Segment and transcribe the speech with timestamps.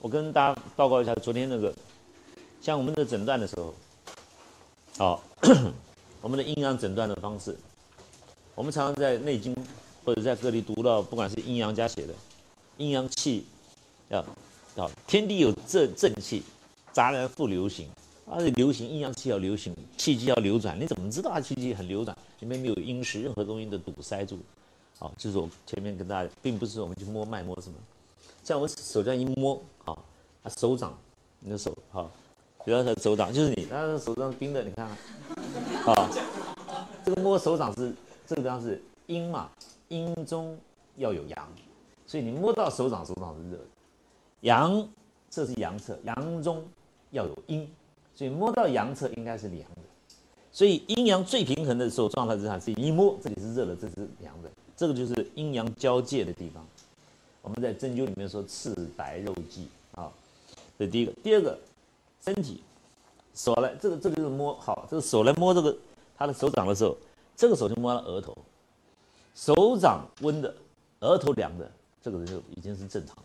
[0.00, 1.72] 我跟大家报告一下，昨天那个，
[2.60, 3.72] 像我们的诊断的时候，
[4.98, 5.22] 好，
[6.20, 7.56] 我们的阴阳诊断的方式，
[8.54, 9.54] 我们常常在《内经》
[10.04, 12.12] 或者在各地读到，不管是阴阳家写的，
[12.76, 13.46] 阴阳气
[14.10, 14.22] 要
[14.74, 16.42] 要天地有正正气，
[16.92, 17.88] 杂然复流行，
[18.26, 22.16] 而且流行阴阳气要流行，气机要流转，你怎么知道它气机很流转？
[22.40, 24.36] 里面没有阴湿，任何东西都堵塞住。
[24.98, 27.76] 好，就是我前面跟大家，并不是我们去摸脉摸什么。
[28.42, 29.96] 像我手这样一摸，啊，
[30.56, 30.98] 手掌，
[31.38, 32.10] 你的手，好，
[32.64, 34.88] 比方说手掌就是你，那手掌冰的，你看，
[35.86, 36.10] 啊，
[37.04, 37.94] 这个摸手掌是
[38.26, 39.48] 这个地方是阴嘛，
[39.86, 40.58] 阴中
[40.96, 41.48] 要有阳，
[42.08, 43.64] 所以你摸到手掌，手掌是热的，
[44.40, 44.88] 阳，
[45.30, 46.64] 这是阳侧，阳中
[47.12, 47.70] 要有阴，
[48.16, 49.82] 所以摸到阳侧应该是凉的，
[50.52, 56.64] 所以阴阳最平衡的时候状态之下，是一摸这里是热的，这是凉的，这个就是阴阳交界的地方。
[57.40, 60.12] 我们在针灸里面说赤白肉际啊，
[60.78, 61.12] 这第一个。
[61.22, 61.58] 第二个，
[62.22, 62.62] 身体
[63.34, 65.74] 手来，这个这个就是摸好，这个手来摸这个
[66.16, 66.94] 他的手掌的时候，
[67.34, 68.36] 这个手就摸了额头，
[69.34, 70.54] 手掌温的，
[71.00, 71.68] 额头凉的，
[72.02, 73.22] 这个人就已经是正常的。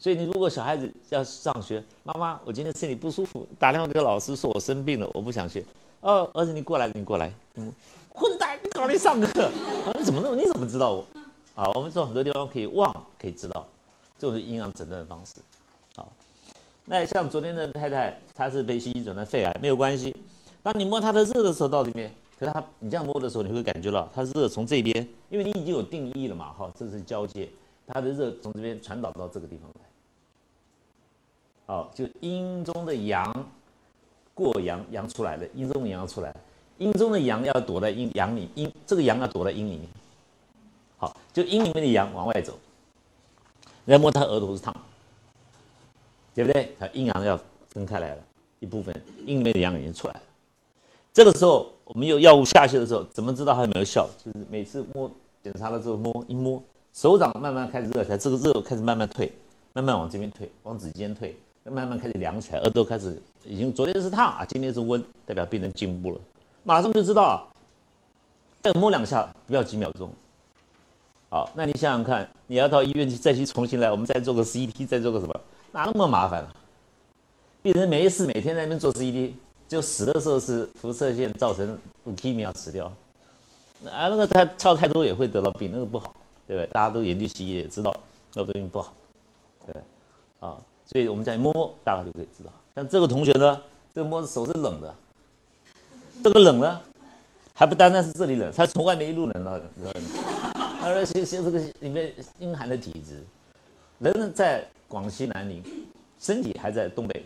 [0.00, 5.62] 所以你如果小孩子要上学，妈妈，我今天身体不舒服，打电话给老师说我生病了，我不想学。
[6.00, 7.70] 哦，儿子你过来，你过来，嗯，
[8.14, 9.44] 混蛋，你搞你上课，
[9.84, 10.34] 啊你怎么弄？
[10.34, 11.04] 你怎么知道我？
[11.54, 12.90] 啊，我们说很多地方可以望，
[13.20, 13.66] 可以知道，
[14.18, 15.34] 这种是阴阳诊断的方式。
[15.94, 16.10] 好，
[16.86, 20.16] 那像昨天的太太，她是被西医诊断肺癌，没有关系。
[20.62, 27.50] 当你摸她的热的时候，到这边，可是她你这样摸的时候，你会感觉到她热从这边，因为你已经有定义了嘛，哈，这是交界，
[27.86, 29.89] 她的热从这边传导到这个地方来。
[31.70, 33.32] 好，就阴中的阳
[34.34, 36.34] 过阳，阳出来了，阴中的阳出来，
[36.78, 39.86] 阴中的阳要躲在阴阳里，阴这个阳要躲在阴里面。
[40.98, 42.58] 好，就阴里面的阳往外走，
[43.84, 44.74] 你摸他额头是烫，
[46.34, 46.74] 对不对？
[46.76, 47.38] 他阴阳要
[47.68, 48.22] 分开来了，
[48.58, 48.92] 一部分
[49.24, 50.20] 阴里面的阳已经出来了。
[51.12, 54.10] 这个时候，我们有药物下去的时候，怎么知道还有没有效？
[54.18, 55.08] 就是每次摸
[55.40, 56.60] 检查了之后摸一摸，
[56.92, 59.30] 手掌慢慢开始热起来，这个热开始慢慢退，
[59.72, 61.36] 慢慢往这边退，往指尖退，
[61.70, 66.20] 慢慢开始凉起来，耳朵开始已经昨天是烫啊，今天是温，代表病人进步了，
[66.64, 67.46] 马上就知道。
[68.62, 70.10] 再摸两下，不要几秒钟。
[71.30, 75.40] 好，那你想想看，你要到医院去再去重新来，我们再做个 CT，再做个什么，
[75.72, 76.54] 哪那么麻烦啊？
[77.62, 79.32] 病人没事，每天在那边做 CT，
[79.66, 82.84] 就死的时候是辐射线造成不 k 米要死掉，
[83.86, 86.14] 啊，那个他超太多也会得到病，那个不好，
[86.46, 86.66] 对不对？
[86.70, 87.94] 大家都研究西医也知道，
[88.34, 88.92] 那个东西不好，
[89.66, 89.82] 对，
[90.40, 90.58] 啊，
[90.90, 92.50] 所以我们再摸摸，大概就可以知道。
[92.74, 93.60] 像这个同学呢，
[93.94, 94.94] 这个摸手是冷的，
[96.24, 96.80] 这个冷呢，
[97.54, 99.60] 还不单单是这里冷，他从外面一路冷到。
[100.80, 103.22] 他说：“其实这个里面阴寒的体质，
[103.98, 105.62] 人在广西南宁，
[106.18, 107.22] 身体还在东北。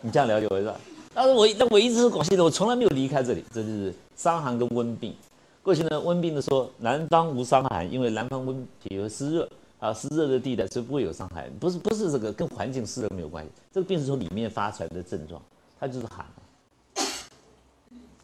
[0.00, 0.74] 你这样了解我是吧？
[1.12, 3.44] 但是我但我一直是广西的，我从来没有离开这里。
[3.52, 5.14] 这就是伤寒跟温病。
[5.62, 9.46] 过去呢，温病的说南方无伤寒，因为南方温体和湿热
[9.78, 11.50] 啊，湿热的地带是不会有伤害。
[11.60, 15.40] 不是不是这个跟环境湿热没有关系，这个病是从里面发出来的症状，
[15.78, 16.24] 它就是寒，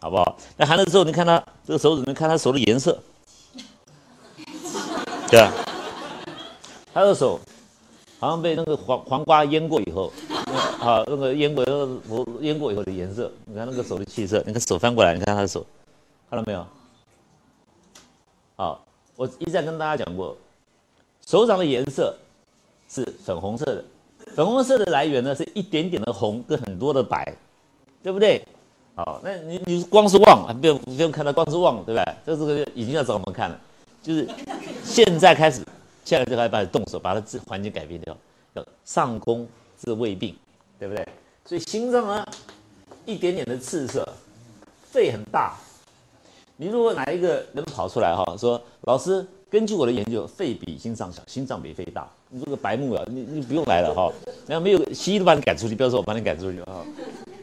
[0.00, 0.36] 好不好？
[0.56, 2.98] 那寒了之后，你看他这个手指，能看他手的颜色。”
[5.30, 5.50] 对啊，
[6.92, 7.40] 他的手
[8.18, 10.12] 好像被那个黄黄瓜腌过以后，
[10.80, 11.98] 啊那个腌过那个
[12.40, 15.64] 腌过以后的颜色，你看那个手的气色，你看手翻过来，你看他的手，
[16.28, 16.66] 看到没有？
[18.56, 18.84] 好，
[19.16, 20.36] 我一再跟大家讲过，
[21.32, 22.14] 手掌的颜色
[22.90, 23.82] 是粉红色的，
[24.36, 27.34] 粉红色的来源呢是一点点的红跟很多的白，
[28.02, 28.46] 对不对？
[28.94, 32.14] 好，那你你光是望，不用不用看到光是望，对不对？
[32.26, 33.58] 这这个已经要找我们看了。
[34.02, 34.28] 就是
[34.84, 35.62] 现在开始，
[36.04, 38.14] 现在就开始动手，把它治环境改变掉，
[38.52, 39.48] 要上攻
[39.82, 40.36] 治胃病，
[40.78, 41.08] 对不对？
[41.46, 42.26] 所以心脏呢，
[43.06, 44.06] 一点点的赤色，
[44.82, 45.56] 肺很大。
[46.58, 54.10] 你如果哪一个人跑出来哈，说老师，根据我的研究，肺比心脏小，心脏比肺大，你这个白目啊，你你不用来了哈。
[54.46, 56.82] 然后没有西医都把你赶出去，不要说我把你赶出去啊。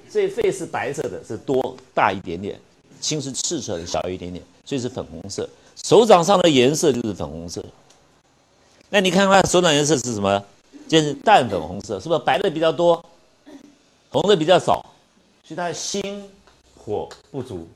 [0.10, 2.60] 所以肺是白色的，是多大一点点，
[3.00, 5.48] 心是赤色的，小一点点，所以是粉红色。
[5.84, 7.64] 手掌上的颜色就是粉红色，
[8.90, 10.44] 那你看看手掌颜色是什么？
[10.88, 13.06] 就是淡粉红色，是不是白的比较多，
[14.10, 14.84] 红的比较少？
[15.44, 16.28] 所以它心
[16.76, 17.68] 火不足，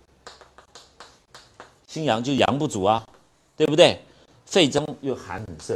[1.88, 3.06] 心阳就阳不足啊，
[3.56, 4.00] 对不对？
[4.54, 5.76] 肺中又寒很盛，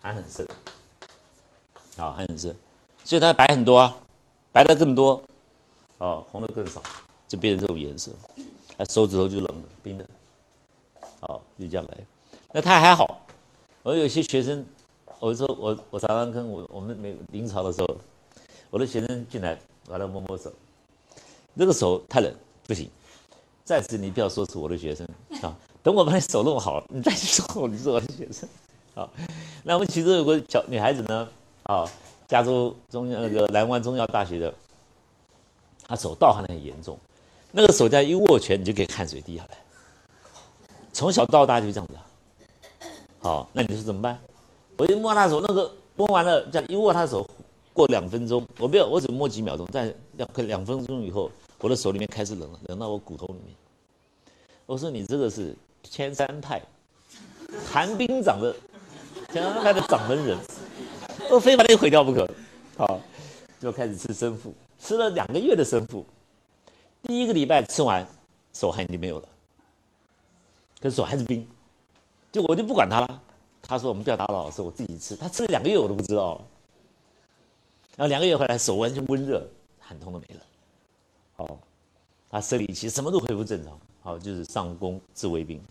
[0.00, 0.46] 寒很盛，
[1.96, 2.54] 好寒很盛，
[3.02, 3.96] 所以它白很多啊，
[4.52, 5.20] 白的更多，
[5.98, 6.80] 哦，红的更少，
[7.26, 8.12] 就变成这种颜色，
[8.76, 10.06] 啊，手指头就冷了，冰的，
[11.18, 11.98] 好，就这样来。
[12.52, 13.26] 那他还好，
[13.82, 14.64] 我有些学生，
[15.18, 17.96] 我说我我常常跟我我们没临床的时候，
[18.70, 19.58] 我的学生进来，
[19.88, 20.52] 完了摸摸手，
[21.52, 22.32] 那个手太冷，
[22.64, 22.88] 不行。
[23.64, 25.04] 暂时你不要说是我的学生
[25.42, 28.48] 啊，等我把你手弄好，你再去说你是我的学生。
[28.96, 29.10] 好，
[29.62, 31.28] 那我们其中有个小女孩子呢，
[31.64, 31.86] 啊，
[32.26, 34.54] 加州中那个南湾中药大学的，
[35.86, 36.98] 她手盗汗很严重，
[37.52, 39.58] 那个手这样一握拳，你就可以汗水滴下来，
[40.90, 41.94] 从小到大就这样子。
[43.20, 44.18] 好，那你说怎么办？
[44.78, 47.28] 我一摸她手，那个摸完了，这样一握她手，
[47.74, 51.30] 过两分钟，我不要，我只摸几秒钟，但两两分钟以后。
[51.60, 53.54] 我的手里面开始冷了，冷到我骨头里面。
[54.66, 55.56] 我说你这个是
[55.88, 56.60] 千山派，
[57.66, 58.54] 寒冰掌的，
[59.32, 60.36] 千山派的掌门人，
[61.30, 62.28] 我非把你毁掉不可。
[62.76, 63.00] 好，
[63.60, 66.04] 就开始吃生附，吃了两个月的生附。
[67.02, 68.06] 第一个礼拜吃完，
[68.52, 69.28] 手汗已经没有了，
[70.80, 71.46] 可是手还是冰。
[72.32, 73.22] 就我就不管他了。
[73.62, 75.14] 他说我们不要打扰老师，我自己吃。
[75.14, 76.40] 他吃了两个月我都不知道。
[77.96, 79.46] 然后两个月回来，手完全温热，
[79.78, 80.40] 寒痛都没了。
[81.36, 81.58] 好，
[82.28, 85.62] 他生理期什么都恢复正常，好，就是上工治胃病，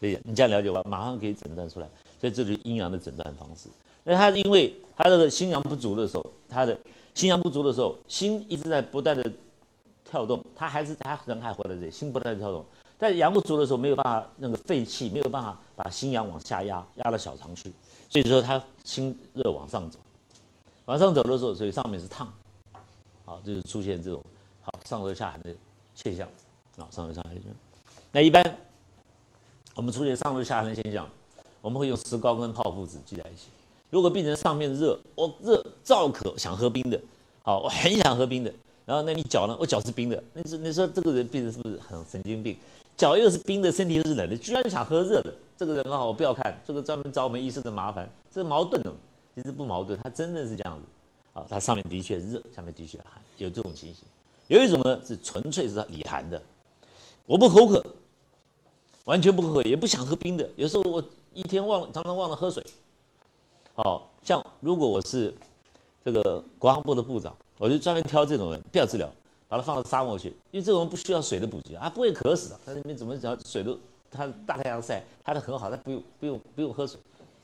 [0.00, 1.88] 你这样了解吧，马上可以诊断出来。
[2.20, 3.68] 所以这就是阴阳的诊断方式。
[4.04, 6.78] 那他因为他这个心阳不足的时候，他的
[7.14, 9.32] 心阳不足的时候，心一直在不断的
[10.04, 12.64] 跳动，他还是他人还活在这里，心不断的跳动。
[12.98, 17.72] 在阳不足的时候，没有办法那个肺气没有办法把心阳往下压，压到小肠去，
[18.08, 19.98] 所以说他心热往上走，
[20.84, 22.30] 往上走的时候，所以上面是烫。
[23.24, 24.22] 好，就是出现这种
[24.60, 25.54] 好上热下寒的
[25.94, 26.28] 现象，
[26.76, 27.52] 啊，上热下寒现象。
[28.12, 28.42] 那一般
[29.74, 31.08] 我们出现上热下寒的现象，
[31.60, 33.48] 我们会用石膏跟泡附子聚在一起。
[33.88, 37.00] 如果病人上面热，我热燥渴，想喝冰的，
[37.42, 38.52] 好，我很想喝冰的。
[38.84, 39.56] 然后那你脚呢？
[39.60, 42.56] 我脚是冰的，那是你说这个人病人是不是很神经病？
[42.96, 45.32] 脚又是冰的，身体又是冷的，居然想喝热的。
[45.56, 48.92] 这个人啊，我不要看，这个专门找我们医生的麻烦，这是矛盾的。
[49.34, 50.84] 其实不矛盾，他真的是这样子。
[51.32, 54.02] 啊，它上面的确热，下面的确寒，有这种情形。
[54.48, 56.42] 有一种呢是纯粹是里寒的，
[57.24, 57.84] 我不口渴，
[59.10, 60.48] 完全不喝，也不想喝冰的。
[60.54, 61.02] 有时候我
[61.34, 62.64] 一天忘，常常忘了喝水。
[63.74, 65.34] 好像如果我是
[66.04, 69.10] 这个国防部的部长，我就专门挑这种人，不要治疗，
[69.48, 72.60] 把他放到沙漠去，因为这种人不需要水的补给啊，不会渴死的。
[72.64, 73.76] 他那边怎么讲，水都
[74.12, 76.96] 他大太阳晒，他的很好，他不用不用不用喝水。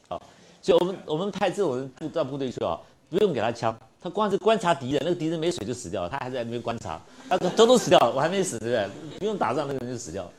[0.08, 0.22] 好，
[0.62, 2.78] 所以我们我们派这种人到部队去啊。
[3.08, 9.18] 不用给他枪，他光是观察敌人，那个敌人没水就死掉了，他还在那边观察，他都都死掉了，我还没死，对不对？
[9.18, 10.32] 不用打仗，那个人就死掉了，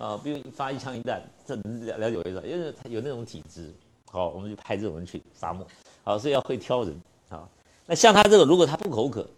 [0.00, 2.42] 啊，不用发一枪一弹，这了了解我意思？
[2.48, 3.70] 因为他有那种体质，
[4.10, 5.66] 好，我们就派这种人去沙漠，
[6.02, 7.46] 好，所以要会挑人，啊，
[7.84, 9.28] 那像他这个，如果他不口渴，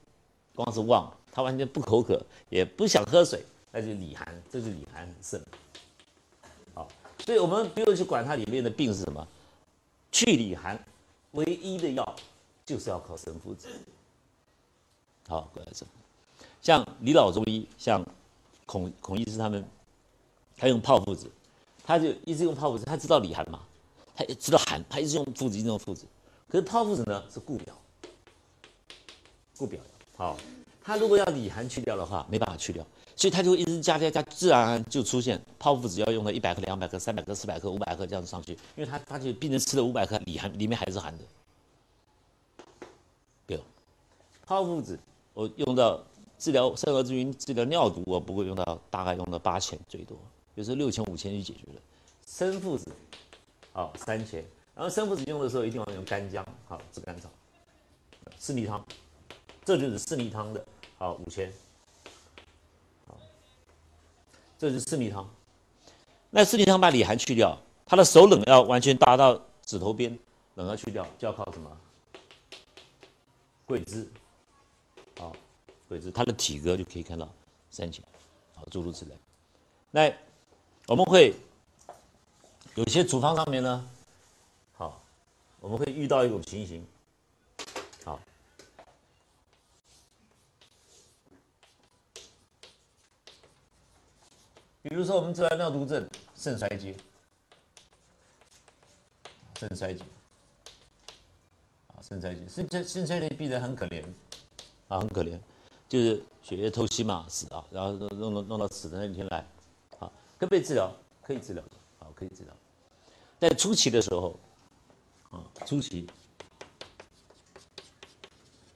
[0.55, 5.41] 光是忘，他完全不口渴，也不想喝水，那就里寒，这是里寒很盛，
[6.73, 6.89] 好，
[7.19, 9.27] 所以我们不用去管它里面的病是什么，
[10.13, 10.79] 去里寒，
[11.33, 12.17] 唯一的药。
[12.65, 13.69] 就是要靠神附子，
[15.27, 15.85] 好，过来这，
[16.63, 18.07] 像李老中医，像
[18.65, 19.65] 孔孔医师他们，
[20.63, 21.29] 他用泡附子，
[21.83, 23.59] 他就一直用泡附子，他知道里寒嘛，
[24.15, 26.07] 他也知道寒，他一直用附子，一直用附子。
[26.49, 27.77] 可是泡附子呢是固表，
[29.59, 29.81] 固表，
[30.17, 30.37] 好，
[30.85, 41.25] 他如果要里寒去掉的话，没办法去掉，所以他就一直加加加，自然而然就出现泡附子要用到一百克、两百克、三百克、四百克、五百克这样子上去，因为他发现病人吃了五百克里寒，里面还是寒的。
[44.47, 44.97] 泡附子，
[45.35, 46.01] 我用到
[46.39, 50.17] 治疗肾疱之晕、治疗尿毒，我不会用到，大概用到八千最多，
[50.55, 51.81] 有时候六千、五千就解决了。
[52.27, 52.91] 生附子，
[53.73, 54.45] 好三千，
[54.75, 57.29] 然后生附子用的时候一定要用干姜，好炙甘草，
[58.39, 58.85] 四逆汤，
[59.65, 60.65] 这就是四逆汤的，
[60.99, 61.53] 好五千，
[63.07, 63.19] 好，
[64.59, 65.29] 这是四逆汤。
[66.31, 70.19] 那四逆汤把里寒去掉，他的手冷要完全达到指头边，
[70.55, 71.79] 冷要去掉，就要靠什么？
[73.67, 74.11] 桂枝。
[75.19, 75.37] 好，
[75.89, 77.29] 桂枝他的体格就可以看到
[77.71, 78.03] 三千，
[78.55, 79.15] 好诸如此类。
[79.91, 80.11] 那
[80.93, 81.35] 我们会
[82.75, 83.89] 有些处方上面呢，
[84.75, 85.01] 好，
[85.59, 86.87] 我们会遇到一种情形，
[88.05, 88.21] 好，
[94.83, 96.07] 比如说我们治疗尿毒症，
[96.37, 96.95] 肾衰竭，
[99.59, 100.05] 肾衰竭，
[101.87, 104.05] 啊，肾衰竭，肾衰肾衰竭病人很可怜。
[104.89, 105.39] 啊，很可怜，
[105.89, 109.43] 就是血液透析嘛，死啊，然后弄弄弄到死的那一天来，
[110.43, 110.93] 可不可以治疗？
[111.23, 111.63] 可以治疗，
[112.01, 112.53] 好，可以治疗。
[113.39, 114.37] 在初期的时候，
[115.31, 116.05] 啊，初期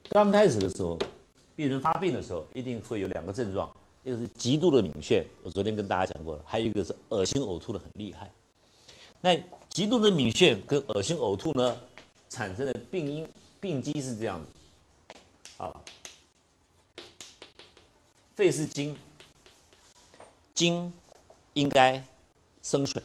[0.09, 0.97] 刚开始的时候，
[1.57, 3.69] 病人发病的时候一定会有两个症状，
[4.05, 8.31] 一个是极度的敏眩，我昨天跟大家讲过了，还有一个是恶心呕吐的很厉害。
[9.21, 9.37] 那
[9.69, 11.77] 极度的敏眩跟恶心呕吐呢，
[12.29, 15.17] 产生的病因病机是这样子，
[15.57, 15.75] 啊，
[18.37, 18.97] 肺是经，
[20.55, 20.93] 经
[21.57, 22.03] 应该
[22.63, 23.03] 生水，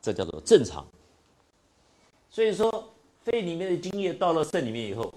[0.00, 0.86] 这叫做正常。
[2.30, 2.92] 所以说，
[3.24, 5.12] 肺里面的津液到了肾里面以后，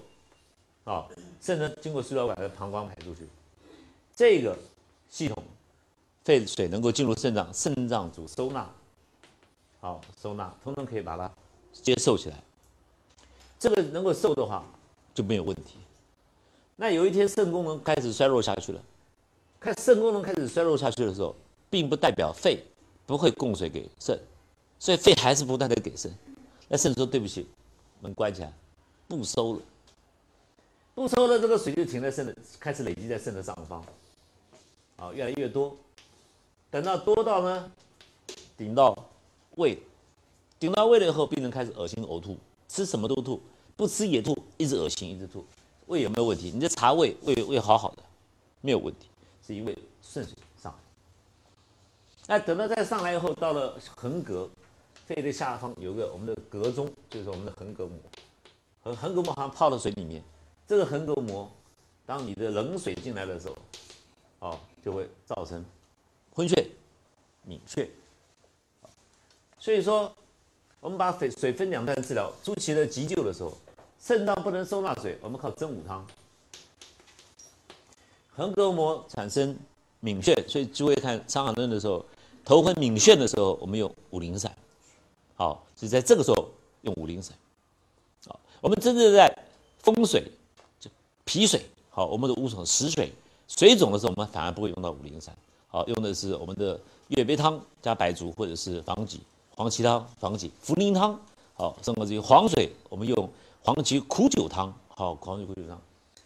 [0.82, 1.06] 啊，
[1.40, 3.28] 肾呢经过输尿管的膀胱排出去，
[4.14, 4.58] 这个
[5.08, 5.40] 系统，
[6.24, 8.68] 肺水能够进入肾脏，肾脏主收纳，
[9.80, 11.30] 好收纳，通通可以把它
[11.72, 12.42] 接受起来。
[13.56, 14.64] 这个能够受的话
[15.14, 15.76] 就没有问题。
[16.74, 18.82] 那有一天肾功能开始衰弱下去了，
[19.60, 21.36] 看肾功能开始衰弱下去的时候，
[21.70, 22.62] 并不代表肺
[23.06, 24.18] 不会供水给肾，
[24.78, 26.12] 所以肺还是不断的给肾。
[26.68, 27.46] 那肾说对不起，
[28.00, 28.52] 门关起来，
[29.06, 29.60] 不收了，
[30.94, 33.82] 不收了，这个水就停在肾的，开始累积在肾的上方，
[34.96, 35.76] 啊，越来越多，
[36.70, 37.72] 等到多到呢，
[38.56, 38.94] 顶到
[39.56, 39.78] 胃，
[40.58, 42.36] 顶到胃了以后，病人开始恶心呕吐，
[42.68, 43.40] 吃什么都吐，
[43.76, 45.44] 不吃也吐，一直恶心，一直吐，
[45.86, 46.50] 胃有没有问题？
[46.52, 48.02] 你在查胃，胃胃好好的，
[48.60, 49.06] 没有问题，
[49.46, 50.34] 是因为肾水。
[52.30, 54.48] 那等到再上来以后，到了横膈。
[55.06, 57.98] 肺的下方有个我们的膈中，就是我们的横膈膜，
[58.82, 60.22] 横横膈膜好像泡到水里面。
[60.66, 61.50] 这个横膈膜，
[62.04, 63.56] 当你的冷水进来的时候，
[64.40, 65.64] 哦，就会造成
[66.34, 66.62] 昏眩、
[67.44, 67.88] 敏眩。
[69.58, 70.14] 所以说，
[70.80, 72.30] 我们把水水分两段治疗。
[72.44, 73.56] 初期的急救的时候，
[73.98, 76.06] 肾脏不能收纳水，我们靠真武汤。
[78.36, 79.56] 横膈膜产生
[80.00, 82.04] 敏眩，所以诸位看《伤寒论》的时候，
[82.48, 84.50] 头昏敏眩的时候，我们用五苓散。
[85.36, 86.48] 好，是在这个时候
[86.80, 87.36] 用五苓散。
[88.26, 89.30] 好，我们真正在
[89.80, 90.24] 风水
[90.80, 90.90] 就
[91.26, 93.12] 脾水，好，我们的五种实水
[93.48, 95.36] 水肿的时候，我们反而不会用到五苓散。
[95.66, 99.20] 好，用的是我们的月 bé 汤加白术或者是黄芪、
[99.54, 101.20] 黄芪汤、黄芪茯苓汤。
[101.52, 103.30] 好，甚至于黄水，我们用
[103.62, 104.72] 黄芪苦酒汤。
[104.88, 105.78] 好，黄芪苦酒汤，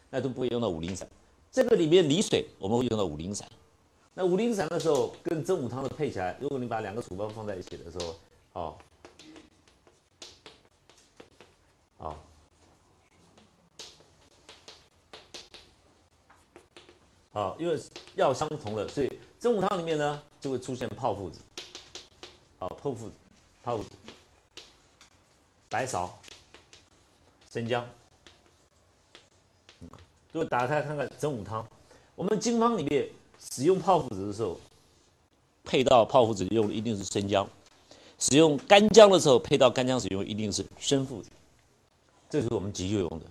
[0.08, 1.08] 那都不会用到五苓散。
[1.50, 3.48] 这个里面离水，我们会用到五苓散。
[4.14, 8.16] 那五苓散的时候跟真武汤的配起来，如果你把两个处方放在一起的时候，
[8.52, 8.78] 好。
[11.98, 12.16] 啊，
[17.32, 17.80] 好，因为
[18.16, 21.40] 药相同的，所以真武汤里面呢就会出现炮附子，
[22.58, 23.14] 好，炮附子、
[23.62, 23.90] 炮附子、
[25.70, 26.10] 白芍、
[27.50, 27.88] 生姜，
[30.32, 31.64] 如果打开看看真武汤，
[32.16, 33.08] 我们经方里面
[33.50, 34.58] 使用炮附子的时候，
[35.64, 37.44] 配到炮附子用的一定是生姜；
[38.18, 41.28] 使用干姜的时候，配到干姜使用一定是生附子。
[42.30, 43.26] 这是我们急救用的，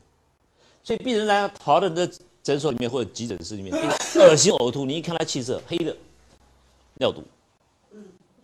[0.84, 2.08] 所以病人来跑到你的
[2.44, 3.75] 诊所里面或者急诊室里面，
[4.15, 5.98] 恶心呕吐，你一看他气色黑的，
[7.00, 7.24] 尿毒，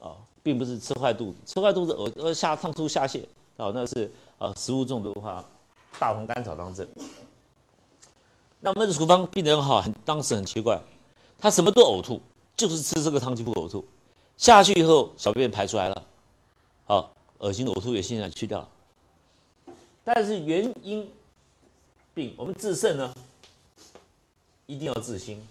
[0.02, 3.22] 啊，并不是吃坏肚子，吃坏肚子呕呃下放出下泻，
[3.58, 5.46] 啊，那是啊食物中毒的话，
[6.00, 6.88] 大红甘草当症。
[8.60, 10.82] 那我们的处方病人哈，很当时很奇怪，
[11.40, 12.22] 他什么都呕吐，
[12.56, 13.86] 就是吃这个汤剂不呕吐，
[14.38, 16.06] 下去以后小便排出来了，
[16.86, 18.70] 好，恶心呕吐也现在去掉了。
[20.04, 21.12] 但是原因
[22.14, 23.14] 病，我们治肾呢，
[24.66, 25.46] 一定要治心。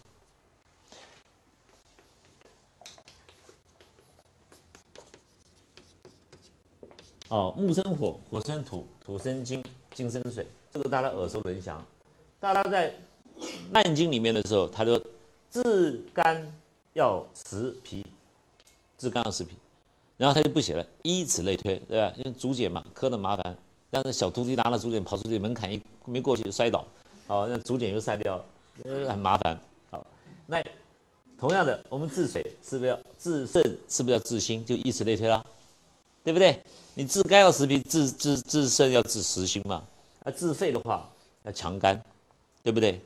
[7.29, 9.63] 哦，木生火，火生土，土生金，
[9.95, 11.85] 金生水，这个大家耳熟能详。
[12.39, 12.91] 大家在
[13.71, 15.01] 《难经》里面的时候，他就
[15.63, 16.47] 治肝
[16.93, 18.05] 要食脾，
[18.99, 19.55] 治肝要食脾，
[20.19, 22.13] 然后他就不写了，以此类推，对吧？
[22.19, 23.57] 因为竹简嘛，刻的麻烦。
[23.91, 26.85] 但是小徒弟拿了竹简跑出去，门槛一没过去就摔倒，
[27.27, 28.45] 好，那竹简又散掉，
[28.85, 29.59] 呃，很麻烦。
[29.91, 30.07] 好，
[30.47, 30.63] 那
[31.39, 33.63] 同样的，我们治水是不是要治肾？
[33.89, 34.63] 是不是要治心？
[34.63, 35.43] 就以此类推啦，
[36.23, 36.61] 对不对？
[36.93, 39.83] 你治肝要食脾，治治治肾要治实心嘛。
[40.23, 41.11] 那，治肺的话
[41.45, 41.99] 要强肝，
[42.63, 43.01] 对不对？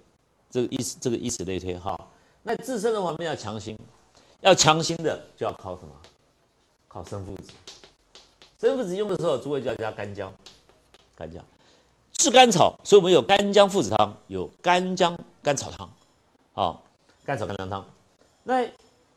[0.50, 1.96] 这个意思，这个以此类推哈。
[2.42, 3.78] 那自身的话，我们要强心，
[4.40, 5.92] 要强心的就要靠什么？
[6.88, 7.52] 靠生附子。
[8.58, 10.32] 生附子用的时候，诸位就要加干姜。
[11.14, 11.44] 干姜
[12.12, 15.90] 治甘草，所以我们有干姜附子汤，有干姜甘草汤，
[16.54, 16.82] 好，
[17.24, 17.84] 甘草甘姜汤。
[18.42, 18.66] 那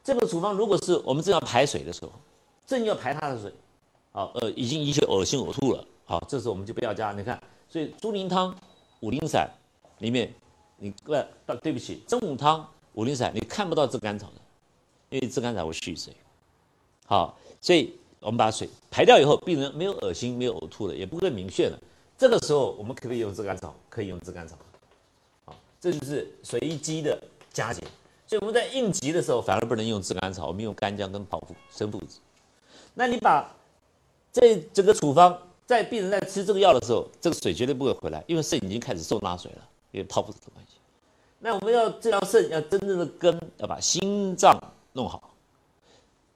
[0.03, 2.11] 这个处方，如果是我们正要排水的时候，
[2.65, 3.53] 正要排它的水，
[4.11, 7.13] 好，呃，已经一些恶心呕吐了，好，这时候我们就不要加。
[7.13, 8.53] 你看，所以猪苓汤、
[8.99, 9.49] 五苓散
[9.99, 10.33] 里面，
[10.75, 11.13] 你不，
[11.61, 14.33] 对不起，真武汤、五苓散你看不到治甘草的，
[15.09, 16.13] 因为治甘草会蓄水。
[17.05, 21.79] 好，所以我们把水排掉以后，病人没有恶心、没有呕吐了，也不会明眩了。
[22.17, 23.75] 这个时候我们可不可以用炙甘草？
[23.89, 24.55] 可以用炙甘草。
[25.45, 27.21] 好，这就是随机的
[27.51, 27.83] 加减。
[28.25, 32.19] 所以我们在应急的时候，反而不能用炙甘草，我们用干姜跟炮附生附子。
[32.93, 33.53] 那你把
[34.31, 40.77] 这整个处方，在病人在吃这个药的时候，这个水绝对不会回来，因为肾已经开始受纳水了，因为炮附子的关系。
[41.45, 44.57] 那我们要治疗肾，要真正的根，要把心脏
[44.93, 45.35] 弄好。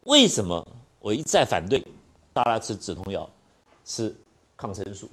[0.03, 0.67] 为什么
[0.99, 1.81] 我一再反对
[2.33, 3.29] 大家吃止痛药，
[3.85, 4.13] 吃
[4.57, 5.09] 抗生素？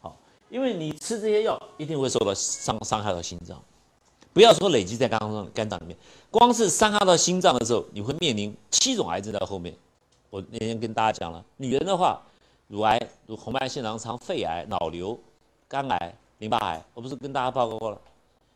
[0.00, 0.16] 好，
[0.50, 3.62] 因为你吃这些药一定会受到伤伤害到心脏。
[4.32, 5.96] 不要说累积在肝脏肝脏里面，
[6.28, 9.72] 光是伤害到心脏的时候，你会面临七种癌症在后面。
[10.28, 12.20] 我那天跟大家讲了，女人的话，
[12.66, 15.16] 乳癌、如红斑性囊疮、肺癌、脑瘤、
[15.68, 18.00] 肝癌、淋巴癌，我不是跟大家报告过了？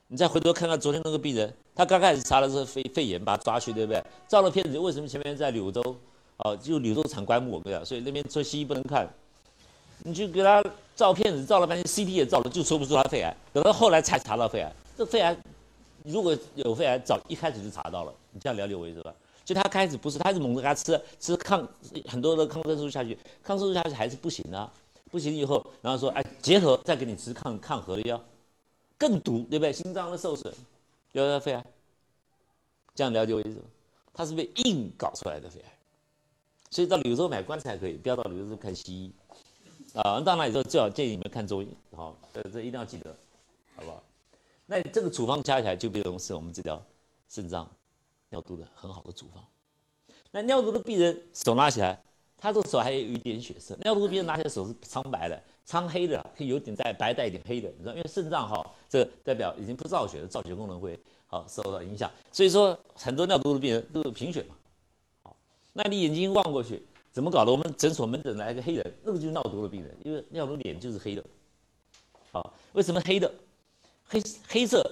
[0.09, 4.01] 你再回头看看昨天那个病人，他刚开始查的是肺肺炎，把他抓去，对不对？
[4.29, 5.83] 照了片子，为什么前面在柳州？
[6.39, 9.09] 哦，就柳州产棺木，我跟你讲，所以那边做西医不能看。
[10.05, 10.63] 你就给他
[10.95, 13.35] 照片子，照了半天，CT 也照了，就说不出他肺癌。
[13.53, 15.37] 等到后来才查到肺癌，这肺癌
[16.05, 18.13] 如果有肺癌，早一开始就查到了。
[18.31, 19.13] 你这样了解我意思吧？
[19.45, 21.67] 就他开始不是，他是猛着给他吃吃抗
[22.07, 24.71] 很多的抗生素下去，抗生素下去还是不行啊，
[25.11, 28.21] 不行以后，然后说哎，结合再给你吃抗抗核的药。
[28.99, 29.73] 更毒，对不对？
[29.73, 30.53] 心脏的受损，
[31.13, 31.65] 有没有肺癌？
[32.95, 33.65] 这样了解我意思吗？
[34.15, 35.73] 他是被硬搞出来的肺癌，
[36.71, 39.13] 所以到柳州买棺材可以，不要到柳州看西医
[39.95, 40.19] 啊。
[40.21, 43.15] 到那里之后，最好建议你们看中医，好，这这一定要记得，
[43.75, 44.03] 好不好？
[44.65, 46.83] 那这个处方加起来就变成是我们治疗
[47.29, 47.71] 肾脏
[48.31, 49.45] 尿毒的很好的处方。
[50.31, 52.03] 那尿毒的病人手拿起来，
[52.39, 55.43] 他的手还有一点血色，尿毒病人拿起来手是苍白的。
[55.67, 60.97] 苍黑的，可以有点带白带一点黑的，你知道，因为肾脏哈，这代表已经不造血了，造血功能会
[61.27, 64.55] 好受到影响，所以说很多尿毒的病人都是贫血嘛。
[65.25, 65.37] 好，
[65.73, 66.81] 那你眼睛望过去，
[67.11, 67.51] 怎么搞的？
[67.51, 71.25] 我们诊所门诊来一个黑人，那个就是尿毒的病人，因为尿毒脸就是黑的。
[72.31, 73.29] 好，为什么黑的？
[74.09, 74.89] 黑黑色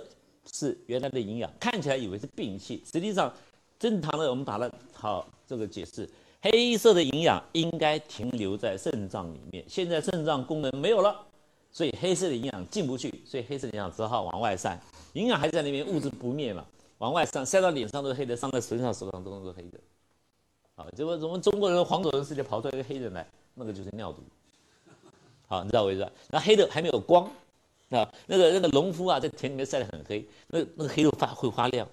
[0.52, 3.33] 是原来的营养，看起来以为是病气，实际上
[3.78, 6.11] 正常的我们把它好这个解释。
[6.44, 11.18] 黑色的营养应该停留在肾脏里面，现在肾脏功能没有了，
[11.72, 14.78] 所以黑色的营养进不去，所以黑色的营养只好往外散。
[15.14, 16.66] 营养还在那边，物质不灭嘛，
[16.98, 19.80] 往外散，晒到脸上都是黑的，上到身上、手上都是黑的。
[20.74, 24.22] 好，结果我们中国人黄种人世界跑出来一个黑人来，那个就是尿毒。
[25.46, 26.12] 好，你知道我意思吧？
[26.28, 27.24] 那黑的还没有光，
[27.88, 31.88] 啊，那个那个农夫啊，在田里面晒得很黑，那那个黑的发会发亮。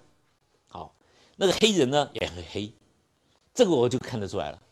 [0.68, 0.94] 好，
[1.36, 2.70] 那个黑人呢也很黑。
[3.54, 4.62] 这个我就看得出来了，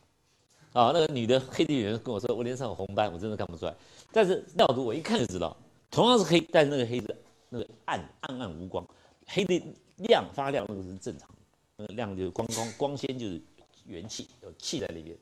[0.72, 3.74] 啊，那个女的黑的人跟我说我脸上有红斑，我真的看不出来。
[4.10, 5.54] 但是尿毒我一看就知道，
[5.90, 7.14] 同样是黑，但是那个黑的，
[7.50, 8.86] 那个暗暗暗无光，
[9.26, 9.62] 黑的
[9.96, 11.36] 亮发亮那个是正常的，
[11.76, 13.40] 那个亮就是光光光鲜就是
[13.84, 15.16] 元气有气在里面，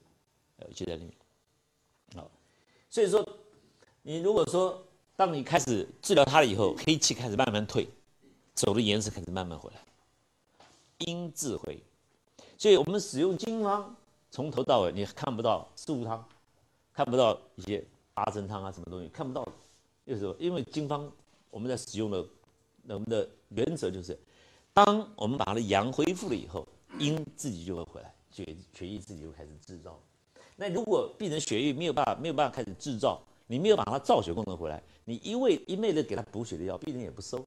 [0.67, 1.13] 有气在里面。
[2.15, 2.31] 好，
[2.89, 3.27] 所以说
[4.03, 4.81] 你如果说
[5.17, 7.89] 当你开始治疗它了以后，黑气开始慢慢退，
[8.55, 9.81] 走的颜色开始慢慢回来，
[10.99, 11.83] 阴自回。
[12.59, 13.95] 所以我们使用经方，
[14.33, 16.23] 从头到尾你看不到四物汤，
[16.93, 19.47] 看不到一些八珍汤啊什么东西，看不到。
[20.07, 20.35] 为什么？
[20.41, 21.09] 因为经方
[21.51, 22.27] 我们在使用的，
[22.89, 24.19] 我们的原则就是，
[24.73, 26.67] 当我们把它的阳恢复了以后，
[26.99, 28.45] 阴自己就会回来，血
[28.75, 29.97] 血液自己就开始制造。
[30.57, 37.47] 那如果病人血液没有办法没有办法开始制造，你没有把它造血功能回来，你一味一味的给他补血的药，病人也不收，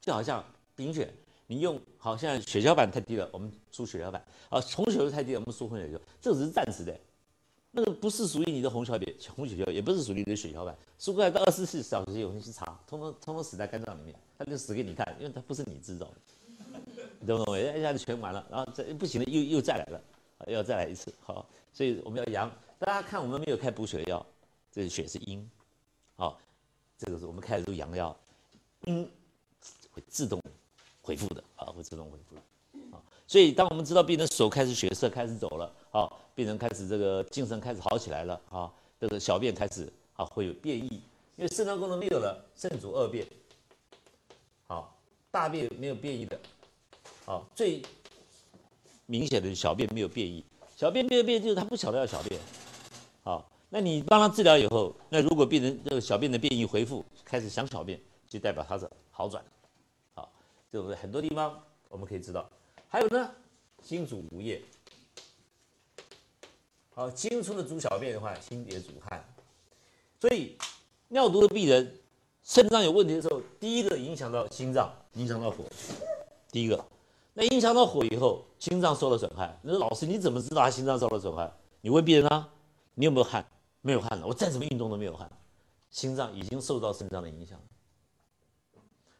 [0.00, 0.44] 就好像
[0.74, 1.14] 贫血。
[1.50, 5.98] 你用好像血小板太低了，我们输血小板；啊，红血球太低了，我们输红血球。
[6.20, 6.94] 这只是暂时的，
[7.70, 10.76] 那个不是属于你的红小板、红血球，也不是属于你的血小板。
[10.98, 16.14] 输过来到二十四小时有人去查，通通通通死在肝脏里面，他就死给你看，因为它不是你制造的，
[17.18, 17.58] 你懂不懂？
[17.58, 20.00] 一下子全完了，然后再不行了，又又再来了，
[20.48, 21.10] 要再来一次。
[21.22, 22.52] 好，所以我们要阳。
[22.78, 24.24] 大家看，我们没有开补血的药，
[24.70, 25.50] 这血是阴。
[26.14, 26.38] 好，
[26.98, 28.14] 这个是我们开的都阳药，
[28.84, 29.10] 阴
[29.92, 30.38] 会自动。
[31.08, 41.00] 回复的啊，会自动回复的啊，所以当我们知道病人手开始血色开始走了啊，病人开始这个精神开始好起来了啊，这个小便开始啊会有变异，
[41.36, 43.26] 因为肾脏功能没有了，肾主二便，
[44.66, 44.94] 好，
[45.30, 46.38] 大便没有变异的，
[47.24, 47.80] 好，最
[49.06, 50.44] 明显的小便没有变异，
[50.76, 52.38] 小便没有变异就是他不晓得要小便，
[53.22, 59.42] 好，那你帮他治疗以后，那如果病人这个小便的变异恢复，开始想小便，就代表他是好转。
[60.70, 60.96] 对不对？
[60.96, 62.48] 很多地方我们可以知道，
[62.88, 63.30] 还有呢，
[63.82, 64.62] 心主无液。
[66.94, 69.24] 好，精出的主小便的话，心也主汗。
[70.20, 70.56] 所以
[71.08, 71.96] 尿毒的病人，
[72.42, 75.64] 肾脏有问题的时候，第一个影响到心脏，影响到火。
[76.50, 76.84] 第一个，
[77.34, 79.58] 那影响到火以后，心脏受了损害。
[79.62, 81.52] 那老师你怎么知道他心脏受了损害？
[81.80, 82.48] 你问病人啊，
[82.94, 83.46] 你有没有汗？
[83.80, 85.30] 没有汗了，我再怎么运动都没有汗，
[85.88, 87.56] 心脏已经受到肾脏的影响。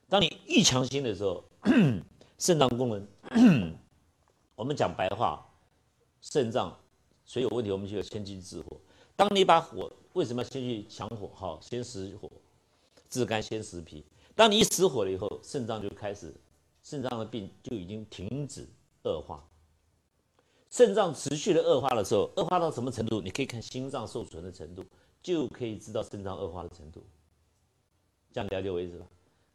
[0.09, 1.45] 当你易强心的时候，
[2.39, 3.75] 肾脏功能，
[4.55, 5.47] 我们讲白话，
[6.23, 6.75] 肾脏
[7.27, 8.81] 所以有问题，我们就要先去治火。
[9.17, 11.31] 当你把火为什么要先去强火？
[11.35, 12.31] 好，先食火，
[13.11, 14.03] 治肝先食脾。
[14.35, 16.35] 当你一失火了以后，肾脏就开始，
[16.83, 18.67] 肾脏的病就已经停止
[19.05, 19.45] 恶化。
[20.71, 23.21] 肾脏持续的恶化的时候，恶化到什么程度？
[23.21, 24.83] 你可以看心脏受损的程度，
[25.23, 27.05] 就可以知道肾脏恶化的程度。
[28.33, 29.07] 这样了解我意思吧？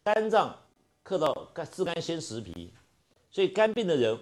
[0.04, 0.54] 肝脏
[1.02, 2.72] 克到肝，治肝先食脾，
[3.32, 4.20] 所以肝病的人，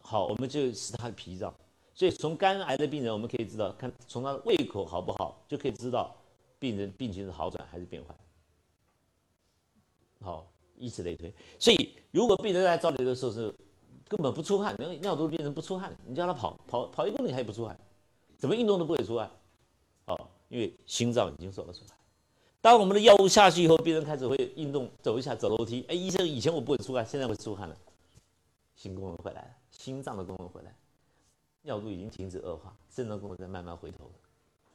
[0.00, 1.52] 好，我们就使他的脾脏。
[1.92, 6.14] 所以从肝癌的病人，我们可以知道，看从他的胃口好不好，就可以知道
[6.58, 8.14] 病人病情是好转还是变坏。
[10.20, 10.46] 好，
[10.76, 11.34] 以此类推。
[11.58, 13.52] 所以，如果病人在照流的时候是
[14.06, 17.76] 根本不出汗，那尿毒病人不出汗，你叫他跑跑跑一公里他也不出汗，
[18.36, 19.30] 怎么运动都不会出汗。
[20.04, 21.96] 好，因为心脏已经受了损害。
[22.66, 25.86] 当我们的药物下去以后，病人开始会运动，走一下走楼梯。
[25.88, 27.76] 哎，医生，以前我不会出汗，现在会出汗了，
[28.74, 30.74] 心功能回来了，心脏的功能回来，
[31.62, 34.10] 尿毒已经停止恶化，肾脏功能在慢慢回头。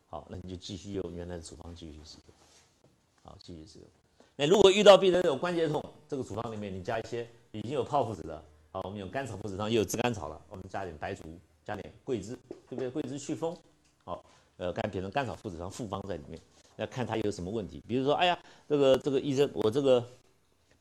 [0.05, 2.35] 好，那你就继续用原来的处方继续使用。
[3.23, 3.87] 好，继续使用。
[4.37, 11.23] 那如果遇到病人有关节痛，这个处方里面你加一些已经有泡附子的，好，我们有甘草附子汤，又有炙甘草了，我们加点白术，
[11.65, 12.89] 加点桂枝，对不对？
[12.89, 13.53] 桂枝祛风，
[14.05, 14.23] 好，
[14.55, 16.39] 呃，干变成甘草附子汤复方在里面，
[16.81, 20.03] 要看他有什么问题，比如说，哎呀，这个这个医生，我这个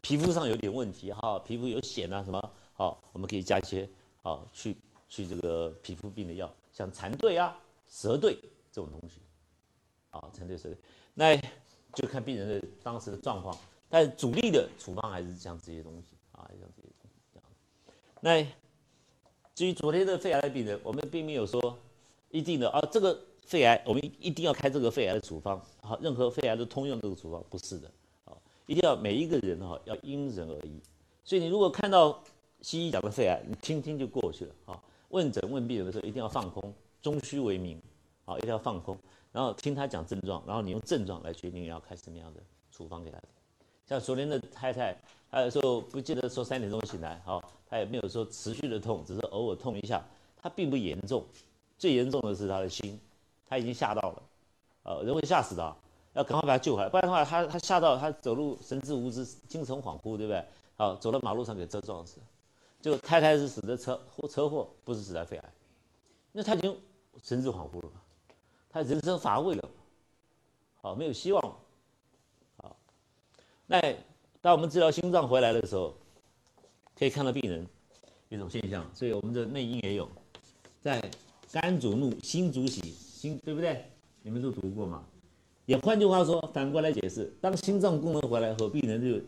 [0.01, 3.89] 皮肤上有点问题，哈，皮肤有癣啊什么，好，我们可以加一些，
[4.23, 4.77] 好，去
[5.09, 7.57] 去这个皮肤病的药，像蚕对啊、
[7.89, 8.35] 蛇对
[8.73, 9.21] 这种东西，
[10.11, 10.77] 好，蚕对蛇对，
[11.15, 11.41] 那。
[11.93, 13.53] 就看病人的当时的状况，
[13.89, 17.45] 但是主力的处方还是像这些东西啊，像这些东西这样。
[18.21, 18.47] 那
[19.57, 21.77] 至于昨天的肺癌的病人，我们并没有说
[22.31, 27.91] 一定的啊，这个肺癌我们一定要开这个肺癌的处方，好，任何肺癌都通用这个处方，不是的，
[28.25, 28.33] 啊，
[28.65, 30.81] 一定要每一个人哈要因人而异。
[31.25, 32.23] 所以你如果看到
[32.61, 34.81] 西医讲的肺癌，你听听就过去了啊。
[35.09, 37.83] 问诊问病人的时候一定要放空，中虚为名，
[38.25, 38.97] 好，一定要放空。
[39.33, 43.21] 然后听他讲症状，然后你用症状来决定要开什么样的处方给他。
[43.85, 44.97] 像昨天的太太，
[45.29, 50.01] 她有时候不记得说三点钟醒来，好，她也没有说持续的痛，只是偶尔痛一下，
[50.41, 51.25] 她并不严重。
[51.77, 52.97] 最严重的是她的心，
[53.51, 54.23] 她已经吓到了，
[54.85, 55.77] 呃，人会吓死的，
[56.15, 60.45] 要赶快把她救回来，不然的话，她她吓到，她走路神志无知，精神恍惚，对不对？
[60.77, 62.19] 好，走到马路上给车撞死，
[62.81, 65.53] 就太太是死的车祸车祸，不是死在肺癌，
[66.33, 66.75] 那她已经
[67.23, 67.91] 神志恍惚了。
[68.73, 69.69] 他人生乏味了，
[70.81, 71.57] 好，没有希望了，
[72.59, 72.77] 好。
[73.67, 73.81] 那
[74.41, 75.93] 当我们治疗心脏回来的时候，
[76.97, 77.67] 可以看到病人
[78.29, 80.09] 一种现象，所以我们的内因也有，
[80.81, 81.03] 在
[81.51, 83.85] 肝主怒，心主喜，心对不对？
[84.23, 85.05] 你们都读过嘛？
[85.67, 89.21] 也换句话说，反过来解释，当心脏功能回来后，病人就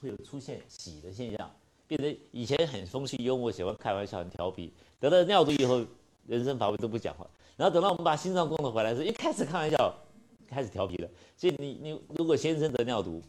[0.00, 1.50] 会有出现喜的现象，
[1.86, 5.84] 病人以前很风趣幽默，喜欢开玩笑，很调皮，得了尿毒以后，
[6.26, 7.28] 人生乏味都不讲话。
[7.58, 9.94] 然后等到我们把心脏功能回来时，一开始开玩笑，
[10.48, 11.08] 开始调皮了。
[11.36, 13.20] 所以你你如果先生得尿毒，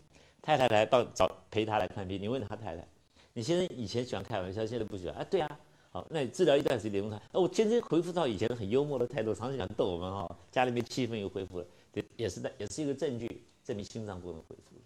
[0.42, 2.88] 太太来到找陪他来看病，你问他太太，
[3.34, 5.28] 你先生以前喜欢开玩笑，现在不喜欢啊？
[5.30, 5.60] 对啊，
[5.92, 14.82] 好，那你治疗一段时间，问他，哦，我今天恢复到以前很幽默的态度，常常想逗我们哈，家里面气氛又恢复了，也也是在也是一个证据，证明心脏功能恢复了。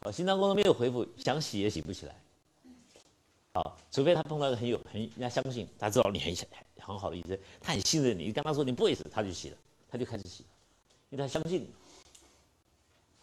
[0.00, 2.14] 好，心脏功能没有恢复，想洗也洗不起来。
[3.54, 6.34] 好，除非他碰到一个很有很人家相信，他知道你很
[6.78, 9.56] 很好的医生，他很信任你，你跟他说你不会死，他就洗了，
[9.90, 10.44] 他就开始洗，
[11.10, 11.70] 因为他相信你。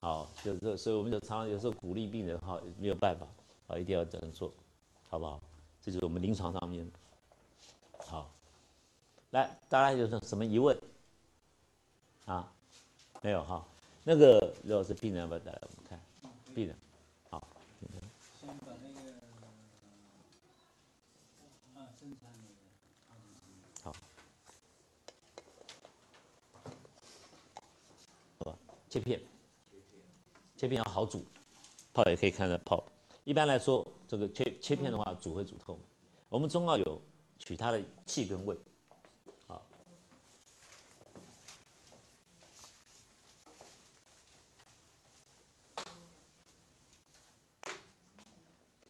[0.01, 3.27] 好，就是所以我们就常常有时候鼓励病人哈，没有办法，
[3.67, 4.53] 啊，一定要这样做，
[5.09, 5.41] 好不好？
[5.81, 6.89] 这就是我们临床上面。
[7.97, 8.29] 好，
[9.31, 10.77] 来，大家有什么疑问？
[12.25, 12.51] 啊，
[13.21, 13.65] 没有哈，
[14.03, 15.99] 那个如果是病人，要不要带来我们看，
[16.53, 16.75] 病人。
[17.29, 17.47] 好，
[18.39, 18.99] 先把那个
[28.89, 29.21] 切片，
[30.57, 31.23] 切片要好煮，
[31.93, 32.83] 泡也可以看着泡。
[33.23, 35.79] 一般来说，这个切切片的话，煮会煮透。
[36.29, 36.99] 我们中药有
[37.37, 38.57] 取它的气跟味，
[39.45, 39.63] 好。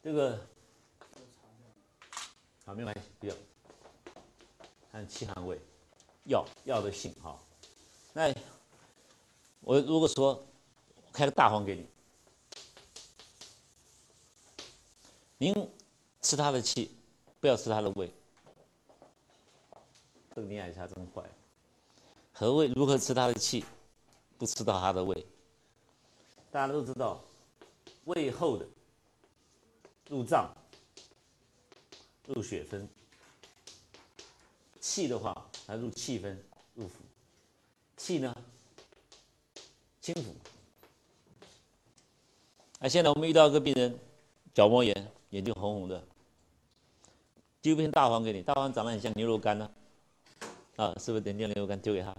[0.01, 0.39] 这个，
[2.63, 3.35] 好，没关系，不要。
[4.89, 5.59] 看气寒味，
[6.23, 7.37] 药药的性哈，
[8.13, 8.33] 那。
[9.61, 10.41] 我如果说
[11.11, 11.85] 开个大方给你，
[15.41, 15.53] 您
[16.21, 16.91] 吃他的气，
[17.39, 18.11] 不要吃他的胃。
[20.35, 21.23] 这个林海霞真坏。
[22.33, 23.63] 何谓如何吃他的气，
[24.37, 25.25] 不吃到他的胃？
[26.51, 27.21] 大家都知道，
[28.03, 28.67] 胃后的
[30.09, 30.53] 入脏，
[32.27, 32.85] 入血分；
[34.81, 36.91] 气的话，它入气分，入腑。
[37.95, 38.35] 气呢，
[40.01, 40.33] 清腑。
[42.79, 43.97] 那现在我们遇到一个病人，
[44.53, 46.03] 角膜炎，眼睛红红的，
[47.61, 49.69] 丢片大黄给你，大黄长得很像牛肉干呢，
[50.75, 52.15] 啊，是不是点点牛肉干丢给他？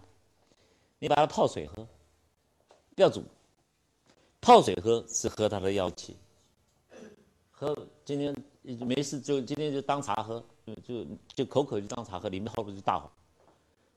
[0.99, 1.87] 你把它泡水喝，
[2.94, 3.25] 不要煮，
[4.40, 6.16] 泡水喝是喝它的药气。
[7.51, 13.11] 喝今天没事就今天就当茶喝，就就就口渴就当茶喝，里面泡的是大黄。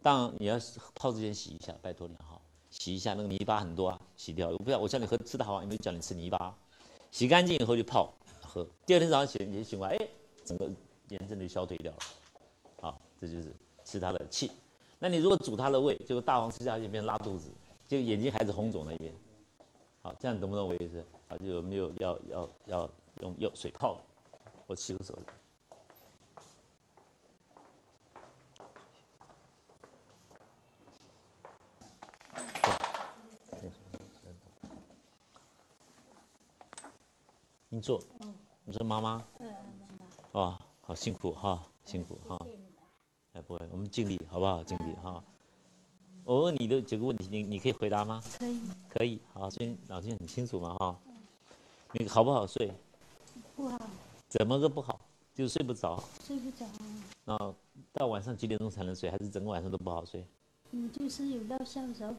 [0.02, 0.58] 当然你要
[0.96, 2.42] 泡之前洗一下，拜托你哈。
[2.70, 4.50] 洗一下那个泥巴很多啊，洗掉。
[4.50, 6.58] 我不要我叫你喝吃大黄，也没有叫你吃泥巴？
[7.12, 8.12] 洗干净以后就泡
[8.54, 8.68] 喝。
[8.86, 10.08] 第二天早上起你醒过来，哎，
[10.46, 10.70] 整个
[11.10, 11.98] 炎症就消退掉了。
[12.80, 13.52] 好，这就是
[13.84, 14.52] 吃它的气。
[15.00, 17.50] 那你如果煮它的胃，就大黄吃下去变拉肚子，
[17.88, 19.12] 就眼睛还是红肿那边。
[20.04, 21.04] 好，这样懂不懂我意思？
[21.30, 22.90] 啊，就没有要要要
[23.22, 24.00] 用药水泡？
[24.68, 25.18] 我洗个手。
[37.70, 38.00] 你坐，
[38.66, 39.22] 你说妈妈，
[40.32, 42.40] 哦，好辛苦哈，辛苦哈，
[43.34, 44.64] 哎不会，我们尽力好不好？
[44.64, 45.22] 尽力哈。
[46.24, 48.24] 我问你的几个问题，你你可以回答吗？
[48.40, 48.62] 可以。
[48.90, 50.98] 可以，好，所以脑筋很清楚嘛哈。
[51.92, 52.72] 你好不好睡？
[53.56, 53.78] 不好。
[54.30, 54.98] 怎么个不好？
[55.36, 56.02] 就是睡不着。
[56.26, 56.66] 睡不着。
[57.26, 57.54] 那
[57.92, 59.12] 到晚上几点钟才能睡？
[59.12, 60.26] 还是整个晚上都不好睡？
[60.72, 62.16] 嗯，就是有药效的时候，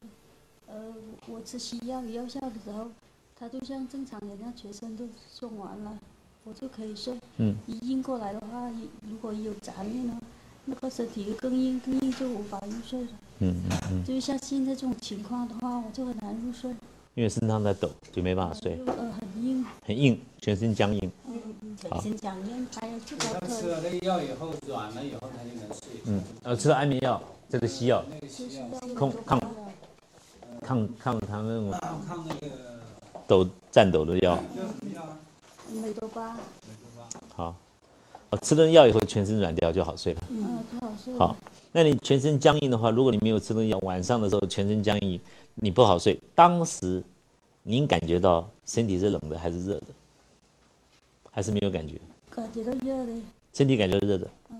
[0.67, 0.93] 呃，
[1.27, 2.91] 我吃西药有药效的时候。
[3.37, 5.99] 他就像正常人，那全身都送完了，
[6.45, 7.13] 我就可以睡。
[7.37, 7.55] 嗯。
[7.67, 8.69] 一硬过来的话，
[9.09, 10.17] 如果有杂念呢，
[10.65, 13.07] 那个身体更硬，更硬就无法入睡了。
[13.39, 14.03] 嗯嗯嗯。
[14.05, 16.71] 就像现在这种情况的话，我就很难入睡。
[17.15, 18.79] 因为身上在抖，就没办法睡。
[18.85, 19.65] 呃，很硬。
[19.85, 21.11] 很硬，全身僵硬。
[21.27, 21.77] 嗯嗯。
[21.77, 23.47] 全身僵硬，还有这个。
[23.47, 26.01] 吃了那个药以后，软了以后，他就能睡。
[26.05, 28.03] 嗯，呃，吃了安眠药，这个西药。
[28.09, 28.65] 那个西药。
[28.93, 29.41] 抗抗
[30.61, 31.71] 抗抗他那种。
[31.71, 32.47] 抗那个。
[33.27, 34.37] 抖颤抖的药，
[35.73, 36.37] 美多巴。
[37.35, 37.55] 好，
[38.29, 40.23] 我吃了药以后全身软掉就好睡了。
[40.29, 41.13] 嗯，好睡。
[41.17, 41.35] 好，
[41.71, 45.19] 那你全身僵硬的话，如果你没有吃了药，晚上的时候全身僵硬，
[45.55, 46.19] 你不好睡。
[46.33, 47.03] 当时
[47.63, 49.87] 您感觉到身体是冷的还是热的？
[51.31, 51.99] 还是没有感觉？
[52.29, 53.13] 感觉到热的。
[53.53, 54.27] 身体感觉热的。
[54.49, 54.59] 嗯，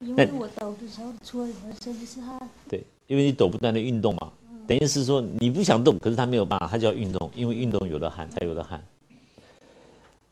[0.00, 1.48] 因为我抖的时候出了
[1.82, 2.38] 身体是汗。
[2.68, 4.32] 对，因为你抖不断的运动嘛。
[4.66, 8.82] 等于是说你不想动，可是他没有办法，他就要运动，因为运动有了汗才有了汗。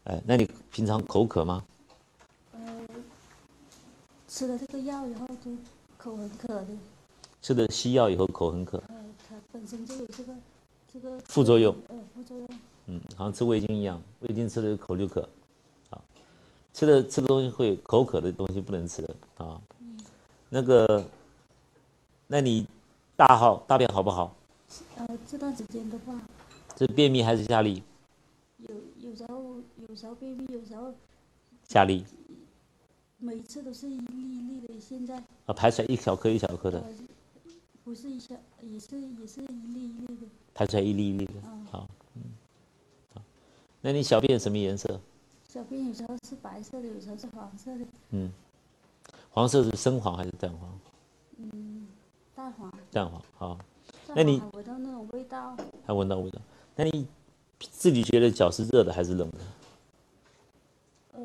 [0.04, 1.64] 哎，那你平常口渴吗？
[2.52, 2.60] 呃，
[4.28, 5.50] 吃了这个药以后就
[5.96, 6.66] 口很渴的。
[7.40, 8.82] 吃了西药以后口很渴。
[8.88, 8.94] 呃，
[9.28, 10.34] 它本身就有这个
[10.92, 11.74] 这个副作用。
[11.88, 12.48] 呃，副作用。
[12.86, 15.28] 嗯，好像吃味精一样，味精吃了口就渴。
[15.90, 16.02] 好，
[16.72, 19.60] 吃的吃的东西会口渴的东西不能吃的啊。
[19.80, 19.98] 嗯。
[20.48, 21.04] 那个，
[22.26, 22.66] 那你？
[23.14, 24.34] 大号大便好不好？
[24.96, 26.18] 呃，这段时间的话，
[26.76, 27.80] 是便秘还是下痢？
[29.12, 30.94] 有有时候有时候便秘，有时候
[31.64, 32.02] 下痢。
[33.18, 35.22] 每次都是一粒一粒的，现在。
[35.44, 36.82] 啊，排出来一小颗一小颗的。
[37.84, 40.26] 不是一小，也是也是一粒一粒的。
[40.54, 41.34] 排出来一粒一粒的。
[41.70, 42.22] 好，嗯，
[43.12, 43.22] 好。
[43.82, 44.98] 那你小便什么颜色？
[45.46, 47.84] 小便有时候是白色的，有时候是黄色的。
[48.10, 48.32] 嗯，
[49.30, 50.80] 黄色是深黄还是淡黄？
[51.36, 51.86] 嗯。
[52.34, 53.58] 淡黄，淡黄，好。
[54.14, 55.54] 那你闻到那种味道？
[55.86, 56.40] 还闻到味道？
[56.74, 57.06] 那你
[57.70, 59.38] 自己觉得脚是热的还是冷的？
[61.12, 61.22] 呃，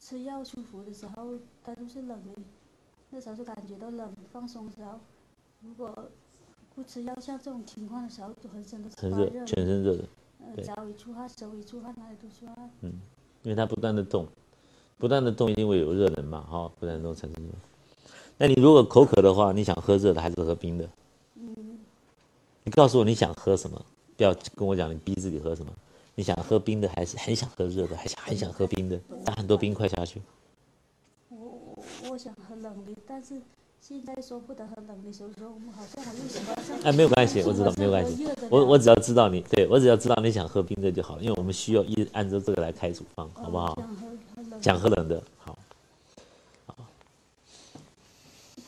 [0.00, 2.42] 吃药舒服的时候，它都是冷的。
[3.10, 4.98] 那时候就感觉到冷，放松的时候，
[5.62, 6.10] 如果
[6.74, 10.04] 不吃药，像这种情况的时候，就浑身都是发热，全身热的。
[10.56, 12.70] 呃，脚一出汗，手一出汗，哪里都出汗。
[12.82, 12.92] 嗯，
[13.42, 14.26] 因为它不断的动，
[14.98, 17.50] 不断的动，因为有热能嘛，哈，不断的动产生热。
[18.38, 20.88] 那你如果口渴的话，你想喝热的还是喝冰的？
[21.36, 21.78] 嗯，
[22.64, 23.82] 你告诉我你想喝什么，
[24.16, 25.72] 不要跟我讲你逼自己喝什么。
[26.14, 30.22] 你想喝冰的还是很想喝热的，还想很想喝冰的，加很多冰块下去。
[31.28, 33.34] 我我我想喝冷的，但是
[33.82, 36.78] 现在说不得喝冷的，所以说我们好像我又喜欢上。
[36.84, 38.26] 哎，没有关系，我知道没有关系。
[38.48, 43.78] 我我只要知道你，对我只要知道你想喝冰的就好，因为我们需要一按照这个来开处方，好不好？
[44.62, 45.58] 想喝冷的，好。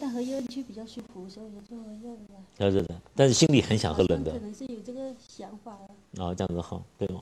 [0.00, 2.20] 但喝热去比较舒服，所以就喝热的。
[2.58, 4.32] 喝热的，但是心里很想喝冷的。
[4.32, 6.24] 可能是有这个想法了。
[6.24, 7.20] 哦，这样子好，对吗？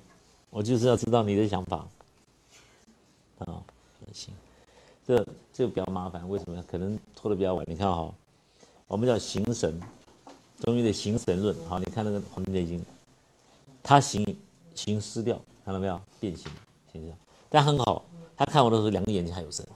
[0.50, 1.88] 我就是要知道你的想法。
[3.38, 3.62] 啊，
[4.12, 4.34] 行，
[5.06, 6.62] 这这个比较麻烦，为什么？
[6.68, 7.64] 可能拖得比较晚。
[7.68, 8.14] 你看哈，
[8.86, 9.80] 我们叫形神，
[10.60, 11.54] 中医的形神论。
[11.68, 12.80] 好，你看那个《黄帝内经》，
[13.82, 14.24] 它形
[14.74, 16.00] 形失掉，看到没有？
[16.20, 16.50] 变形，
[16.92, 17.16] 形象。
[17.48, 18.04] 但很好，
[18.36, 19.66] 他看我的时候两个眼睛还有神，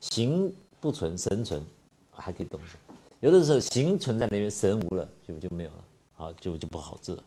[0.00, 1.62] 形不存神存，
[2.20, 2.60] 还可以动。
[3.20, 5.84] 有的时候形存在那边，神无了，就就没有了，
[6.16, 7.24] 啊就就不好治了。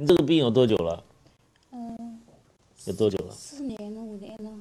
[0.00, 1.02] 你这个病有多久了？
[1.72, 2.20] 嗯，
[2.84, 3.32] 有多久了？
[3.34, 4.60] 四年了，五年了，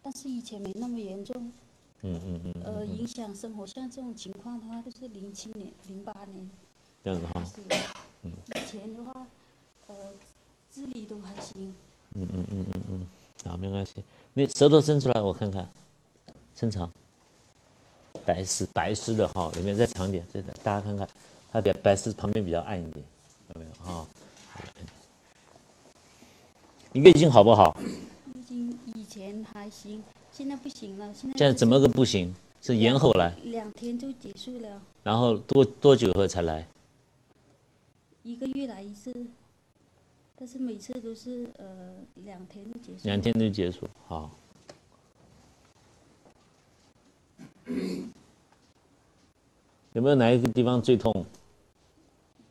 [0.00, 1.50] 但是以前没那么严重。
[2.04, 2.62] 嗯嗯嗯。
[2.64, 6.50] 呃，影响生活，像这种情况的话，就是零七年、零八年。
[7.02, 7.42] 这样子哈。
[8.22, 8.30] 嗯。
[8.54, 9.26] 以前的话，
[9.88, 9.94] 呃，
[10.70, 11.74] 智力都还行。
[12.14, 13.06] 嗯嗯嗯嗯嗯，
[13.44, 14.04] 好，没关系。
[14.34, 15.68] 你舌头伸出来，我看看，
[16.54, 16.90] 伸长。
[18.24, 21.06] 白丝白丝的哈，里面再长点，再大家看看，
[21.50, 23.04] 它比白丝旁边比较暗一点，
[23.54, 24.06] 有没有哈？
[26.92, 27.76] 你月经好不好？
[28.34, 30.02] 月经以前还行，
[30.34, 31.14] 现在不行了。
[31.14, 32.34] 现在现在怎么个不行？
[32.60, 33.32] 是延后来？
[33.44, 34.82] 两天就结束了。
[35.04, 36.66] 然后多多久后才来？
[38.24, 39.14] 一个月来一次，
[40.34, 41.94] 但是每次都是呃
[42.24, 42.98] 两天就结束。
[43.04, 44.28] 两天就结束，好。
[49.92, 51.24] 有没有哪一个地方最痛？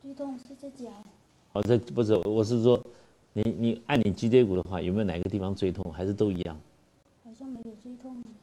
[0.00, 0.90] 最痛是在脚。
[1.52, 2.82] 哦，这不是，我是说。
[3.36, 6.56] 你你按你脊椎骨的话，有没有哪个地方最痛，还是都一样？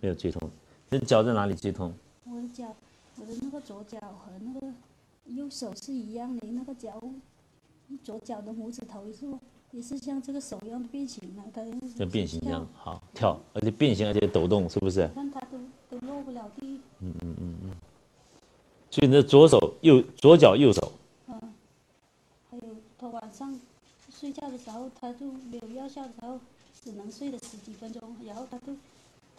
[0.01, 0.49] 没有最痛。
[0.89, 1.93] 没有最痛，你脚在哪里接通？
[2.25, 2.75] 我的脚，
[3.17, 4.67] 我的那个左脚和那个
[5.27, 7.01] 右手是一样的，那个脚，
[8.03, 9.25] 左脚的拇指头也是，
[9.71, 11.63] 也是像这个手一样的变形了，它
[11.97, 15.07] 像变形一样，好跳，而且变形而且抖动，是不是？
[15.15, 15.57] 看它都
[15.89, 16.81] 都落不了地。
[16.99, 17.71] 嗯嗯嗯嗯。
[18.89, 20.91] 所以你的左手右左脚右手。
[21.27, 21.39] 嗯。
[22.49, 22.63] 还有
[22.97, 23.59] 他晚上。
[24.13, 26.37] 睡觉的时候，他就没有药效的时候，
[26.83, 28.75] 只能睡了十几分钟，然后他就，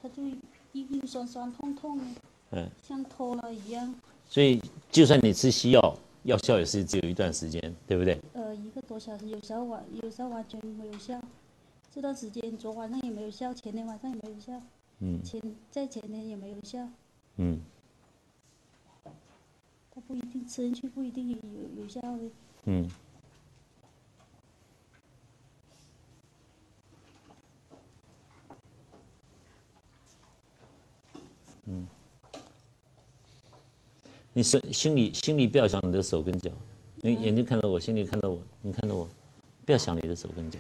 [0.03, 2.05] 他就硬硬酸酸痛痛的，
[2.51, 3.95] 嗯，像脱了一样。
[4.29, 4.61] 所以，
[4.91, 8.21] 就算你吃西药，药效也是只有一段时间，对不对？
[8.33, 11.21] 呃，一个多小时，有时候完，有时候完全没有效。
[11.95, 14.61] 这段时间，昨晚上也没有效，前天晚上也没有效，
[15.01, 16.89] 嗯，前在前天也没有效，
[17.37, 17.61] 嗯。
[19.95, 21.37] 他不一定吃进去不一定有
[21.83, 22.31] 有效的，
[22.65, 22.91] 嗯。
[31.67, 31.87] 嗯，
[34.33, 36.51] 你是心里心里不要想你的手跟脚，
[36.97, 39.09] 你眼睛看到我，心里看到我，你看到我，
[39.65, 40.59] 不要想你的手跟脚，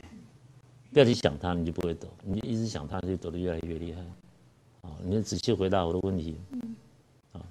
[0.93, 2.07] 不要去想它，你就不会抖。
[2.23, 4.01] 你一直想它，就抖得越来越厉害。
[4.83, 6.37] 啊，你仔细回答我的问题。
[6.51, 6.77] 嗯。
[7.33, 7.45] 啊，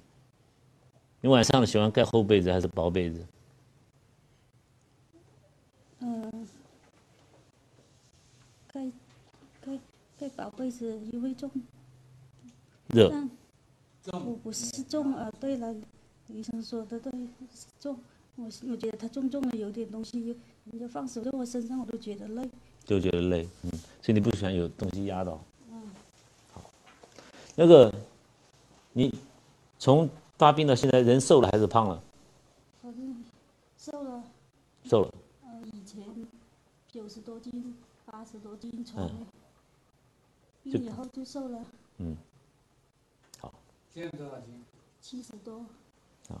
[1.20, 3.26] 你晚上喜欢盖厚被子还是薄被子？
[6.00, 6.48] 嗯，
[8.72, 8.90] 盖
[9.60, 9.78] 盖
[10.18, 11.50] 盖薄被子因为重。
[12.88, 13.12] 热。
[14.10, 15.74] 我不是重啊，对了，
[16.28, 17.12] 医生说的对，
[17.78, 17.96] 重。
[18.34, 22.50] 我我觉得他重重的，有点东西，人家放手在我身上，我都觉得累。
[22.84, 25.38] 就觉得累，嗯，所以你不喜欢有东西压到。
[25.70, 25.82] 嗯。
[26.52, 26.64] 好，
[27.54, 27.94] 那个，
[28.92, 29.14] 你
[29.78, 32.02] 从发病到现在，人瘦了还是胖了？
[32.82, 33.24] 好像
[33.76, 34.24] 瘦了。
[34.84, 35.14] 瘦了。
[35.44, 36.02] 呃，以前
[36.88, 39.08] 九十多斤，八十多斤，从
[40.64, 41.64] 病以后就瘦了。
[41.98, 42.16] 嗯。
[43.94, 44.64] 现在多少斤？
[45.02, 45.58] 七十多。
[46.28, 46.40] 啊，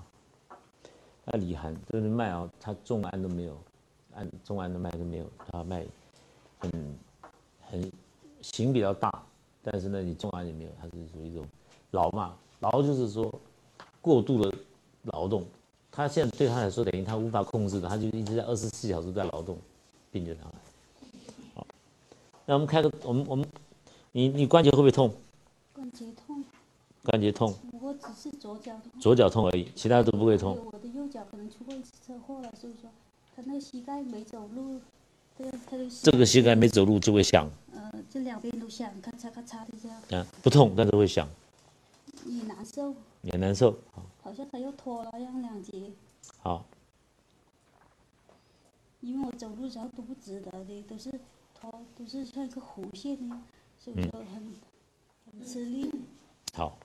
[1.26, 3.58] 那李涵就是脉啊，他重按都没有，
[4.14, 5.84] 按重按的脉都没有，他脉
[6.58, 6.98] 很
[7.60, 7.92] 很
[8.40, 9.22] 形比较大，
[9.62, 11.46] 但是呢，你重按也没有，他是属于一种
[11.90, 13.30] 劳嘛，劳就是说
[14.00, 14.56] 过度的
[15.02, 15.44] 劳动，
[15.90, 19.58] 他现在对他来说等于他无法控制的，他就一直在二十四小时在劳动，
[20.10, 20.52] 病就上来。
[21.54, 21.66] 好，
[22.46, 23.46] 那我们开个我们我们，
[24.12, 25.12] 你你关节会不会痛？
[25.74, 26.21] 关节痛。
[27.04, 30.56] 关节痛，我只是左脚痛，左脚痛而已，其他都不会痛。
[30.72, 32.88] 我的右脚可能出过一次车祸了，所以说
[33.34, 34.80] 他那个膝盖没走路，
[35.36, 37.50] 这个他的这个膝盖没走路就会响。
[37.74, 40.00] 呃，这两边都响，咔嚓咔嚓的这样。
[40.12, 41.28] 啊，不痛，但是会响。
[42.24, 42.94] 也难受。
[43.22, 43.76] 也难受。
[44.22, 45.90] 好像他又脱了，样两节。
[46.38, 46.64] 好。
[49.00, 51.10] 因为我走路时候都不直的，的都是
[51.52, 53.42] 脱，都是像一个弧线那样，
[53.76, 54.54] 所以说很
[55.26, 55.90] 很吃力。
[56.54, 56.76] 好，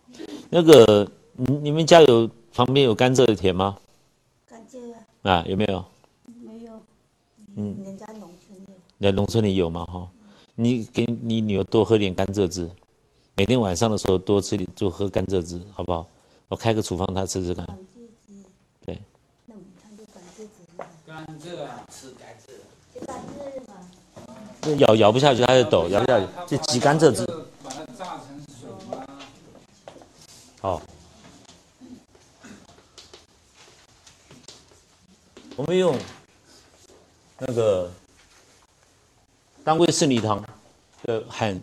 [0.49, 1.05] 那个
[1.36, 3.78] 你你们家有旁边有甘蔗的田吗？
[4.49, 4.93] 甘蔗
[5.24, 5.32] 啊？
[5.32, 5.84] 啊，有没有？
[6.41, 6.72] 没有。
[7.57, 8.74] 嗯，人家农村有。
[8.97, 9.84] 那农村里有吗？
[9.86, 10.09] 哈，
[10.55, 12.70] 你给你女儿多喝点甘蔗汁，
[13.36, 16.07] 每天晚上的时候多吃点，就喝甘蔗汁，好不好？
[16.47, 17.65] 我开个处方，她吃吃看。
[17.65, 17.80] 甘蔗
[18.26, 18.34] 汁。
[18.86, 18.97] 对。
[19.47, 20.63] 那我们看这甘蔗汁。
[21.05, 23.05] 甘蔗啊，吃甘蔗。
[23.05, 23.74] 甘蔗嘛。
[24.61, 27.26] 这咬咬不下去，它就抖，咬不下去，就挤甘蔗汁。
[27.61, 29.03] 把它榨成水吗？
[30.68, 30.82] 好，
[35.55, 35.97] 我们用
[37.39, 37.89] 那个
[39.63, 40.43] 当归四逆汤
[41.03, 41.57] 的含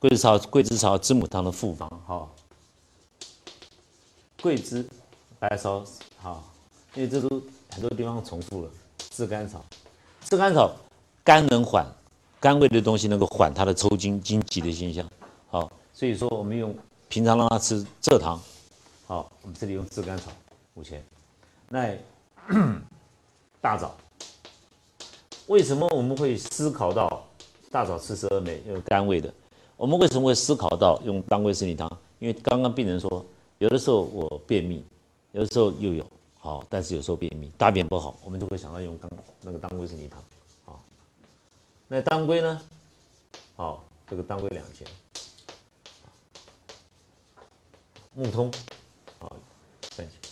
[0.00, 2.28] 桂枝草、桂枝草知母汤的复方，哈，
[4.42, 4.84] 桂枝、
[5.38, 5.86] 白芍，
[6.18, 6.52] 好，
[6.96, 7.40] 因为这都
[7.70, 8.70] 很多地方重复了，
[9.10, 9.64] 炙甘草，
[10.24, 10.74] 炙甘草
[11.22, 11.86] 肝能缓。
[12.40, 15.06] 甘味的东西能够缓它的抽筋、筋急的现象，
[15.50, 16.74] 好，所以说我们用
[17.10, 18.40] 平常让他吃蔗糖，
[19.04, 20.30] 好，我们这里用炙甘草
[20.74, 21.04] 五钱。
[21.68, 21.92] 那
[23.60, 23.96] 大枣，
[25.48, 27.26] 为什么我们会思考到
[27.68, 29.34] 大枣吃十二枚有甘味的？
[29.76, 31.90] 我们为什么会思考到用当归四逆汤？
[32.20, 33.26] 因为刚刚病人说，
[33.58, 34.84] 有的时候我便秘，
[35.32, 36.06] 有的时候又有
[36.38, 39.10] 好，但是有时候便秘大便不好，我们就会想到用当
[39.42, 40.22] 那个当归四逆汤。
[41.88, 42.62] 那当归呢？
[43.56, 44.86] 好，这个当归两钱。
[48.14, 48.50] 木通，
[49.18, 49.36] 好，
[49.82, 50.30] 三钱。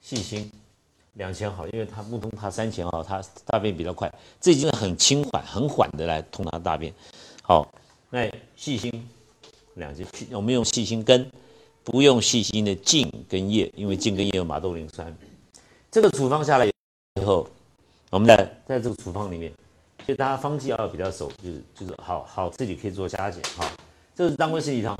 [0.00, 0.50] 细心，
[1.14, 6.92] 两钱好，因为它木通它三钱好，它大便比较快，这已经很轻缓、很缓的来通它大便。
[7.42, 7.70] 好，
[8.08, 9.08] 那细心
[9.74, 11.30] 两钱，我们用细心根，
[11.84, 15.14] 不用细心的茎跟叶，因为茎跟叶有马兜铃酸。
[15.90, 16.72] 这个处方下来以
[17.24, 17.46] 后，
[18.10, 19.52] 我们在在这个处方里面。
[20.04, 23.70] 所以大家方剂要比较熟，就是就是好好自己可以做加减哈。
[24.16, 24.98] 这是当归四逆汤，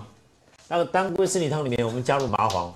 [0.72, 2.74] 那个当归四逆汤里面我们加入麻黄，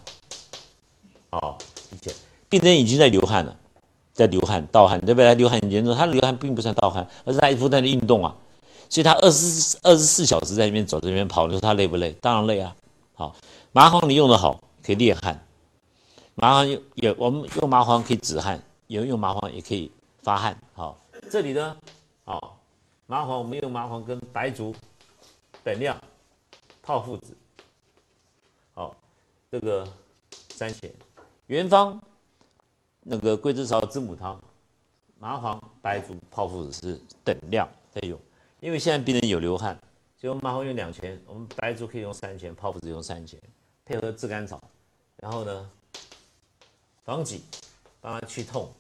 [1.31, 1.57] 哦，
[1.91, 2.15] 理解。
[2.47, 3.57] 病人已经在流汗了，
[4.13, 5.35] 在流汗盗汗，对不对？
[5.35, 8.37] 流汗很严重，他流汗并不算盗汗，而是他不断的运动啊。
[8.91, 12.13] 所以他二十二十四小时在那边走，在那边跑，你说他累不累？
[12.21, 12.77] 当然累啊。
[13.15, 13.35] 好，
[13.73, 15.43] 麻黄你用的好，可以烈汗。
[16.35, 19.91] 麻黄有也，我们用麻黄可以止汗，有人用麻黄也可以
[20.23, 20.55] 发汗。
[20.75, 20.99] 好，
[21.31, 21.75] 这里呢。
[22.27, 22.59] 好，
[23.07, 24.75] 麻黄我们用麻黄跟白术
[25.65, 25.97] 等量
[26.83, 27.35] 泡附子。
[29.51, 29.87] 这个
[30.51, 30.93] 三钱。
[31.47, 32.01] 原方
[33.03, 34.43] 那个桂枝草知母汤，
[35.19, 38.21] 麻黄白术泡附子是等量在用，
[38.61, 39.79] 因为现在病人有流汗，
[40.17, 43.41] 所以我们麻黄用两钱，我们白术可以用三钱，泡附子用三钱，
[43.85, 44.61] 配合炙甘草，
[45.17, 45.71] 然后呢
[47.05, 47.45] 防己，
[48.01, 48.73] 帮他去痛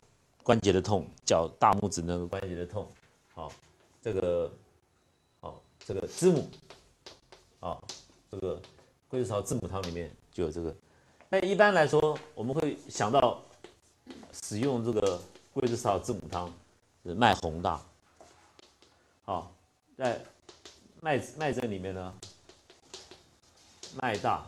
[0.42, 2.88] 关节的痛，脚大拇指那个关节的痛。
[3.32, 3.52] 好，
[4.02, 4.50] 这个，
[5.40, 6.48] 好，这个知母，
[7.60, 7.80] 啊，
[8.30, 8.60] 这个
[9.08, 10.74] 桂枝草知母汤里面就有这个。
[11.30, 13.42] 那一般来说，我们会想到
[14.44, 15.18] 使用这个
[15.54, 16.52] 桂枝草字母汤
[17.02, 17.80] 是脉洪大。
[19.24, 19.50] 好，
[19.96, 20.20] 在
[21.00, 22.14] 脉脉诊里面呢，
[24.02, 24.46] 脉大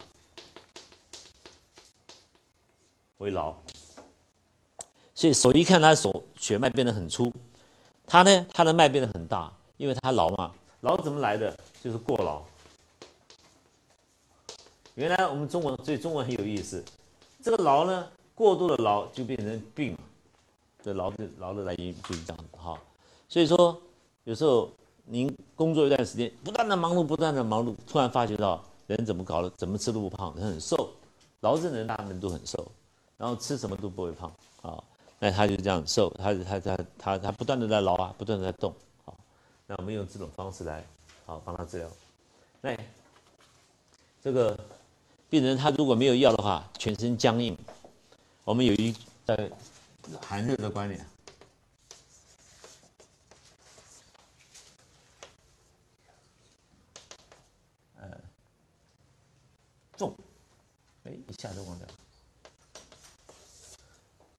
[3.17, 3.57] 为劳，
[5.15, 7.33] 所以手一看他手血脉变得很粗。
[8.07, 11.59] 他呢，他的脉变得很大，因为他劳嘛，劳怎么来的？
[11.83, 12.45] 就是过劳。
[14.99, 16.85] 原来我们中文，所以中文很有意思。
[17.41, 19.97] 这个劳呢，过度的劳就变成病。
[20.83, 22.77] 这劳的劳的来源就是这样子哈。
[23.29, 23.81] 所以说，
[24.25, 24.69] 有时候
[25.05, 30.91] 您工作一段时间，不断的忙碌，不断的忙碌，突然发觉到人怎么搞了，怎么吃都不胖，人很瘦。
[31.43, 32.67] 劳症人大部分都很瘦，
[33.17, 34.29] 然后吃什么都不会胖
[34.63, 34.83] 啊。
[35.21, 38.75] 那他就这样瘦，他他他他他不断的在劳啊，不断的在动，
[39.05, 39.17] 好，
[39.65, 40.85] 那我们用这种方式来，
[41.25, 41.89] 好帮他治疗。
[42.61, 42.77] 那
[44.21, 44.59] 这个
[45.31, 47.57] 病人他如果没有药的话，全身僵硬，
[48.45, 48.95] 我们有一
[49.27, 49.51] 呃
[50.23, 51.07] 寒热的观念，
[57.97, 58.09] 呃，
[59.99, 60.17] 重，
[61.05, 61.87] 哎，一下就忘掉。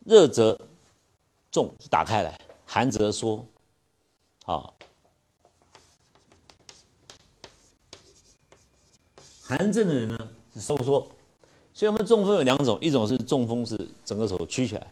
[0.06, 0.60] 热则
[1.52, 2.34] 重，打开来；
[2.66, 3.46] 寒则缩。
[4.44, 4.76] 好，
[9.44, 11.08] 寒症的人呢收缩，
[11.74, 14.92] 所以我们中风有两种，一种是中风是整个手曲起来，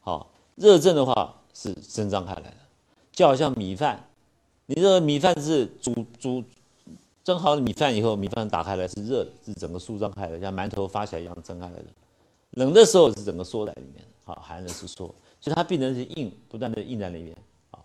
[0.00, 2.56] 好；热症的话是伸张开来的，
[3.12, 4.08] 就好像米饭，
[4.66, 6.42] 你这个米饭是煮煮
[7.22, 11.88] 蒸好的米饭以后，米饭打开来是热的，是整个舒张开来，像馒头发起来一样蒸开来的；
[12.52, 14.02] 冷的时候是整个缩在里面。
[14.24, 15.06] 好，寒热是缩，
[15.40, 17.36] 所以它病人是硬，不断的硬在那边，
[17.70, 17.84] 好，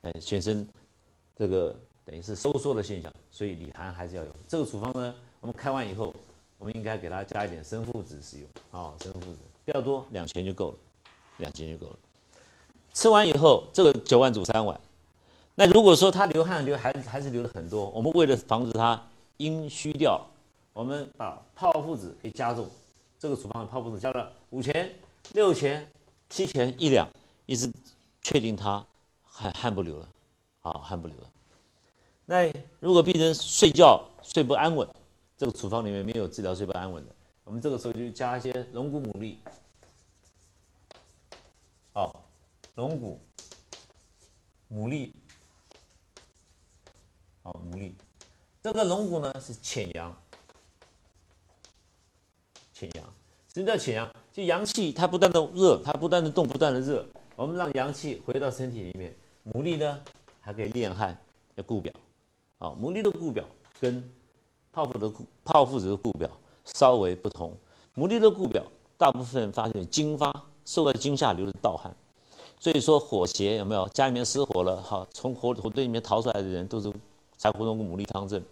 [0.00, 0.66] 哎，全身
[1.36, 1.76] 这个
[2.06, 4.30] 等于是收缩的现象，所以里寒还是要有。
[4.48, 6.14] 这个处方呢，我们开完以后，
[6.64, 9.36] 我们应该给他加一点生附子使用，啊，生附子
[9.66, 10.78] 不要多，两钱就够了，
[11.36, 11.98] 两钱就够了。
[12.94, 14.80] 吃完以后，这个九碗煮三碗。
[15.56, 18.98] 那如果说他流汗流还还是流的很多，我们为了防止他
[19.36, 20.26] 阴虚掉，
[20.72, 22.66] 我们把泡附子给加重，
[23.18, 24.90] 这个处方的泡附子加了五钱。
[25.34, 25.86] 六钱、
[26.30, 27.06] 七钱一两，
[27.44, 27.70] 一直
[28.22, 28.82] 确定他
[29.22, 30.08] 汗汗不流了，
[30.62, 31.28] 啊，汗不流了。
[32.24, 32.50] 那
[32.80, 34.88] 如果病人睡觉睡不安稳，
[35.36, 39.36] 这个处方里面没有治疗睡不安稳的，我们这个时候就加一些龙骨牡蛎，
[41.92, 42.24] 好，
[42.76, 43.20] 龙骨、
[44.70, 45.10] 牡蛎，
[47.42, 47.92] 好，牡蛎。
[48.62, 50.16] 这个龙骨呢是潜阳，
[52.72, 53.04] 潜阳。
[53.52, 54.14] 什么叫潜阳？
[54.32, 57.06] 就阳气它不断的热，它不断的动，不断的热，
[57.36, 59.14] 我们让阳气回到身体里面。
[59.52, 60.02] 牡蛎呢
[60.40, 61.20] 还可以炼汗，
[61.56, 61.92] 要固表。
[62.58, 63.44] 好，牡蛎的固表
[63.78, 64.02] 跟
[64.74, 65.12] 泡芙的
[65.44, 66.28] 泡芙子的固表
[66.64, 67.56] 稍微不同。
[67.96, 68.64] 牡蛎的固表
[68.98, 71.94] 大部分发现经发，受到惊吓流的盗汗。
[72.58, 73.86] 所以说火邪有没有？
[73.90, 76.92] 家里面失火了，好，从火火堆里面逃出来的人都是
[77.38, 78.42] 柴胡龙骨牡蛎汤症。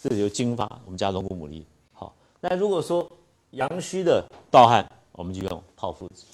[0.00, 1.64] 这里有经发，我们加龙骨牡蛎。
[1.92, 3.10] 好，那如果说
[3.50, 6.24] 阳虚的盗汗，我们就用泡附子。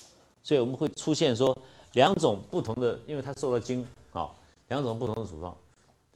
[0.42, 1.56] 所以我们会出现说
[1.94, 4.30] 两种不同的，因为它受了惊，啊，
[4.68, 5.56] 两种不同的处方，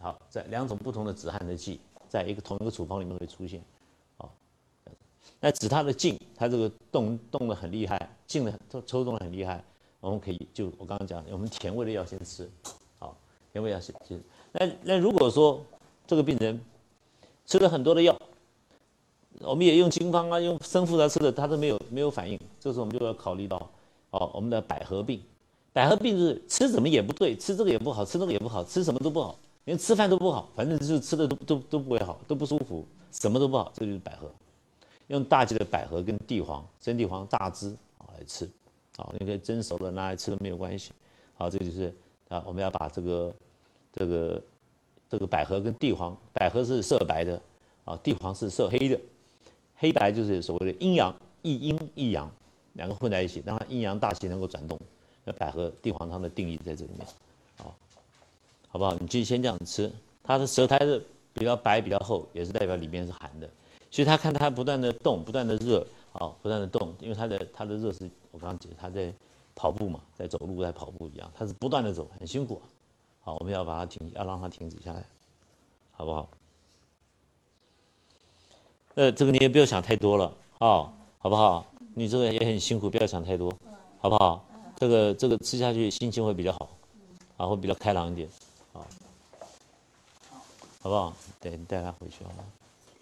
[0.01, 1.81] 好，在两种不同的止汗的剂，
[2.11, 3.63] 在一个同一个处方里面会出现，
[4.19, 4.31] 好，
[5.41, 9.65] 那止它的劲，它这个动动的很厉害，劲的抽抽动的很厉害，
[10.01, 12.51] 我们可以就我刚刚讲，我们甜味的药先吃，
[12.99, 13.17] 好，
[13.53, 14.21] 甜味药先吃。
[14.53, 15.65] 那那如果说
[16.07, 16.61] 这个病人。
[17.47, 18.17] 吃了很多的药，
[19.41, 22.39] 我们也用经方啊，用生附他吃的，他都没有没有反应。
[22.61, 23.57] 这时候我们就要考虑到，
[24.11, 25.21] 哦，我们的百合病，
[25.73, 29.37] 百合病是吃什么也不对，吃这个也不好，吃那个也不好，吃什么都不好，
[29.71, 34.29] 连吃饭都不好，反正就是吃的都都都不会好，都不舒服，什么都不好，这就是百合。
[35.07, 37.69] 用大剂的百合跟地黄、生地黄大汁
[37.99, 38.51] 啊来吃，
[38.97, 40.91] 啊，你可以蒸熟了拿来吃都没有关系。
[41.35, 41.95] 好，这就是
[42.29, 43.33] 啊，我们要把这个
[43.93, 44.43] 这个。
[45.09, 47.43] 这个百合跟地黄，百合是色白的，
[47.85, 49.01] 啊，地黄是色黑的，
[49.75, 51.13] 黑白就是所谓的阴阳，
[51.43, 52.31] 一阴一阳，
[52.75, 54.79] 两个混在一起，让它阴阳大气能够转动。
[55.25, 57.05] 那百合地黄汤的定义在这里面，
[58.71, 58.95] 好不好？
[59.01, 59.91] 你就先这样吃，
[60.23, 63.51] 它的舌苔是比较白、比较厚，也是代表里面是寒的。
[63.91, 69.13] 所以他看它不断的动，不断的热，啊，不断的动，因为它的它的热是我刚刚解释，他在
[69.57, 72.63] 跑步嘛，在走路，在跑步一样，它是不断的走，很辛苦。
[73.23, 75.05] 好，我们要把它停，要让它停止下来，
[75.91, 76.29] 好不好？
[78.95, 81.67] 呃，这个你也不要想太多了，啊，好不好？
[81.95, 83.53] 你这个也很辛苦，不要想太多，
[83.99, 84.47] 好不好？
[84.77, 86.71] 这个这个吃下去心情会比较好，
[87.37, 88.29] 啊，会比较开朗一点，
[90.83, 91.15] 好，不好？
[91.41, 92.45] 对你带他回去好吗？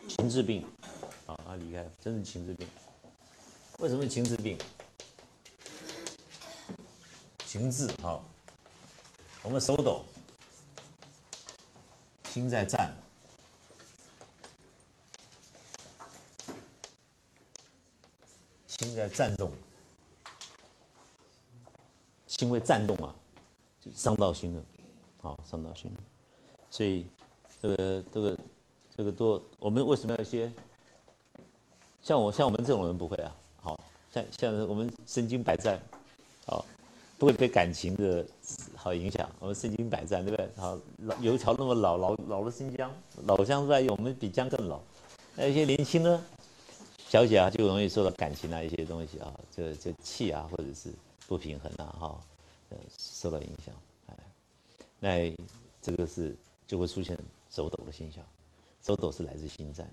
[0.08, 0.66] 情志病，
[1.26, 2.66] 啊，他离开，真是情志病。
[3.78, 4.58] 为什么情志病？
[7.46, 8.24] 情志，好。
[9.44, 10.04] 我们手抖，
[12.28, 12.92] 心在颤，
[18.66, 19.52] 心在颤动，
[22.26, 23.14] 心会颤动啊，
[23.80, 24.64] 就伤到心了，
[25.22, 26.00] 好，伤到心了。
[26.70, 27.06] 所以
[27.60, 28.38] 这个这个
[28.96, 30.50] 这个多，我们为什么要一些？
[32.02, 33.80] 像我像我们这种人不会啊，好
[34.12, 35.80] 像像我们身经百战，
[36.46, 36.64] 好。
[37.18, 38.24] 不会被感情的
[38.76, 40.48] 好影响，我们身经百战，对不对？
[40.54, 42.88] 好，老油条那么老，老老的新疆，
[43.24, 44.80] 老乡在用，我们比姜更老。
[45.34, 46.24] 那一些年轻呢，
[47.08, 50.92] 小姐啊，就容易受到感情啊一些东西啊，这这气啊，或者是
[51.26, 52.20] 不平衡啊，哈，
[52.68, 53.74] 呃，受到影响。
[54.06, 54.16] 哎，
[55.00, 55.36] 那
[55.82, 56.36] 这个是
[56.68, 57.18] 就会出现
[57.50, 58.24] 手抖的现象，
[58.82, 59.86] 手抖是来自心脏，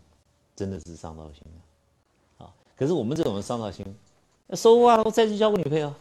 [0.55, 2.45] 真的是伤到心了。
[2.45, 3.85] 啊，可是我们这种人伤到心，
[4.47, 5.93] 那收啊，我再去交个女朋友。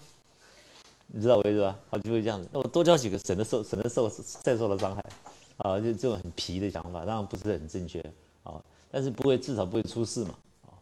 [1.07, 1.78] 你知道我意思吧？
[1.90, 2.48] 好，就会这样子。
[2.52, 4.09] 那我多交几个，省得受，省得受
[4.42, 5.02] 再受到伤害。
[5.59, 8.00] 啊，就这种很皮的想法，当然不是很正确。
[8.42, 10.34] 啊，但是不会，至少不会出事嘛。
[10.62, 10.74] 啊，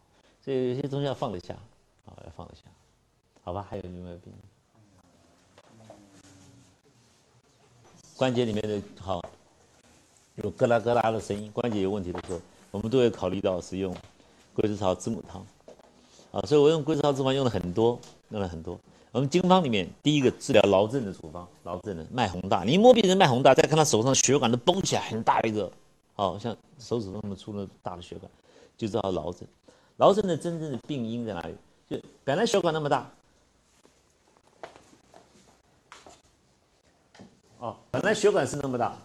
[0.43, 1.53] 所以有些东西要放得下。
[2.05, 2.61] 啊，要放得下。
[3.43, 4.33] 好吧，还有有没有病？
[8.15, 9.21] 关节里面的好，
[10.35, 13.95] 有咯啦咯啦的声音，关节有问题的时候，我们都会考虑到使用
[14.55, 15.45] 桂枝草知母汤。
[16.31, 18.79] 啊，所以我用桂枝草知母汤用了很多，用了很多。
[19.11, 25.71] 我们经方里面第一个治疗劳症的处方，劳症的脉洪大，你摸病人脉洪大，再看他手上血管都绷起来，很大一个，
[26.15, 28.31] 好像手指头那么粗的大的血管，
[28.75, 29.47] 就知道劳症。
[29.97, 31.53] 劳症的真正的病因在哪里？
[31.87, 33.11] 就本来血管那么大，
[37.59, 38.97] 哦，本来血管是那么大，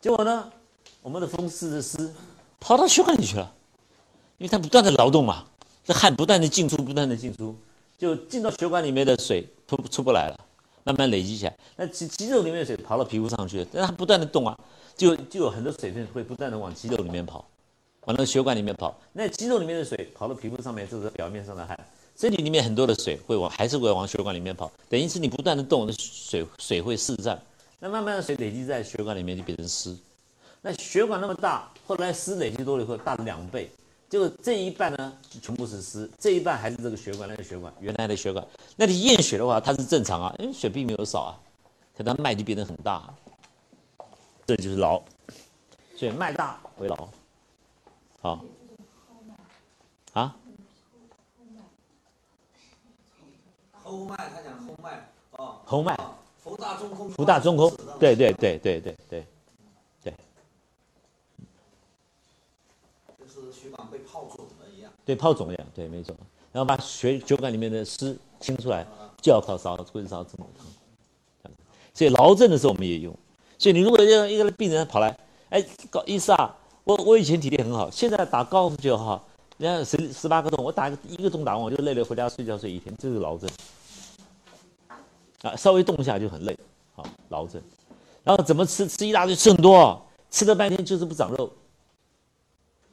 [0.00, 0.50] 结果呢，
[1.02, 2.12] 我们的风湿的湿
[2.60, 3.52] 跑到血管里去了，
[4.38, 5.44] 因为它不断的劳动嘛，
[5.84, 7.54] 这汗不断的进出，不断的进出。
[7.98, 10.38] 就进到血管里面的水出出不来了，
[10.84, 11.58] 慢慢累积起来。
[11.74, 14.56] 那肌肌肉里面的水跑到皮肤上去，但它不断的动啊，
[14.96, 17.44] 就就有很多水分会不断的往肌肉里面跑，
[18.04, 18.96] 往那血管里面跑。
[19.12, 21.76] 那肌肉里面的水跑到皮肤上面，就是表面上的汗。
[22.16, 27.40] 身体里面很多的水会往还是会往血管里面跑，等于是你不断的动，水水会四散，
[27.78, 29.96] 那慢慢的水累积在血管里面就变成湿。
[30.60, 33.70] 那血管那么大，后来湿累积多了以后大了两倍，
[34.08, 38.44] 结果这一半呢就全部是湿，这一半还是这个血管那个血管原来的血管。
[38.76, 41.38] 那你验血的话，它是正常啊，因为血并没有少啊，
[41.96, 43.14] 可它脉就变得很大，
[44.44, 45.00] 这就是劳。
[45.96, 47.08] 所以脉大为劳。
[48.20, 48.44] 好。
[50.14, 50.34] 啊？
[53.84, 55.60] 后脉，他讲后脉哦。
[55.64, 55.96] 后脉。
[56.48, 57.10] 福大中空。
[57.10, 57.72] 福大中空。
[57.98, 59.26] 对对对对对对
[60.02, 60.14] 对。
[63.18, 63.52] 就是。
[63.52, 66.14] 血管被泡肿了一样，对，泡肿一样，对，没错。
[66.52, 68.86] 然后把血血管里面的湿清出来，
[69.20, 70.66] 就要靠烧桂枝烧这母汤。
[71.92, 73.14] 所以劳症的时候我们也用。
[73.58, 75.16] 所以你如果要一个病人跑来，
[75.50, 79.20] 哎，高医师啊，我我以前体力很好，现在打高尔夫球哈，
[79.56, 83.50] 人家十十八个洞，我打一个一个洞打完我就累了，回家睡觉睡一天，这是劳症。
[85.42, 86.58] 啊，稍微动一下就很累，
[86.94, 87.62] 好，劳症。
[88.24, 88.86] 然后怎么吃？
[88.88, 91.50] 吃一大堆，吃很多，吃了半天就是不长肉。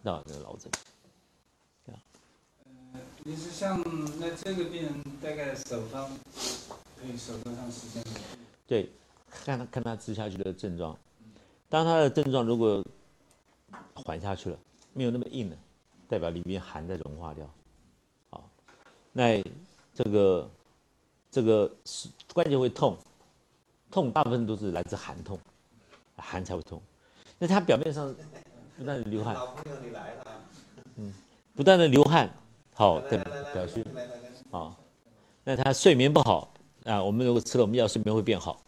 [0.02, 0.72] 那这个老症，
[1.88, 1.94] 呃，
[3.24, 3.84] 你是像
[4.20, 6.08] 那这个病人大概手方
[6.96, 8.04] 可以手多长时间？
[8.68, 8.92] 对，
[9.28, 10.96] 看他看他吃下去的症状，
[11.68, 12.86] 当他的症状如果
[13.96, 14.58] 缓下去了，
[14.94, 15.58] 没有那么硬了，
[16.08, 17.50] 代表里面寒在融化掉，
[18.30, 18.48] 好，
[19.12, 19.44] 那
[19.94, 20.48] 这个
[21.36, 22.96] 这个是关节会痛，
[23.92, 25.38] 痛大部分都是来自寒痛，
[26.16, 26.82] 寒才会痛，
[27.38, 28.16] 那他表面上。
[28.78, 29.38] 不断的流汗，
[30.96, 31.14] 嗯，
[31.54, 32.30] 不断的流汗，
[32.74, 33.18] 好，对，
[33.54, 33.86] 表示
[34.52, 34.74] 啊，
[35.44, 36.54] 那他睡眠不好
[36.86, 38.62] 啊，我们如果吃了我们药，睡眠会变好，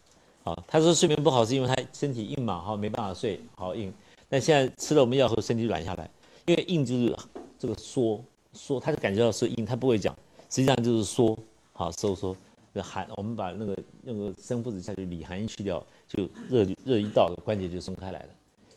[0.43, 3.93] 啊，他说睡眠不好是因为他身体硬嘛，好，没办法睡，好硬，
[4.27, 6.09] 那现在吃了我们药后，身体软下来，
[6.45, 7.17] 因为硬就是
[7.57, 10.13] 这个缩缩，他就感觉到是硬，他不会讲，
[10.49, 11.37] 实际上就是缩，
[11.73, 12.33] 好收缩，
[12.81, 18.29] 寒，我们把那个那个生附子下去，里寒去掉，就热热一到，关节就松开来了。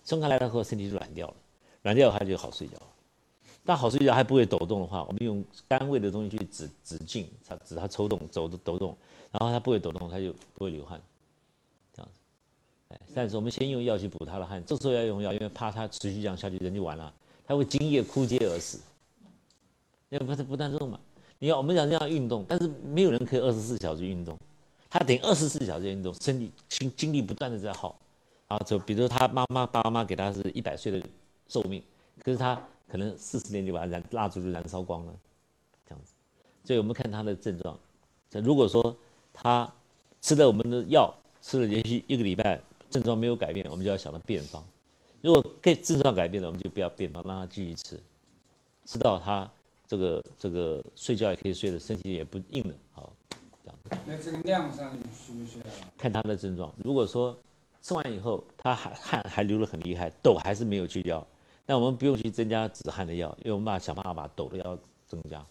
[0.05, 1.35] 松开来了后，身体就软掉了，
[1.83, 2.77] 软掉它就好睡觉。
[3.65, 8.97] 但好睡觉还不会抖动的话，我们用甘味的东西去止止静，它止它抽动、走的抖动，
[9.31, 11.01] 然后它不会抖动，它就不会流汗，
[11.93, 12.19] 这样子。
[12.89, 17.13] 哎，但是我们先用药去补它的汗，这时候要用药，因为怕它持续这样下去，人就完了，
[17.47, 18.81] 它会津液枯竭而死。
[20.09, 20.99] 因为不是不但动嘛，
[21.41, 24.39] 你要我们讲这样运动，但是没有人可以二十四小时运动，
[24.89, 27.99] 他等二十四小时运动，身体精精力不断的在耗。
[28.47, 31.01] 啊，就比如他妈妈爸妈给他是一百岁的
[31.47, 31.81] 寿命，
[32.23, 35.15] 可是他可能四十年就把燃蜡烛就燃烧光了，
[35.89, 36.13] 这样子。
[36.65, 37.79] 所以我们看他的症状，
[38.29, 38.95] 这如果说
[39.33, 39.73] 他
[40.21, 42.61] 吃了我们的药，吃了连续一个礼拜，
[42.91, 44.63] 症状没有改变，我们就要想到变方。
[45.23, 48.01] 如果可以症状改变了，我们就不要变方，让他继续吃，
[48.85, 49.49] 吃到他
[49.91, 53.13] 这个这个睡觉也可以睡的，身体也不硬的，好，
[53.65, 53.79] 这样。
[54.07, 55.65] 那这个量上需不需要？
[55.99, 57.37] 看他的症状，如果说。
[57.83, 61.27] 吃完以后，他还汗还流得很厉害，抖还是没有去掉。
[61.65, 65.43] 那我们不用去增加止汗的药，因为我们把想办法把抖的药增加，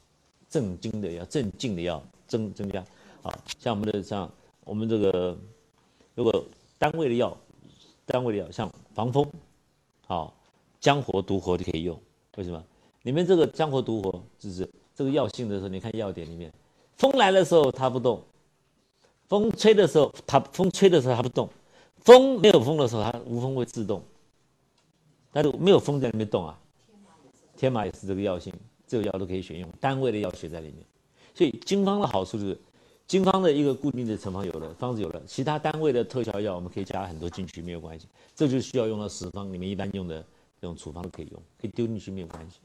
[0.47, 2.85] 镇惊的药、镇静的药增增加。
[3.23, 4.31] 好像我们的像
[4.63, 5.35] 我们这个，
[6.13, 6.45] 如果
[6.77, 7.35] 单位的药，
[8.05, 9.27] 单位的药像防风，
[10.05, 10.31] 好
[10.79, 11.99] 姜活独活就可以用。
[12.37, 12.63] 为什么？
[13.03, 16.51] 你们这个姜活毒活就是这个药性的时候，你看药典里面，
[16.97, 18.21] 风来的时候它不动，
[19.27, 21.49] 风吹的时候它风吹的时候它不动。
[22.01, 23.99] 风没有风的时候，它无风会自动；
[25.33, 26.57] 但是没有风在里面动啊。
[27.57, 28.53] 天马也是这个药性，
[28.87, 30.77] 这个药都可以选用，单位的药学在里面。
[31.35, 32.57] 所以经方的好处就是，
[33.05, 38.07] 经方的一个固定的成方有了，方子有了，其他单位的特效药我们可以加很多进去，没有关系。
[38.33, 40.21] 这就需要用到十方里面一般用的
[40.61, 42.59] 这种处方都可以用，可以丢进去没有关系。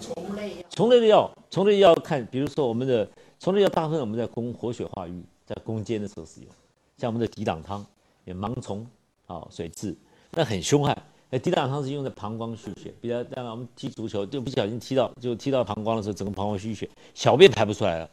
[0.00, 5.22] 虫类药，虫类的药，虫类药看，比如说我们的虫类药，大部分我们在攻活血化瘀。
[5.44, 6.48] 在攻坚的时候使用，
[6.96, 7.84] 像我们的抵挡汤，
[8.24, 8.86] 有芒虫，
[9.26, 9.94] 好水蛭，
[10.30, 10.96] 那很凶悍。
[11.28, 18.10] 那抵挡汤是用在膀胱蓄血，比较当我们踢足球就不小心踢到，就踢到膀胱的时候，整个膀胱蓄血，小便排不出来了，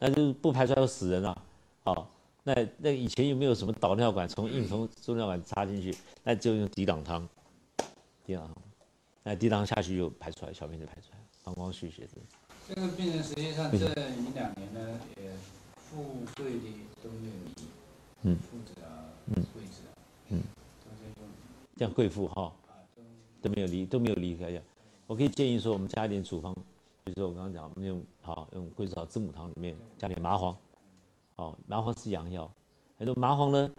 [0.00, 1.40] 那就不排出来就死人了。
[1.84, 2.10] 好，
[2.42, 5.96] 那那以前有没有什么导尿管从硬从输尿管插进去？
[6.24, 7.26] 那就用抵挡汤，
[8.26, 8.56] 抵挡汤，
[9.22, 12.08] 那抵挡下去就排出来，小便就排出来，膀胱虚血
[12.68, 15.30] 这个病人实际上这一两年呢也。
[15.94, 17.62] 富贵的都没有离，
[18.22, 19.92] 嗯，富子啊，嗯，贵子啊，
[20.30, 20.40] 嗯，
[20.82, 21.28] 都在用，
[21.76, 22.50] 像贵妇哈，
[23.42, 24.62] 都没有离，都没有离开呀。
[25.06, 26.54] 我可以建议说，我们加一点处方，
[27.04, 30.56] 比如说我刚刚讲，我们用好用桂枝草知母汤里面加点麻黄，
[31.36, 32.50] 好，麻黄是阳药，
[32.96, 33.70] 很多麻黄呢，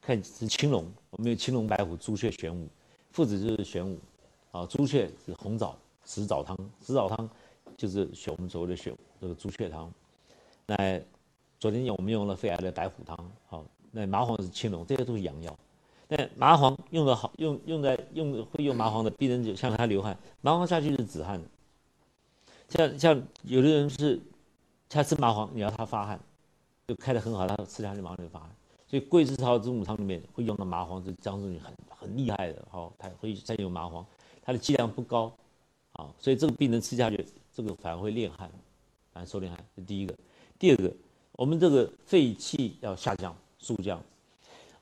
[0.00, 2.68] 看是青龙，我们有青龙、白虎、朱雀、玄武，
[3.12, 3.96] 附子就是玄武，
[4.54, 7.28] 啊，朱雀是红枣、石枣汤，石枣汤
[7.76, 9.92] 就是选我们所谓的选这个朱雀汤，
[10.66, 11.00] 那。
[11.60, 15.56] 昨天我们用了肺癌的白虎汤，好，那麻黄是青龙，这些都是阳药。
[16.08, 21.40] 那麻黄用的好，用用在用会用麻黄的病人就像他流汗，麻黄下去是止汗。
[22.68, 24.20] 像像有的人是
[24.90, 26.20] 他吃麻黄，你要他发汗，
[26.86, 28.50] 就开的很好，他吃下去马上就发汗。
[28.86, 34.04] 所以桂枝草子母汤里面会用到麻黄，是张仲景很很厉害的，好，他会再用麻黄，
[34.44, 35.34] 它的剂量不高，
[35.92, 37.24] 啊，所以这个病人吃下去，
[37.54, 38.50] 这个反而会练汗，
[39.12, 40.14] 反而收敛汗，是第一个。
[40.58, 40.92] 第二个，
[41.32, 44.00] 我们这个肺气要下降、速降。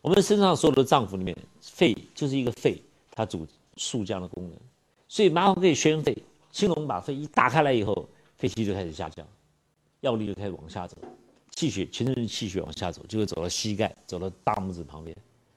[0.00, 2.82] 我们身上所有的脏腑里面，肺就是一个肺，
[3.12, 3.46] 它主
[3.76, 4.58] 速降的功能，
[5.06, 6.16] 所以麻黄可以宣肺。
[6.50, 8.06] 青龙把肺一打开来以后，
[8.36, 9.24] 肺气就开始下降，
[10.00, 10.96] 药力就开始往下走，
[11.52, 15.16] 气血全身的气血往下走，就会走到膝盖，走到大拇指旁边，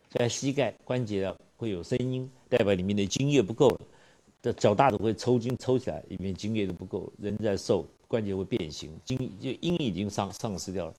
[0.10, 3.82] 在膝盖关节啊会有声音，代表里面的津液不够了。
[4.46, 10.94] 这脚大的会抽筋抽起来，里面津液都不够，人在瘦，关节会变形，筋就阴已经丧丧失掉了。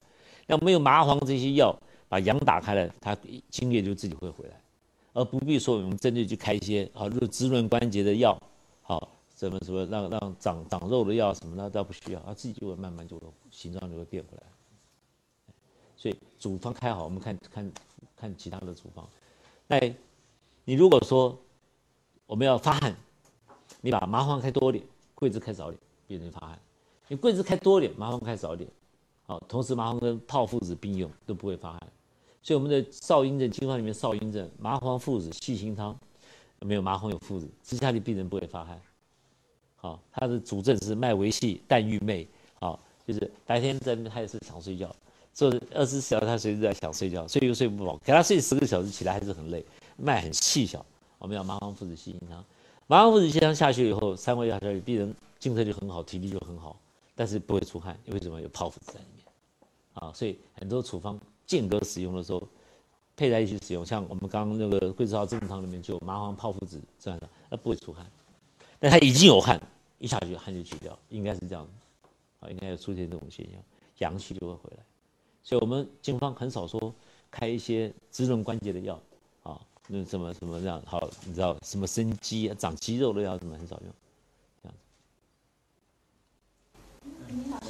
[0.45, 1.73] 那没有麻黄这些药
[2.09, 3.17] 把阳打开了，它
[3.49, 4.61] 津液就自己会回来，
[5.13, 8.37] 而不必说我们针对去开一些啊滋润关节的药，
[8.81, 9.09] 好。
[9.37, 13.21] 什么什么让让长长肉的药什么的倒不需要，它自己就会慢慢就
[13.51, 14.43] 形状就会变回来。
[15.95, 17.71] 所以主方开好，我们看看
[18.15, 19.07] 看其他的处方。
[19.67, 19.79] 那
[20.65, 21.37] 你如果说
[22.25, 22.97] 我们要发汗，
[23.81, 26.59] 你把麻黄开多点，桂枝开少点，病人发汗。
[27.07, 28.69] 你桂枝开多点，麻黄开少点，
[29.25, 31.81] 好，同时麻黄跟炮附子并用都不会发汗。
[32.41, 35.97] 所以我们的少阴症经方里面少阴症麻黄附子细辛汤，
[36.59, 38.81] 没有麻黄有附子，吃下去病人不会发汗。
[39.75, 42.27] 好，它的主症是脉微细、淡郁昧，
[42.59, 44.93] 好，就是白天在他也是想睡觉，
[45.33, 49.63] 做二十四小时他随时在想睡觉，睡又睡不饱，给他睡十个小时起来还是很累，
[49.97, 50.85] 脉很细小。
[51.19, 52.43] 我们要麻黄附子细辛汤，
[52.89, 56.79] 麻黄附子细辛下去以后，三味药下去，病人精神就很好，体力就很好，
[57.15, 59.25] 但是不会出汗，为什么有泡附子在里面？
[59.93, 62.41] 啊，所以很多处方间隔使用的时候，
[63.17, 68.09] 配在一起使用，像我们刚刚那个桂枝草正汤里面就有麻黄泡附子这样的，那不会出汗。
[68.79, 69.61] 但它已经有汗，
[69.97, 71.67] 一下去汗就去掉，应该是这样，
[72.39, 73.61] 啊，应该有出现这种现象，
[73.97, 74.83] 阳气就会回来。
[75.43, 76.93] 所以，我们经方很少说
[77.29, 78.97] 开一些滋润关节的药，
[79.87, 83.93] 那什么什么这样，好，你知道什么生肌、长肌肉的药，什么很少用，
[84.61, 84.75] 这样。
[87.27, 87.67] 林老师，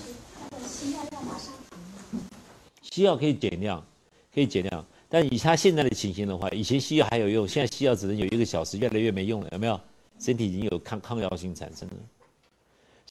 [0.68, 1.54] 西药要马上
[2.82, 3.86] 西药可以减量，
[4.34, 9.80] 可以减量，但以他现在的情形的话，以前西药还有用，现在西药只能有一个小时，越来越没用了，有没有？
[10.20, 11.96] 身体已经有抗抗药性产生了，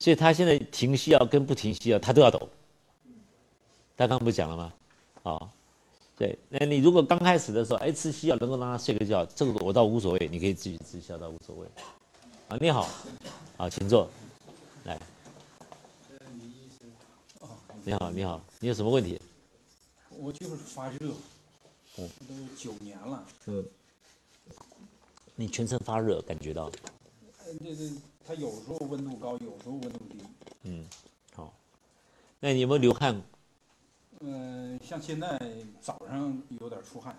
[0.00, 2.48] 所以他现在停西药跟不停西药，他都要抖。
[3.96, 4.72] 他刚刚不讲了吗？
[5.22, 5.48] 好，
[6.16, 11.66] 对，那你如果刚开始的时候，哎，吃西药能够让他睡个觉，这个我倒无所谓，你可以自己吃西药倒无所谓。
[12.48, 12.88] 啊，你好，
[13.58, 14.08] 好，请坐，
[14.84, 14.98] 来。
[17.84, 19.20] 你好，你好，你有什么问题？
[20.18, 21.12] 我就是发热，
[21.98, 23.24] 嗯，都九年了。
[23.44, 23.64] 嗯。
[25.34, 26.64] 你全身发热，感觉到？
[27.44, 27.92] 呃，这这，
[28.26, 30.18] 它有时候温度高，有时候温度低。
[30.62, 30.86] 嗯，
[31.34, 31.52] 好。
[32.40, 33.20] 那你有没有流汗？
[34.20, 35.38] 嗯，像现在
[35.80, 37.16] 早上有点出汗。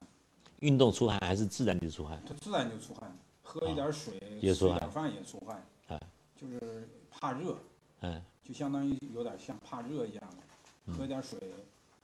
[0.60, 2.22] 运动出汗还是自然就出汗？
[2.28, 5.64] 它自然就出汗，喝一点水，吃一点饭也出汗。
[5.88, 6.00] 哎，
[6.36, 7.58] 就是怕热。
[8.02, 11.38] 哎，就相当于有点像怕热一样的，喝点水。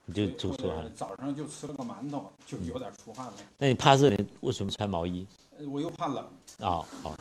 [0.06, 0.92] 你就出出汗。
[0.94, 3.32] 早上就吃了个馒头，就有点出汗了。
[3.58, 5.26] 那你怕热，你为什么穿毛衣？
[5.68, 6.24] 我又怕冷
[6.60, 7.16] 啊，好，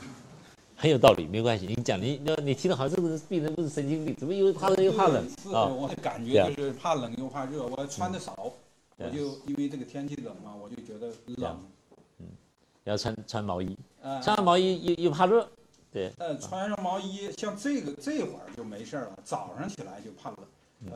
[0.83, 1.65] 很有道理，没关系。
[1.65, 5.63] 你讲，你你你听的好像这个病人不是神经病，怎么又怕热又怕冷啊？
[5.63, 8.51] 我感觉就是怕冷又怕热，我穿的少，
[8.97, 11.07] 我就因为这个天气冷嘛，我就觉得
[11.37, 11.57] 冷。
[12.19, 12.27] 嗯，
[12.83, 15.47] 要穿穿毛衣，穿上毛衣又又怕热，
[15.89, 16.11] 对。
[16.17, 20.37] 呃，穿上毛衣，像这个这会儿就没事了，早上起来就怕冷，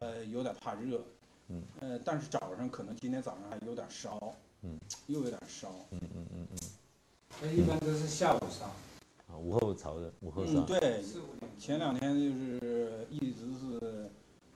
[0.02, 1.00] 呃，有点怕热，
[1.48, 4.34] 嗯，呃，但是早上可能今天早上还有点烧，
[4.64, 6.58] 嗯，又有点烧，嗯嗯嗯嗯。
[7.42, 8.70] 那一般都是下午上，
[9.28, 10.56] 啊，午后潮热，午后上。
[10.56, 11.04] 嗯，对，
[11.58, 14.10] 前两天就是一直是，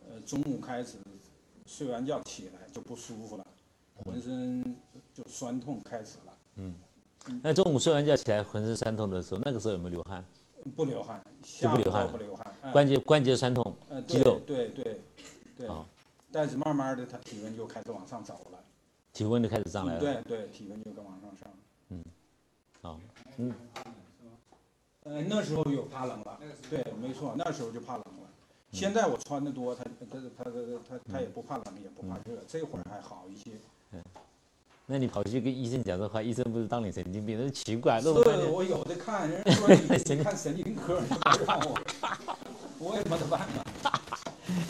[0.09, 0.97] 呃，中午开始
[1.65, 3.45] 睡完觉起来就不舒服了，
[3.95, 4.75] 浑身
[5.13, 6.33] 就酸痛开始了。
[6.55, 6.75] 嗯，
[7.43, 10.23] 那中午睡完觉起来浑身酸痛的时候，那个时候有没有流汗？
[10.75, 12.71] 不流汗，就不流汗，不流汗。
[12.71, 13.75] 关节关节酸痛，
[14.07, 14.39] 肌肉。
[14.45, 15.01] 对对
[15.57, 15.67] 对。
[15.67, 15.83] 啊，
[16.31, 18.59] 但是慢慢的，他体温就开始往上走了。
[19.11, 19.99] 体温就开始上来了。
[19.99, 21.51] 对对，体温就跟往上上。
[21.89, 22.03] 嗯。
[22.81, 22.99] 好，
[23.37, 23.51] 嗯，
[25.11, 26.39] 呃，那时候有怕冷了，
[26.69, 28.29] 对，没错，那时候就怕冷了。
[28.71, 30.05] 现在我穿的多，他他
[30.37, 30.51] 他他
[30.87, 33.51] 他他也不怕冷，也不怕热，这会儿还好一些。
[33.91, 34.01] 嗯，
[34.85, 37.37] 那你跑去跟医生讲这话，医生不是当你神经病？
[37.37, 39.67] 那奇怪，那我我有的看，人家说
[40.15, 41.07] 你看神经科，你
[41.45, 41.77] 让我，
[42.79, 43.39] 我也没得办
[43.81, 44.01] 法。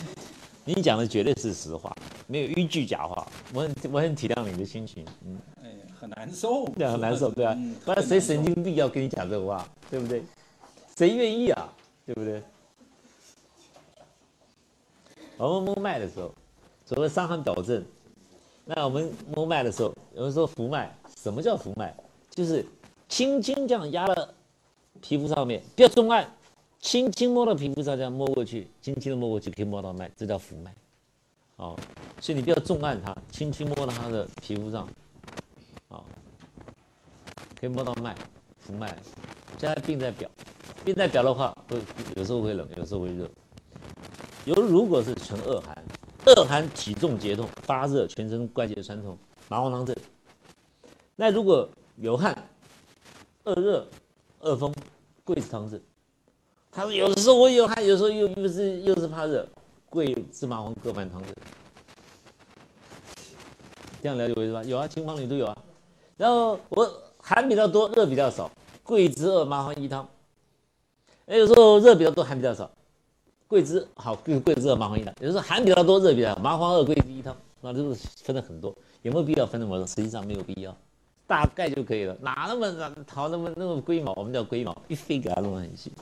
[0.66, 1.94] 你讲的绝对是实话，
[2.26, 3.24] 没有一句假话。
[3.54, 5.70] 我很我很体谅你的心情，嗯，哎，
[6.02, 10.20] 很难受，对，很难受，对啊嗯，不然谁神经病要跟你讲这个话，对不对？
[10.96, 11.72] 谁愿意啊，
[12.04, 12.42] 对不对？
[15.36, 16.34] 我们摸脉的时候，
[16.84, 17.84] 所谓伤寒表症，
[18.64, 20.92] 那我们摸脉的时候，有人说浮脉，
[21.22, 21.94] 什么叫浮脉？
[22.30, 22.66] 就是
[23.08, 24.34] 轻轻这样压了
[25.00, 26.28] 皮肤上面，不要重按，
[26.80, 30.74] 轻轻摸到皮肤上，这样摸过去，轻轻的摸过去，可以摸到脉，这叫浮脉。
[31.56, 31.78] 哦，
[32.20, 34.88] 所以你不要重按它，轻轻摸到它的皮肤上，哦，
[37.62, 38.12] 可以摸到脉，
[38.58, 38.92] 浮脉。
[39.56, 40.28] 现在病在表，
[40.84, 41.80] 病在表的话，会
[42.16, 43.30] 有时候会冷，有时候会热。
[44.44, 45.84] 有如果是纯恶寒，
[46.26, 49.16] 恶寒体重节痛，发热，全身关节酸痛，
[49.48, 49.94] 麻黄汤症。
[51.14, 52.36] 那如果有汗、
[53.44, 53.86] 恶热、
[54.40, 54.74] 恶风，
[55.22, 55.80] 桂枝汤症。
[56.72, 59.48] 他说有的时候我有汗，有时候又又是又是怕热，
[59.88, 61.32] 桂枝麻黄各半汤症。
[64.02, 64.64] 这样了解我意思吧？
[64.64, 65.56] 有啊，青方里都有啊。
[66.16, 68.50] 然后我寒比较多，热比较少，
[68.82, 70.06] 桂枝二麻黄一汤。
[71.26, 72.68] 哎，有时候热比较多，寒比较少。
[73.46, 75.14] 桂枝好，桂桂枝二麻黄一汤。
[75.20, 77.34] 有时候寒比较多，热比较少，麻黄二桂枝一汤。
[77.60, 79.86] 那这个分的很多，有没有必要分那么多？
[79.86, 80.76] 实际上没有必要，
[81.28, 82.16] 大概就可以了。
[82.20, 84.12] 哪那么哪讨那么那么龟毛？
[84.16, 85.92] 我们叫龟毛，一飞给它弄得很细。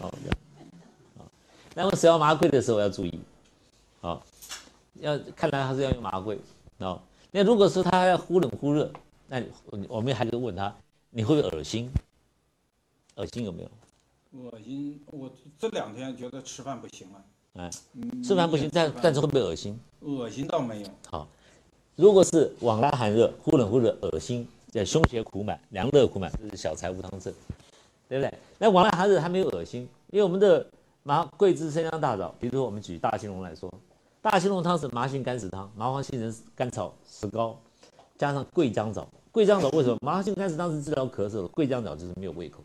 [0.00, 0.38] 哦，这样。
[1.18, 1.26] 啊，
[1.74, 3.18] 那么使用麻桂的时候要注意，
[4.00, 4.20] 啊，
[5.00, 6.38] 要看来还是要用麻桂。
[6.78, 7.00] 哦，
[7.32, 8.88] 那如果说他要忽冷忽热，
[9.28, 9.46] 那你
[9.88, 10.74] 我们还是问他，
[11.10, 11.90] 你会不会恶心？
[13.16, 13.70] 恶心有没有？
[14.32, 17.24] 恶心，我这两天觉得吃饭不行了。
[17.54, 19.78] 哎，嗯吃饭不行，但但是会不会恶心？
[20.00, 21.28] 恶心倒没有，好，
[21.96, 27.32] 如果是往来寒热、忽冷忽热、恶心，叫胸胁苦满、凉热苦满，这是小柴胡汤症，
[28.08, 28.32] 对不对？
[28.58, 30.66] 那往来寒热还没有恶心，因为我们的
[31.02, 33.72] 麻桂枝生姜大枣，比如说我们举大青龙来说，
[34.22, 37.58] 大青龙汤是麻杏甘石汤，麻黄杏仁甘草石膏，
[38.18, 39.08] 加上桂姜枣。
[39.30, 39.98] 桂姜枣为什么？
[40.02, 42.58] 麻杏甘石当时治疗咳嗽的，桂姜枣就是没有胃口，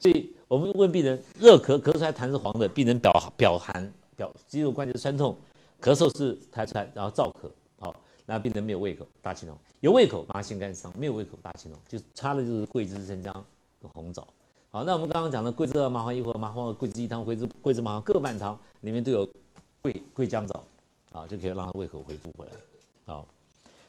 [0.00, 5.36] 所以我们问病人热咳咳出来痰是黄的，病人表表寒表肌肉关节酸痛，
[5.82, 7.94] 咳嗽是痰出来，然后燥咳，好、
[8.24, 13.44] 那病人没有胃口，大青龙有胃口麻杏甘石汤，没有胃口大青龙，就差的就是桂枝生姜
[13.82, 14.26] 跟红枣。
[14.70, 19.28] 好，那我们刚刚讲的桂枝麻黄一或麻黄桂枝一汤，桂枝桂枝麻黄各半汤，里面都有
[19.82, 20.64] 桂桂姜枣，
[21.12, 22.52] 啊，就可以让他胃口恢复回来。
[23.04, 23.26] 好，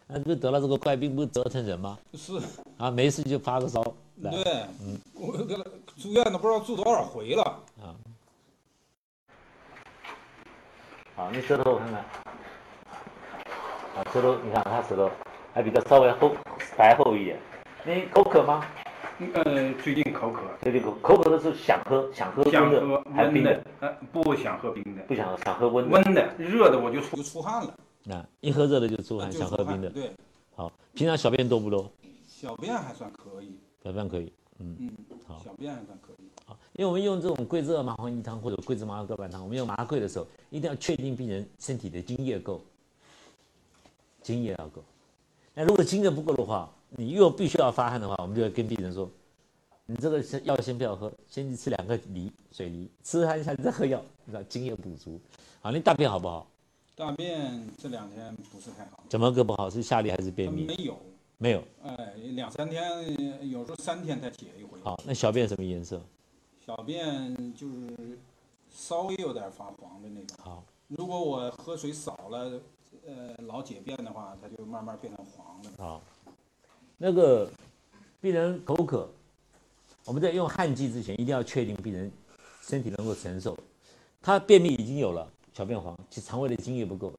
[0.07, 1.97] 那不是得了这个怪病，不是折腾人吗？
[2.13, 2.39] 是。
[2.77, 3.83] 啊，没事就发个烧，
[4.21, 4.31] 对，
[4.81, 5.63] 嗯，我给他
[5.97, 7.43] 住院都不知道住多少回了。
[7.81, 7.91] 啊。
[11.15, 11.99] 好，那舌头我看看，
[13.95, 15.09] 啊，舌头你看他舌头
[15.53, 16.31] 还比较稍微厚
[16.77, 17.37] 白厚一点。
[17.83, 18.65] 你口渴吗？
[19.33, 23.55] 呃，最近口渴，最近，口口渴的时候想喝，想喝想温的喝冰的？
[23.55, 25.91] 的，，呃，不想喝冰的，不想喝，想喝温的。
[25.91, 27.73] 温的，热的我就出出汗了，
[28.09, 29.89] 那一喝热的就出汗，想喝冰的。
[29.89, 30.09] 对，
[30.55, 31.91] 好，平常小便多不多？
[32.25, 34.91] 小便还算可以，小便可以，嗯，嗯，
[35.27, 36.25] 好小便还算可以。
[36.45, 42.61] 好，因为我们用这种桂枝二麻黄一汤或者桂枝麻黄各半汤，我们用麻桂的时候，一定要确定病人身体的津液够，
[44.21, 44.81] 津液要够。
[45.53, 49.09] 那如果津液不够的话，你又必须要发汗的话，我们就要跟病人说，
[49.85, 55.19] 你这个是药先不要喝，先去吃两个梨水梨，吃完一下你再喝药，你知道津液补足。
[55.59, 56.47] 好，你大便好不好？
[56.97, 59.69] 大便这两天不是太好，怎么个不好？
[59.69, 60.65] 是下痢还是便秘？
[60.65, 60.97] 没有，
[61.37, 61.63] 没有。
[61.83, 64.79] 哎，两三天，有时候三天才解一回。
[64.81, 66.01] 好，那小便什么颜色？
[66.65, 68.17] 小便就是
[68.71, 70.35] 稍微有点发黄的那种。
[70.41, 72.59] 好，如果我喝水少了，
[73.05, 75.69] 呃，老解便的话，它就慢慢变成黄的。
[75.77, 76.01] 好，
[76.97, 77.47] 那个
[78.19, 79.07] 病人口渴，
[80.03, 82.11] 我们在用汗剂之前，一定要确定病人
[82.63, 83.55] 身体能够承受。
[84.19, 87.11] 他便秘已经有了，小便黄，其肠胃的津液不够。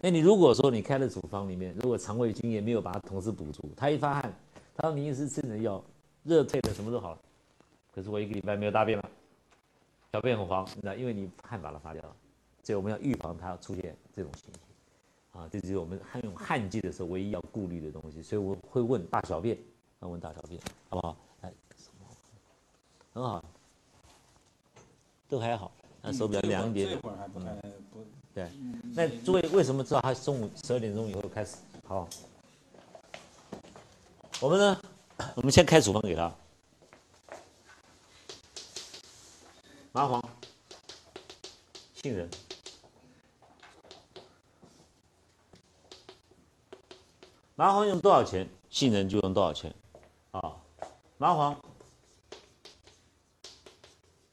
[0.00, 4.32] 那你如果说你开的处方里面，如果肠胃津液没有把它同时补足，他一发汗，
[4.76, 5.82] 他说你一直吃你的药，
[6.22, 7.18] 热退了，什么都好了，
[7.92, 9.10] 可是我一个礼拜没有大便了，
[10.12, 12.14] 小便很黄，那因为你汗把它发掉了，
[12.62, 15.40] 所以我们要预防它出现这种情形。
[15.40, 19.58] 啊，这就是我们汉用汗剂的时候唯一要顾虑的东西，所以我会问大小便，
[19.98, 21.16] 要问大小便，好不好？
[21.40, 21.52] 来，
[23.12, 23.44] 很好，
[25.28, 25.72] 都还好，
[26.02, 26.88] 那手比较凉一点。
[26.88, 27.00] 点。
[27.00, 27.46] 这会儿还不太
[27.90, 28.04] 不。
[28.34, 28.44] 对。
[28.44, 31.56] 嗯那诸位为什么知道他中午十二点钟以后开始？
[31.86, 32.06] 好，
[34.40, 34.82] 我们呢，
[35.36, 36.30] 我们先开处方给他，
[39.92, 40.22] 麻黄、
[41.94, 42.28] 杏仁。
[47.54, 49.72] 麻黄用多少钱，杏仁就用多少钱，
[50.32, 50.56] 啊，
[51.16, 51.56] 麻黄、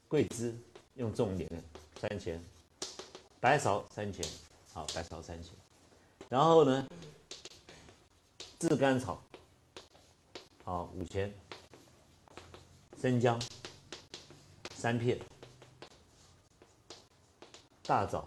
[0.08, 0.54] 桂枝
[1.00, 1.56] 用重一点的
[2.02, 2.44] 三钱，
[3.40, 4.24] 白芍三钱，
[4.74, 5.54] 好，百草三钱。
[6.28, 6.86] 然后呢，
[8.60, 9.22] 炙甘草，
[10.66, 11.34] 好五钱。
[13.02, 13.42] 生姜
[14.76, 15.18] 三片，
[17.84, 18.22] 大枣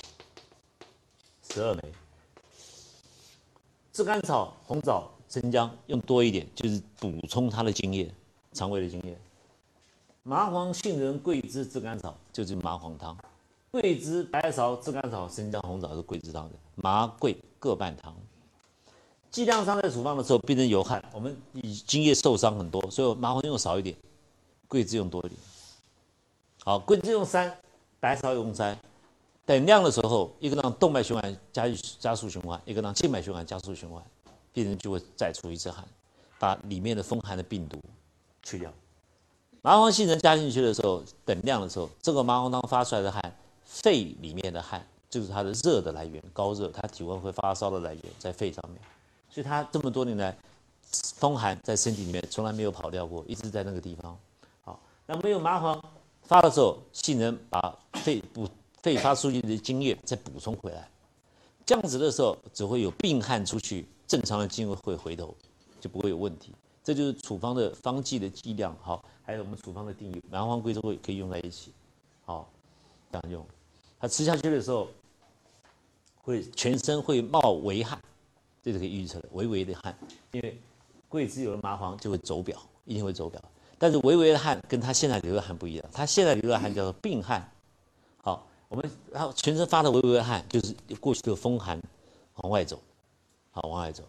[1.43, 1.93] 十二枚。
[3.93, 8.11] 炙甘草、红枣、生姜用多一点，就是补充它的津液，
[8.55, 9.19] 肠胃的津液。
[10.25, 13.17] 麻黄、杏仁、桂枝、炙甘草就是麻黄汤。
[13.73, 16.55] 桂枝、白芍、炙甘草、生姜、红枣是桂枝汤的。
[16.77, 18.15] 麻桂各半汤。
[19.31, 23.97] 剂量上在处方的时候，病人有汗，我们以津液受伤很多，所以麻黄用少一点。
[24.69, 25.41] 桂枝用多一点，
[26.65, 27.55] 好，桂枝用三，
[27.99, 28.79] 白芍用三，
[29.45, 31.67] 等量的时候，一个让动脉循环加
[31.99, 34.03] 加速循环，一个让静脉循环加速循环，
[34.53, 35.87] 病人就会再出一次汗，
[36.39, 37.79] 把里面的风寒的病毒
[38.43, 38.73] 去掉。
[39.65, 43.23] 麻黄杏仁加进去的时候，等量的时候，这个麻黄汤发出来的汗，
[43.65, 48.81] 肺里面的汗就是它的热的来源，高热，它体温会发烧的来源在肺上面，
[49.31, 50.37] 所以它这么多年来
[50.91, 54.19] 风寒在身体里面从来没有跑掉过，一直在那个地方。
[54.65, 55.81] 好那没有麻黄
[56.25, 58.49] 发的时候，杏仁把肺补
[58.83, 60.89] 肺发出去的津液再补充回来，
[61.65, 65.33] 这样子的时候只会有病汗出去，正常的津液会回头，
[65.81, 66.53] 就不会有问题。
[66.85, 71.73] 这就是处方的方剂的剂量，好，还有我们处方的定义，麻黄、桂枝会可以用在一起，
[72.25, 72.51] 好，
[73.11, 73.47] 这样用。
[74.01, 74.89] 它吃下去的时候，
[76.23, 78.01] 会全身会冒微汗，
[78.63, 79.97] 这是可以预测的，微微的汗，
[80.33, 80.61] 因为
[81.09, 83.41] 桂枝有了麻黄就会走表，一定会走表。
[83.79, 87.49] 但是微微的汗跟他现在流的汗不一样，他现在流的汗叫做病汗。
[88.19, 91.81] 好，我们然后全身发的微微的汗就是过去的风寒
[92.37, 92.81] 往外走，
[93.51, 94.05] 好往外走，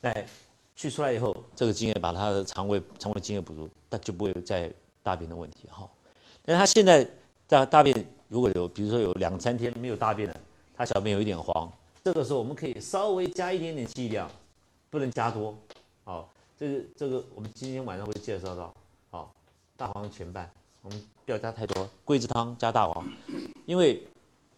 [0.00, 0.26] 在
[0.74, 4.72] 去出来以后，这个津液把他的肠胃肠胃津液补足，那就不会再
[5.02, 5.68] 大便的问题。
[5.70, 5.88] 哈，
[6.44, 7.08] 但他现在
[7.46, 10.40] 大大便如果有比如说有两三天没有大便了，
[10.76, 11.70] 他小便有一点黄，
[12.02, 14.30] 这个时候我们可以稍微加一点点剂量，
[14.90, 15.56] 不能加多。
[16.04, 18.74] 好，这个这个我们今天晚上会介绍到。
[19.76, 20.48] 大黄前半，
[20.82, 21.90] 我们不要加太多。
[22.04, 23.04] 桂枝汤加大黄，
[23.66, 24.00] 因为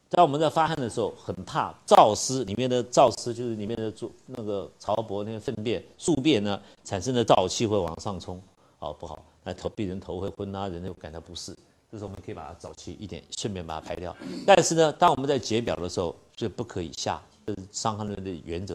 [0.09, 8.41] 在我们在发汗的时候，很怕燥湿，里面的燥湿就是里面的做那个潮伯那个粪便、宿便呢产生的燥气会往上冲，
[8.79, 9.19] 好不好？
[9.43, 11.57] 那头病人头会昏啊，人会感到不适。
[11.91, 14.15] 这时候我们可以把它早期一点，顺便把它排掉。
[14.47, 18.75] 但是呢，当我们在解表的时候，就不可以下，这是伤寒论的原则。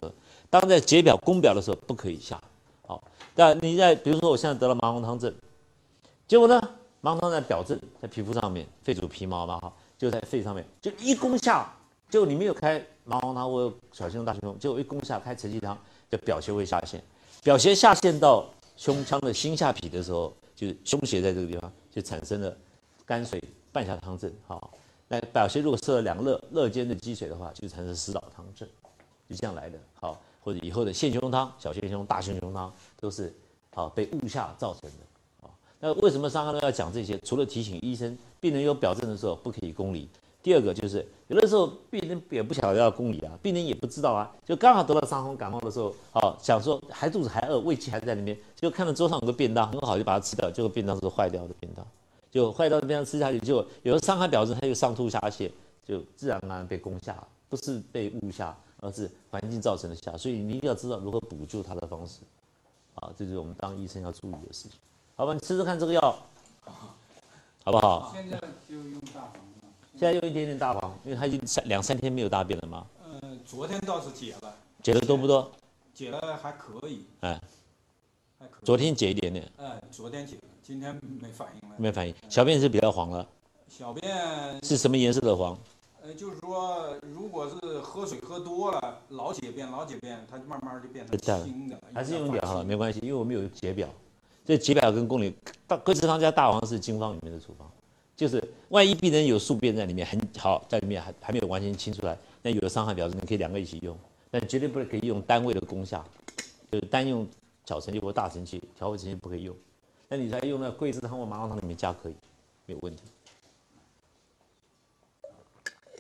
[0.50, 2.42] 当在解表、攻表的时候，不可以下。
[2.86, 3.02] 好，
[3.36, 5.34] 但你在比如说我现在得了麻黄汤症。
[6.28, 6.62] 结果呢？
[7.02, 11.72] 麻黄汤在表症，在皮肤上面，肺主皮毛嘛，哈，就在肺上面，就一攻下，
[12.10, 15.78] 就你没有开麻黄汤或小青龙、大青龙，就一攻下开承气汤，
[16.10, 17.00] 就表邪会下陷，
[17.44, 22.58] 表邪下陷到胸腔的心下痞的时候，就是胸胁在这个地方，就产生了
[23.06, 23.40] 肝水
[23.72, 24.74] 半下汤症，好，
[25.08, 28.68] 那表邪如果设了两热热间的积水的话，就产生食导汤症，
[29.30, 33.32] 就这样来的，好，或者以后的陷胸汤、小陷胸、大陷胸汤都是
[33.76, 34.98] 好被误下造成的。
[35.84, 37.20] 那为什么伤寒论要讲这些？
[37.20, 40.10] 除了提醒医生，病人有表症的时候不可以攻离。
[40.44, 51.86] 第二个就是有的时候病人也不晓得要攻离啊，病人也不知道啊，就刚好得了伤风感冒的时候，哦，想说还肚子还饿，胃气还在里面，就看到桌上有个便当很好，就把它吃掉，结果便当是坏掉的便当，
[52.32, 55.52] 就坏掉的便当吃下去，就有了伤寒表症，他就上吐下泻，
[55.86, 57.16] 就自然而然被攻下，
[57.48, 62.22] 不是被误下，而是环境造成的下，所以你一定要知道如何补救它的方式，
[62.96, 64.72] 啊，这就是我们当医生要注意的事情。
[65.16, 66.18] 好吧，你吃吃看这个药，
[67.64, 68.12] 好不好？
[68.14, 69.34] 现在就用大黄
[69.94, 72.88] 现在用一点点大黄，因为他已经三两三天没有大便了嘛。
[73.22, 74.54] 嗯，昨天倒是解了。
[74.82, 75.52] 解的多不多？
[75.94, 77.06] 解了还可以。
[77.20, 77.40] 哎，
[78.40, 78.66] 还可以。
[78.66, 79.48] 昨天解一点点。
[79.58, 81.76] 哎，昨天解了，今天没反应了。
[81.78, 83.28] 没反应，小便是比较黄了。
[83.70, 84.12] 小便
[84.64, 85.56] 是什么颜色的黄？
[86.02, 91.78] 呃，就是说，如果是喝水喝多了，老解便，老解便，它就慢慢就变成清的。
[91.94, 93.88] 还是用点好了，没关系，因为我们有解表。
[94.46, 95.34] 这几百根宫里
[95.68, 97.70] 大桂枝汤加大黄是经方里面的处方，
[98.16, 103.98] 就是万一病人有宿便在里面很好，在里面还还没有完全清出来，那有的伤寒表示你可以两个一起用，
[104.30, 106.04] 但绝对不可以用单位的功效，
[106.72, 107.28] 就是单用
[107.66, 109.56] 小承气或大承气，调味承气不可以用。
[110.10, 112.16] 那你在用那桂枝汤或麻黄汤里面加可以，
[112.66, 113.04] 没有问题。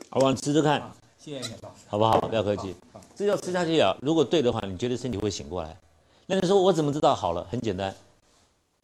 [0.09, 2.19] 好，我吃吃看，谢谢老师，好不好？
[2.19, 2.75] 不要客气，
[3.15, 3.95] 这要吃下去啊。
[4.01, 5.77] 如果对的话，你觉得身体会醒过来？
[6.25, 7.45] 那你说我怎么知道好了？
[7.49, 7.95] 很简单。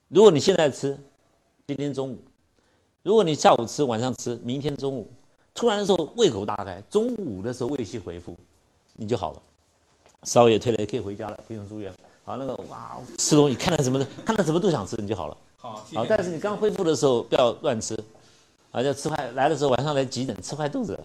[0.10, 0.98] 如果你现在吃，
[1.68, 2.16] 今天中午；
[3.04, 5.12] 如果你下午吃，晚上吃，明天中午，
[5.54, 8.34] 突然的时候胃口大开，中午的时候胃气回复，
[8.94, 9.42] 你就好了，
[10.24, 11.94] 烧也退了，也可以回家了，不用住院。
[12.24, 15.38] 好，那个哇，吃东西看到什么的，看到什么都想吃，你就好了。
[15.58, 17.94] 好，好，但是你刚恢复的时候不要乱吃，
[18.72, 21.04] 啊，要吃坏，来的时候晚上来急诊，吃坏肚子了，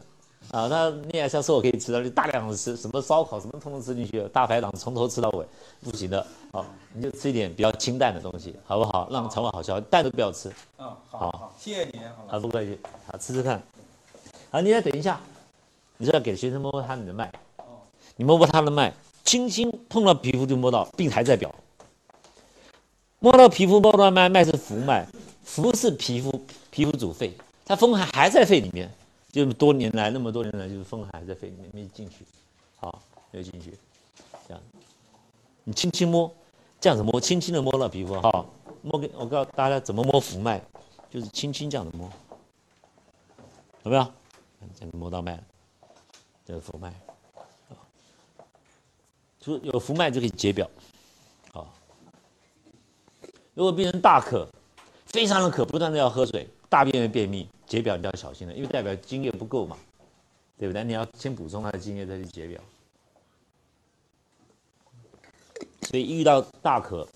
[0.50, 5.46] 啊，那你也像说我可以吃到，你大量的吃什么烧烤什么通通吃进去，大排档从头吃到尾，
[5.82, 6.26] 不行的。
[6.52, 9.08] 好，你就吃一点比较清淡的东西，好不好？
[9.10, 10.50] 让肠胃好消化，蛋都不要吃。
[10.78, 13.62] 嗯，好好，谢谢您，好啊，不客气，好吃吃看。
[14.50, 15.18] 啊，你再等一下，
[15.96, 17.32] 你就要给学生摸摸他的脉。
[18.16, 18.92] 你摸摸他的脉，
[19.24, 21.50] 轻轻碰到皮肤就摸到病还在表。
[23.20, 25.06] 摸到皮肤摸到脉，脉是浮脉，
[25.44, 27.32] 浮是皮肤，皮肤主肺，
[27.64, 28.90] 它风还还在肺里面。
[29.32, 32.26] 就多年来，那么多年来，就是风寒在肺里面没进去，
[32.76, 33.72] 好，没有进去，
[34.46, 34.62] 这样，
[35.64, 36.30] 你轻轻摸，
[36.78, 38.44] 这样子摸，轻轻的摸到皮肤，好，
[38.82, 40.60] 摸给我告诉大家怎么摸浮脉，
[41.08, 42.10] 就是轻轻这样子摸，
[43.84, 44.06] 有没有？
[44.78, 45.42] 这样摸到脉了，
[46.44, 46.92] 这是浮脉，
[49.40, 50.70] 就有浮脉就可以解表，
[51.52, 51.72] 好，
[53.54, 54.46] 如果病人大渴，
[55.06, 57.48] 非常的渴，不断的要喝水，大便会便秘。
[57.72, 59.78] 解表你要小心了，因为代表津液不够嘛，
[60.58, 60.84] 对不对？
[60.84, 62.60] 你要先补充他的津液再去解表。
[65.88, 67.08] 所以遇到大渴，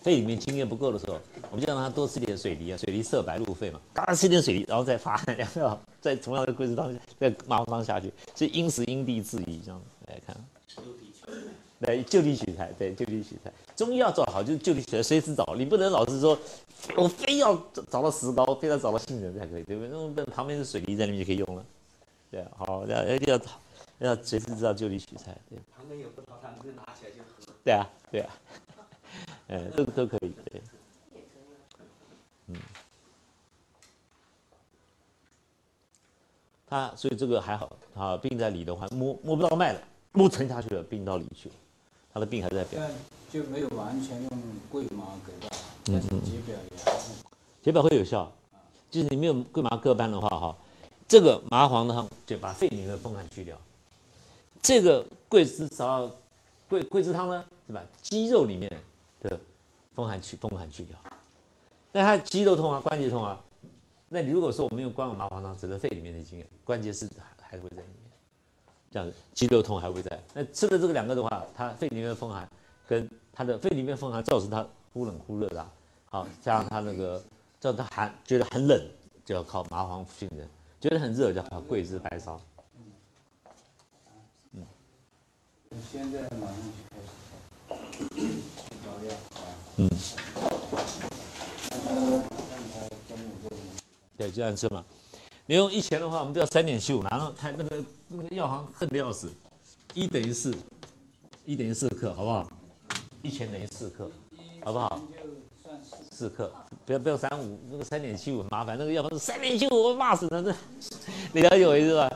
[0.00, 1.18] 肺里面津液不够的时候，
[1.50, 10.36] 我们就让他多吃点水梨啊，水梨色白入肺嘛，刚吃点水梨，然后再发， 然后再同样的桂枝汤再麻黄汤下去，所以因时因地制宜这样来看。
[11.80, 13.52] 来就地取材，对，就地取材。
[13.74, 15.54] 中医要做好，就是就地取材，随时找。
[15.56, 16.38] 你不能老是说，
[16.96, 17.54] 我非要
[17.90, 19.90] 找到石膏，非要找到杏仁才可以，对不对？
[20.16, 21.64] 那旁边是水泥在那边就可以用了。
[22.30, 23.40] 对，好，要一定要
[23.98, 25.36] 要随时知道就地取材。
[25.50, 25.58] 对。
[25.76, 27.52] 旁边有葡萄糖，就拿起来就喝。
[27.62, 28.30] 对啊，对啊，
[29.48, 30.62] 嗯，都都可以，对。
[32.46, 32.56] 嗯。
[36.68, 39.80] 他所以这个还好，啊，病在里的话，摸摸不到脉了，
[40.12, 41.54] 摸沉下去了，病到里去了。
[42.16, 42.82] 他的病还在表，
[43.30, 44.30] 就没有完全用
[44.70, 45.54] 桂麻葛巴，
[45.84, 46.92] 但是解表也
[47.62, 48.32] 解表会有效，
[48.90, 50.56] 就是你没有桂麻各半的话哈，
[51.06, 53.54] 这个麻黄汤就把肺里面的风寒去掉，
[54.62, 56.10] 这个桂枝芍
[56.70, 57.84] 桂桂枝汤呢，是吧？
[58.00, 58.72] 肌肉里面
[59.20, 59.38] 的
[59.94, 60.96] 风寒去风寒去掉，
[61.92, 63.38] 那他肌肉痛啊，关节痛啊，
[64.08, 68.05] 那你如果说我们用光麻黄汤，只能肺里面的经验，关节是还还会在里面。
[68.96, 70.18] 这样，肌肉痛还会在。
[70.32, 72.48] 那吃了这个两个的话，他肺里面的风寒，
[72.88, 75.68] 跟他的肺里面风寒造成他忽冷忽热的，
[76.06, 77.22] 好，加上他那个
[77.60, 78.82] 造成他寒，觉得很冷，
[79.22, 80.48] 就要靠麻黄杏仁；
[80.80, 82.38] 觉得很热，就要靠桂枝白芍。
[84.52, 84.66] 嗯。
[85.92, 87.06] 现在马上就开始
[89.76, 89.90] 嗯。
[94.16, 94.82] 对，就这样吃嘛。
[95.46, 99.30] 你用一钱的话，我们都要三点七五，然后他那个那个药行恨得要死，
[99.94, 100.52] 一等于四，
[101.44, 102.48] 一等于四克，好不好？
[103.22, 104.10] 一钱等于四克，
[104.64, 105.00] 好不好？
[106.10, 106.50] 四克，
[106.84, 110.52] 不要不要三五，那个三点七五麻烦，那个药方是三点七五，我骂死他，这
[111.32, 112.10] 你了解我意思吧？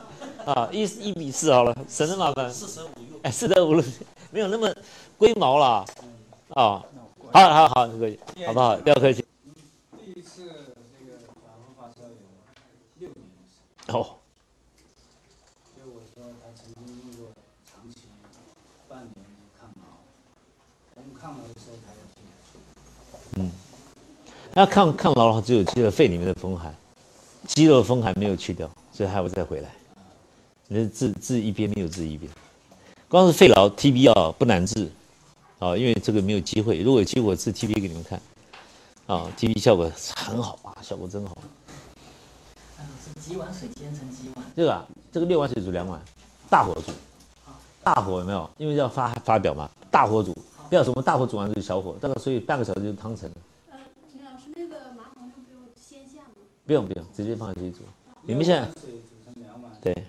[0.45, 2.51] 啊，一一比四好了，省得麻烦。
[2.51, 3.83] 四舍五入，哎，四舍五入，
[4.31, 4.73] 没有那么
[5.17, 5.85] 龟毛了，
[6.49, 6.83] 啊，
[7.31, 8.75] 好好好，可以，好不好？
[8.75, 9.13] 不要客
[13.91, 13.97] 气。
[13.97, 14.15] 哦。
[15.75, 17.27] 就我说，他曾经用过
[17.69, 18.01] 长期
[18.87, 19.25] 半年
[19.59, 19.81] 抗毛，
[20.95, 22.23] 我们抗毛的时候才有进
[23.37, 23.51] 嗯，
[24.53, 26.75] 那抗抗老的话，只有去了肺里面的风寒，
[27.47, 29.69] 肌肉风寒没有去掉，所以还会再回来。
[30.67, 32.31] 你治治一边没有治一边，
[33.09, 34.89] 光是肺痨 TB 啊不难治，
[35.59, 36.79] 啊，因为这个没有机会。
[36.81, 38.21] 如果有机会，治 TB 给你们看，
[39.07, 41.37] 啊，TB 效果很好啊，效果真好。
[43.31, 44.45] 几碗水煎成几碗？
[44.53, 46.01] 这个啊，这个六碗水煮两碗，
[46.49, 46.91] 大火煮。
[47.81, 48.49] 大火有没有？
[48.57, 50.35] 因为要发发表嘛，大火煮。
[50.69, 53.35] 不要什么大火煮完就是小火，大概所以半个小时就汤成了。
[53.71, 53.77] 呃，
[54.11, 56.35] 陈老师，那个麻黄用不用先下吗？
[56.65, 57.85] 不用不用，直接放进去煮。
[58.23, 58.69] 你们现在
[59.81, 60.03] 对。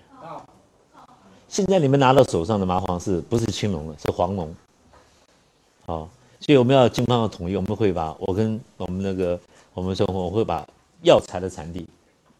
[1.47, 3.97] 现在你们拿到手上的麻黄是不是青龙的？
[3.99, 4.53] 是黄龙。
[5.85, 6.09] 好，
[6.41, 9.39] 所以我们要经方要统一，我们会把我跟我们那个
[9.73, 10.67] 我们说我会把
[11.03, 11.87] 药材的产地。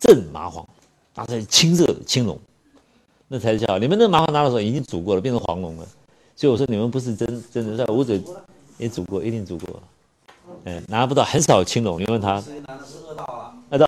[0.04, 0.68] 正麻黄，
[1.16, 2.38] 拿出来青色的青龙，
[3.30, 5.88] 那才叫你们那麻黄拿的时候已经煮过了，变成黄龙了。
[6.36, 8.22] 所以我说你们不是真真的，在我嘴
[8.78, 9.82] 也煮过，一定煮过。
[10.66, 12.34] 嗯，拿不到很少青龙，你问他。
[12.68, 13.56] 拿的是二道啊。
[13.70, 13.86] 二道。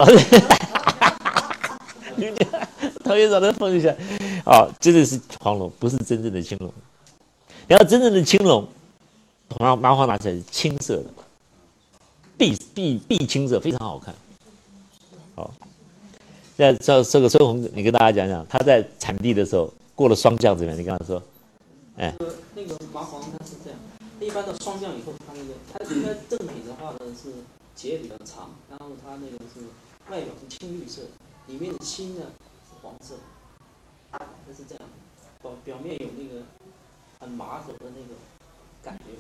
[3.04, 3.94] 陶院长再放一下，
[4.46, 6.72] 啊，真的是黄龙，不是真正的青龙。
[7.68, 8.66] 你要真正的青龙，
[9.60, 11.06] 麻麻黄拿起来是青色的，
[12.38, 14.16] 碧碧碧青色，非常好看。
[15.36, 15.52] 好。
[16.58, 20.80] 在这这个孙红，你跟大家讲讲，他在产地的时候过了霜降怎么样？
[20.80, 21.22] 你跟他说，
[21.98, 22.16] 哎，
[22.56, 23.80] 那个麻黄它是这样，
[24.22, 27.34] 一般的霜降以后，它那个它应该正品的话呢是
[27.76, 29.68] 节比较长，然后它那个是
[30.10, 31.02] 外表是青绿色，
[31.48, 32.22] 里面的青呢
[32.70, 33.16] 是黄色，
[34.12, 34.20] 它
[34.56, 34.84] 是这样，
[35.42, 36.42] 表表面有那个
[37.20, 38.16] 很麻手的那个
[38.82, 39.12] 感觉。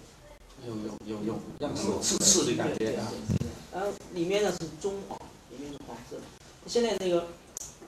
[0.66, 3.12] 有有有有，让手刺刺的感觉啊。
[3.74, 5.20] 然后里面呢是棕黄，
[5.52, 6.16] 里面是黄色。
[6.66, 7.28] 现在那个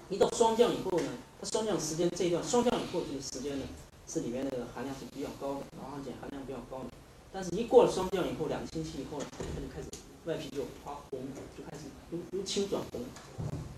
[0.09, 1.09] 一到霜降以后呢，
[1.41, 3.65] 它霜降时间这一段霜降以后这个时间呢，
[4.07, 6.89] 是里面那个含量是比较高的，麻黄碱含量比较高的。
[7.33, 9.87] 但是，一过了霜降以后，两个星期以后呢，它就开始
[10.25, 11.19] 外皮就发红，
[11.57, 13.01] 就开始由由青转红。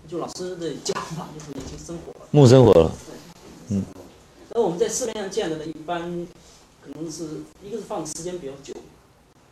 [0.08, 2.26] 就老师的讲法，就是已经生火了。
[2.30, 2.90] 木生火了。
[3.68, 3.84] 嗯。
[4.52, 6.26] 而我们在市面上见的呢，一般
[6.82, 8.74] 可能是一个是放的时间比较久，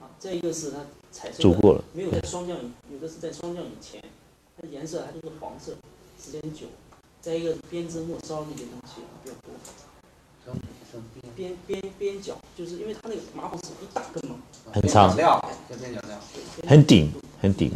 [0.00, 0.78] 啊，再一个是它
[1.12, 2.56] 彩色的没有在霜降，
[2.92, 4.02] 有的是在霜降以前，
[4.60, 5.76] 它的颜色还都是黄色，
[6.20, 6.66] 时间久。
[7.20, 9.54] 再一个编织末梢那些东西比较多。
[11.36, 14.36] 边边边角，就是因为它那个麻黄是一大根嘛，
[14.72, 15.38] 很长料，
[16.66, 17.70] 很顶，很顶。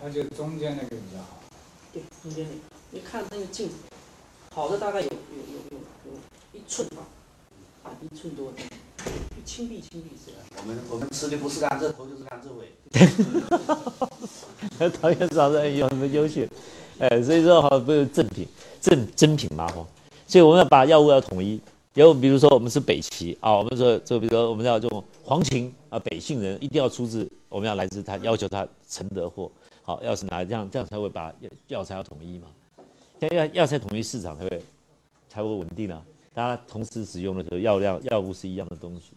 [0.00, 1.40] 它就中间那个比较好。
[1.92, 3.74] 对，中间那个，你看那个镜子，
[4.52, 5.78] 好的大概有有有有
[6.12, 6.12] 有
[6.52, 6.98] 一寸吧，
[7.82, 8.52] 啊，一寸多，
[9.44, 10.32] 青碧青碧色。
[10.58, 12.72] 我们我们吃的不是甘蔗头就是甘蔗尾。
[14.90, 16.42] 陶冶老师有什么优秀，
[16.98, 18.46] 哎，所以说好不是正品，
[18.80, 19.86] 正真品麻黄，
[20.26, 21.60] 所以我们要把药物要统一。
[21.94, 29.50] 有比如说我们是北齐啊，我们说就比如说我们要这种黄芩啊，北杏仁一定要出自，我们要来自他要求他承德货。
[29.82, 31.32] 好，要是拿这样，这样才会把
[31.68, 32.48] 药材要统一嘛。
[33.20, 34.62] 像药药材统一市场才会
[35.28, 36.02] 才会稳定啊。
[36.36, 39.12] 大家同时使用的时候，药量药物是一样的东西。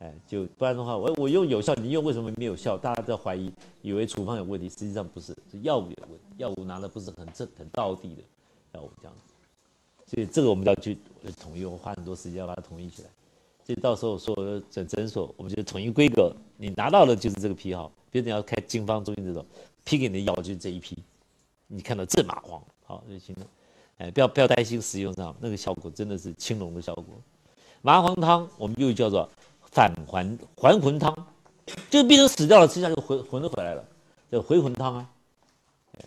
[0.00, 2.76] 哎，就不然的话，我我用有效，你用为什么没有效？
[2.76, 3.48] 大家在怀疑，
[3.80, 6.24] 以为处方有问题，实际上不是，是药物有问题。
[6.38, 8.22] 药物拿的不是很正很到地的
[8.72, 9.32] 药物这样子。
[10.04, 10.98] 所以这个我们要去
[11.40, 13.08] 统一，我花很多时间要把它统一起来。
[13.64, 17.88] 所以到时候所有的诊诊所，我们就统一规格，你拿到的就是这个批号。
[18.10, 19.46] 别人要开经方中心这种。
[19.84, 20.98] 批给你的药就是这一批，
[21.68, 23.46] 你看到正麻黄好就行了，
[24.02, 27.04] 哎，不要不要担心使用上那个效果真的是青龙的效果。
[27.82, 29.28] 麻黄汤我们又叫做
[29.62, 31.14] 返还还魂汤，
[31.88, 33.84] 这个病人死掉了，实际上就魂魂都回来了，
[34.28, 35.10] 叫回魂汤啊。
[35.98, 36.06] 哎，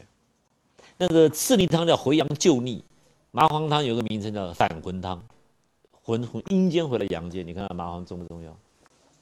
[0.98, 2.84] 那个四逆汤叫回阳救逆，
[3.32, 5.24] 麻黄汤有个名称叫返魂汤，
[6.04, 7.48] 魂从阴间回来阳间。
[7.48, 8.58] 你看麻黄重不重要？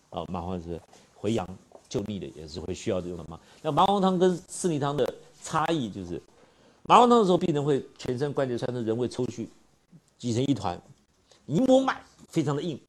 [0.09, 0.81] 哦，麻黄是
[1.15, 1.47] 回阳。
[1.89, 3.39] 救逆的也是会需要这种的嘛。
[3.61, 5.07] 那麻黄汤跟四逆汤的
[5.43, 6.19] 差异就是，
[6.83, 9.47] 麻黄汤的时候，病人会全身关节酸痛，人会抽搐，
[10.17, 10.79] 挤成一团，
[11.45, 12.79] 一摸脉非常的硬，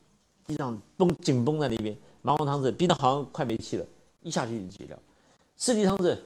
[0.47, 1.97] 地上绷紧绷在那边。
[2.23, 3.87] 麻黄汤是病人好像快没气了，
[4.23, 4.99] 一下去就解掉。
[5.57, 6.19] 四逆汤是，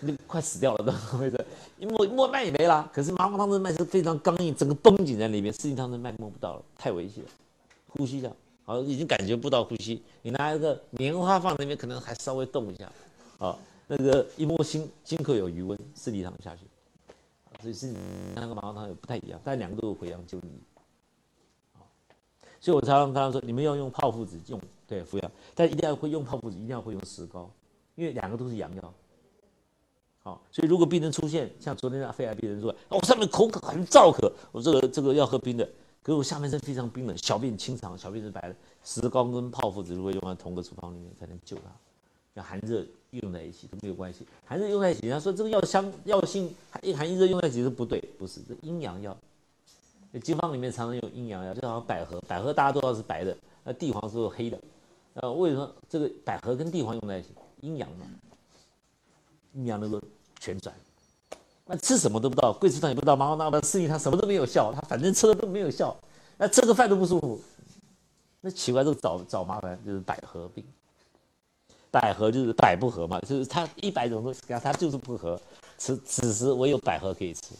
[0.00, 1.44] 那快死掉了，都为什
[1.78, 5.52] 一摸摸脉也没了，可是麻黄汤的脉是非常刚硬，整个绷紧在那边。
[5.52, 7.30] 四逆汤的脉摸不到了，太危险了，
[7.88, 8.30] 呼吸一下。
[8.64, 10.02] 好，已经感觉不到呼吸。
[10.22, 12.90] 你拿一个棉花放那边，可能还稍微动一下。
[13.38, 16.62] 好，那个一摸心，心口有余温，四粒汤下去。
[17.60, 17.94] 所以是
[18.34, 20.50] 那个麻黄汤也不太一样，但两个都有回阳救逆。
[22.60, 27.50] 所以我常常跟他说，你们要用泡附子用，对服药，但一定要会用泡附子，一定要会用石膏，
[27.94, 28.94] 因为两个都是阳药。
[30.22, 35.68] 好，所以如果病人出现像昨天那肺癌病人说，哦，上面口渴很燥渴，我这个这个要喝冰的。
[36.02, 38.56] 可是我下半身非常冰冷，小便清长，小便是白的。
[38.82, 41.62] 石膏跟泡附子如果用在同个处方里面，才能救他。
[42.34, 42.84] 要寒热
[43.22, 49.16] 用在一起都没有关系，寒热用在一起，他说这个药香药性一寒热用在一起是不对，不是这阴阳药。
[50.22, 54.58] 经方里面常常用阴阳药，就好像百合，百合大家都知道是白的，那地黄是黑的。
[55.14, 57.28] 呃，为什么这个百合跟地黄用在一起？
[57.60, 58.06] 阴阳嘛，
[59.54, 60.00] 阴阳能够
[60.40, 60.74] 旋转。
[61.66, 65.96] 那吃什么都不知道，贵吃汤也不知道，麻黄汤、四逆汤什么都没有效，他反正吃了都没有效，
[66.36, 67.40] 那吃个饭都不舒服，
[68.40, 70.64] 那奇怪，这个找找麻烦就是百合病，
[71.94, 75.40] 百合就是百不合嘛，就是它一百种东西，它就是不合，
[75.78, 77.54] 此此时唯有百合可以吃，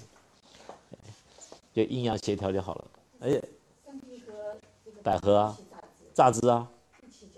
[1.73, 2.85] 就阴阳协调就好了，
[3.21, 3.41] 而且
[5.05, 5.57] 百合啊，
[6.13, 6.67] 榨汁啊，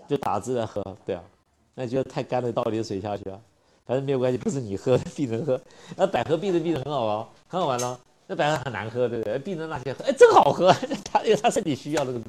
[0.07, 1.23] 就打汁来喝，对啊，
[1.75, 3.39] 那觉得太干了，倒点水下去啊。
[3.85, 5.61] 反正没有关系，不是你喝， 病人喝。
[5.95, 7.97] 那百合病人病人很好哦，很好玩哦。
[8.25, 9.37] 那百合很难喝，对不对？
[9.39, 10.73] 病人那些喝，哎，真好喝。
[11.05, 12.19] 他因为他身体需要那个，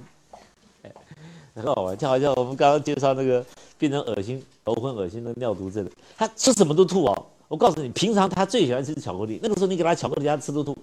[1.58, 1.96] 很好玩。
[1.96, 3.44] 就好像我们刚刚介绍那个
[3.76, 7.26] 变成恶心、头昏、恶心的尿毒症，他吃什么都吐哦。
[7.48, 10.76] 我告诉你，平常他最喜欢吃巧克力，那个时候你给他巧克力，他吃都吐。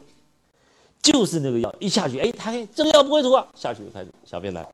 [1.01, 4.67] 就是那个药一下去，哎，他这个药不会吐啊，下去就开始小便来。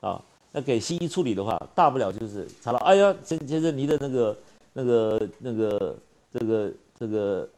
[0.00, 0.22] 啊。
[0.54, 4.36] 那给西医处理的话，大不了就是查到，哎呀，先先生，你的那个、
[4.74, 5.96] 那个、那个、
[6.30, 7.48] 这个、这个、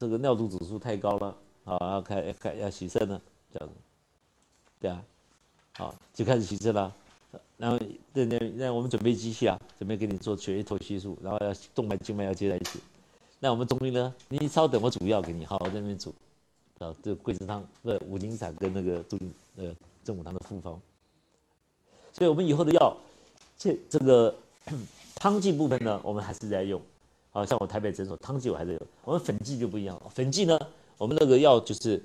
[0.00, 3.20] 这个尿毒指数太高了，啊，要开开要洗肾了，
[3.52, 3.74] 这样子，
[4.82, 5.00] 对啊，
[5.74, 6.92] 好，就开始洗肾了，
[7.56, 7.78] 然后
[8.12, 12.80] 那那那我们准备机器啊，准备给你做血液透析术，然后要动脉静脉要接在一起，
[13.38, 14.12] 那我们中医呢？
[14.28, 16.12] 你稍等，我煮药给你，好好在那边煮。
[16.80, 19.16] 啊，这桂枝汤，不是，五苓散跟那个杜
[19.54, 19.72] 呃
[20.02, 20.80] 正骨汤的复方。
[22.12, 22.96] 所以我们以后的药，
[23.56, 24.34] 这这个
[25.14, 26.82] 汤剂部分呢，我们还是在用。
[27.30, 30.10] 好像我台北诊所汤剂我还在用，我们粉剂就不一样了。
[30.12, 30.58] 粉剂呢，
[30.98, 31.98] 我们那个药就是，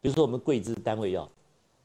[0.00, 1.28] 比如说我们桂枝单味药，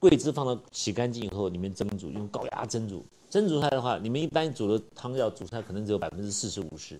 [0.04, 7.00] 桂枝放到洗干净以后，里面蒸煮，用高压蒸煮，蒸煮出来的话，你们一般煮的汤药煮出来可能只有百分之四十五十，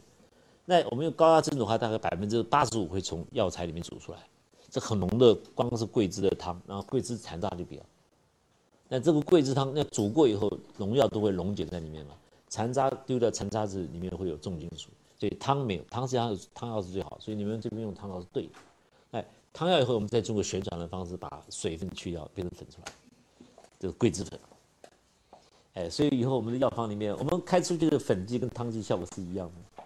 [0.64, 4.20] 那我们用高压蒸煮的话，大概百分之八十五会从药材里面煮出来，
[4.70, 7.82] 这很浓的，光是桂枝的汤，然后桂枝残渣就比较。
[8.88, 12.14] 那这个桂枝汤，那煮过以后，农药都会溶解在里面嘛，
[12.48, 14.88] 残渣丢掉残渣子里面会有重金属。
[15.20, 18.54] 所以汤没有汤实际上汤药是最好，所以你们这边用汤药是对的。
[19.54, 22.92] 汤药以后我们再通过旋转的方式把水分去掉，变成粉出来，
[23.80, 24.40] 这个桂枝粉。
[25.76, 29.84] 哎，所以以后我们的药方里面，我们开出去的粉剂跟汤剂效果是一样的，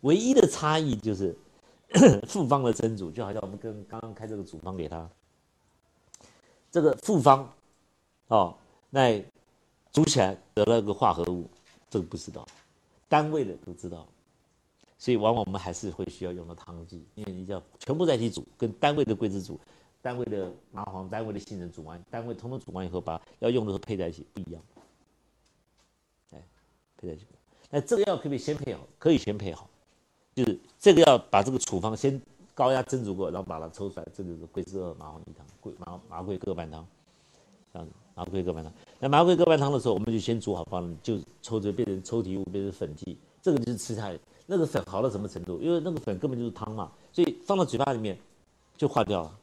[0.00, 1.36] 唯一的差异就是
[2.26, 5.08] 复方的蒸煮，就好像我们跟刚刚开这个组方给他，
[6.70, 7.50] 这个复方
[8.28, 8.56] 哦，
[8.90, 9.22] 那
[9.92, 11.48] 煮起来得了个化合物，
[11.90, 12.46] 这个不知道，
[13.08, 14.06] 单位的都知道。
[15.04, 19.60] 所以往往我们还是会需要用到汤剂，因为你要全部在一起煮，跟单位的桂枝煮，
[20.00, 24.62] 单位的麻黄、单位的杏仁煮完，单位通通煮完以后，把要用的时候配在一起不一样。
[26.30, 26.42] 哎，
[26.96, 27.26] 配在一起。
[27.68, 28.80] 那这个药可不可以先配好？
[28.98, 29.68] 可以先配好，
[30.34, 32.18] 就是这个要把这个处方先
[32.54, 36.86] 高压蒸煮过，然后把它抽出来，这就是桂枝二麻黄一汤，桂麻麻桂各半汤，
[37.74, 38.72] 这样子，麻桂各半汤。
[38.98, 44.18] 那麻桂各半汤的时候，我们就先煮好，放就抽着变成抽提物，变成粉剂，这个就是吃下来。
[44.46, 45.58] 那个粉好到什么程度？
[45.60, 48.18] 因为那个粉根本就是汤嘛，所以放到嘴巴里面
[48.76, 49.38] 就化掉了，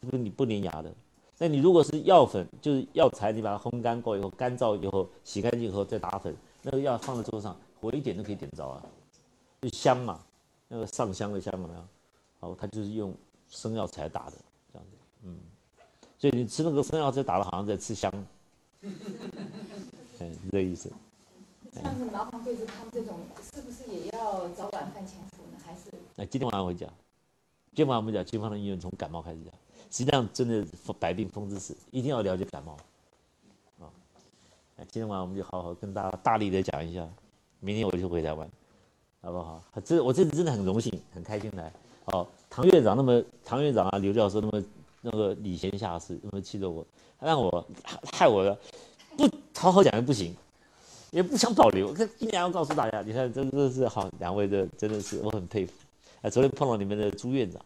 [0.00, 0.92] 不你不粘牙的。
[1.38, 8.84] 那你如果是药粉，就是药材，你把它烘干过以后，干燥以后，洗干净以后再打粉，那个药放在桌上，火一点都可以点着啊，
[9.62, 10.20] 就香嘛，
[10.68, 11.80] 那个上香的香有没有？
[12.40, 13.14] 好，它就是用
[13.48, 14.36] 生药材打的
[14.72, 15.38] 这样子，嗯，
[16.18, 18.12] 所以你吃那个生药材打的，好像在吃香，
[18.82, 18.92] 嗯，
[20.18, 20.92] 是这意思。
[21.72, 23.20] 像是麻黄桂枝汤这种，
[23.54, 25.58] 是不是也要早晚饭前服呢？
[25.64, 25.90] 还是？
[26.16, 26.88] 那今天晚上会讲，
[27.72, 29.52] 今天晚上我们讲军方的医院从感冒开始讲。
[29.90, 30.66] 实际上，真的
[30.98, 32.76] 百病风之始，一定要了解感冒。
[33.78, 33.86] 啊，
[34.78, 37.08] 今天晚上我们就好好跟大家大力的讲一下。
[37.60, 38.48] 明天我就回台湾，
[39.20, 39.62] 好不好？
[39.84, 41.72] 这我这次真的很荣幸，很开心来。
[42.06, 44.64] 哦，唐院长那么，唐院长啊，刘教授那么
[45.02, 46.84] 那个礼贤下士，那么气着我，
[47.20, 47.64] 让我
[48.12, 48.58] 害我了，
[49.16, 50.34] 不好好讲也不行。
[51.10, 55.72] 也不想保留，可今年要告诉大家，你看，真的是好，两位的真的是我很佩服。
[56.22, 57.60] 哎，昨天碰到你们的朱院长，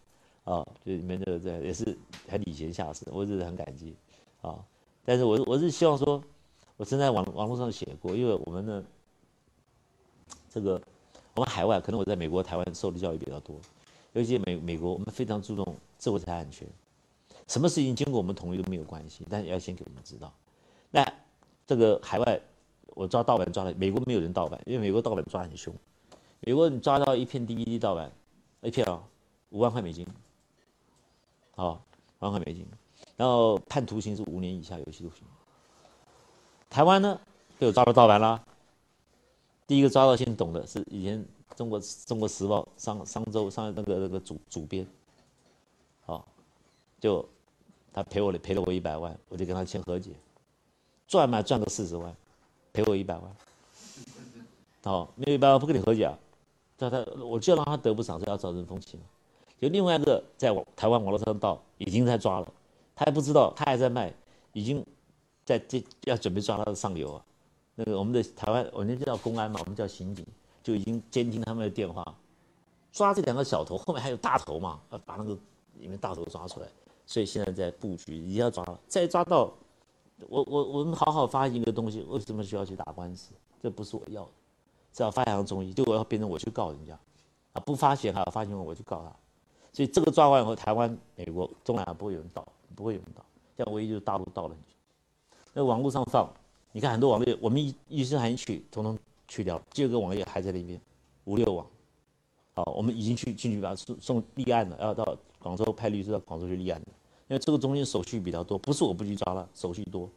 [0.45, 1.97] 啊，就你们的这也是
[2.27, 3.95] 很礼贤下士，我真是很感激，
[4.41, 4.59] 啊，
[5.05, 6.23] 但是我我是希望说，
[6.79, 8.83] 我曾在网网络上写过，因为我们的
[10.49, 10.81] 这个
[11.35, 13.57] 我们海外可能我在美国、台湾受的教育比较多，
[14.15, 16.67] 尤其美美国，我们非常注重自我财产权，
[17.47, 20.33] 什么事情经过我们同意都没有关系，但是要先给我们知道。
[20.91, 21.07] 那
[21.67, 22.41] 这个海外。
[22.95, 25.75] 我抓盗版抓了，美国没有人盗版，因为美国盗版抓很凶。
[26.41, 28.11] 美国你抓到一片 DVD 盗版，
[28.63, 29.03] 一片啊，
[29.51, 30.07] 五万块美金，
[31.57, 31.83] 好，
[32.21, 32.67] 五万块美金，
[33.17, 35.25] 然后判徒刑是五年以下有期徒刑。
[36.71, 37.21] 台湾呢，
[37.59, 38.45] 被我抓到盗版了。
[39.67, 41.25] 第一个抓到先懂的是以前
[41.57, 44.87] 中国中国时报商商周上那个那个主主编，
[46.05, 46.27] 好，
[47.01, 47.27] 就
[47.93, 50.11] 他赔我赔了我一百万，我就跟他签和解，
[51.09, 52.15] 赚嘛赚个四十万。
[52.75, 53.37] 赔我一百万，
[54.83, 56.19] 好，没有一百万不跟你和解啊，
[56.77, 59.05] 叫他，我就让他得不偿失，要造成风气嘛。
[59.61, 62.53] 就另外一个在网台湾网络上盗，已经在抓了，
[62.97, 64.13] 他还不知道，他还在卖，
[64.53, 64.85] 已经
[65.45, 67.25] 在这要准备抓他的上游啊。
[67.77, 70.27] 那个我们的台湾，我们叫公安嘛，我们叫刑警，
[70.61, 72.05] 就已经监听他们的电话，
[72.91, 75.39] 抓这两个小头，后面还有大头嘛，把那个
[75.79, 76.67] 里面大头抓出来。
[77.07, 79.53] 所以现在在布局，已经要抓了，再抓到。
[80.29, 83.33] 我我我们好好发行一个东西，为什么需要去打官司？
[83.63, 84.31] 这不是我要的，
[84.93, 86.99] 只要发扬中医，就我要变成我去告人家，
[87.53, 89.17] 啊，不发行还要发行我去告他，
[89.73, 93.25] 所以这个抓完以后，台湾、美国、中南不会有人盗，不会有人盗，
[93.57, 94.75] 像唯一就是大陆盗了很久。
[95.53, 96.29] 那网络上放，
[96.73, 100.81] 你看很多网页，我们一一声喊去，统统去掉了，这个网页还在那边，
[101.25, 101.67] 五六网，
[102.55, 106.89] 好，我们已经去进去把它送送立案了，要到广州派律师到广州去立案的。
[107.29, 110.09] 因为这个中间手续比较多，不是我不去抓了，手续多。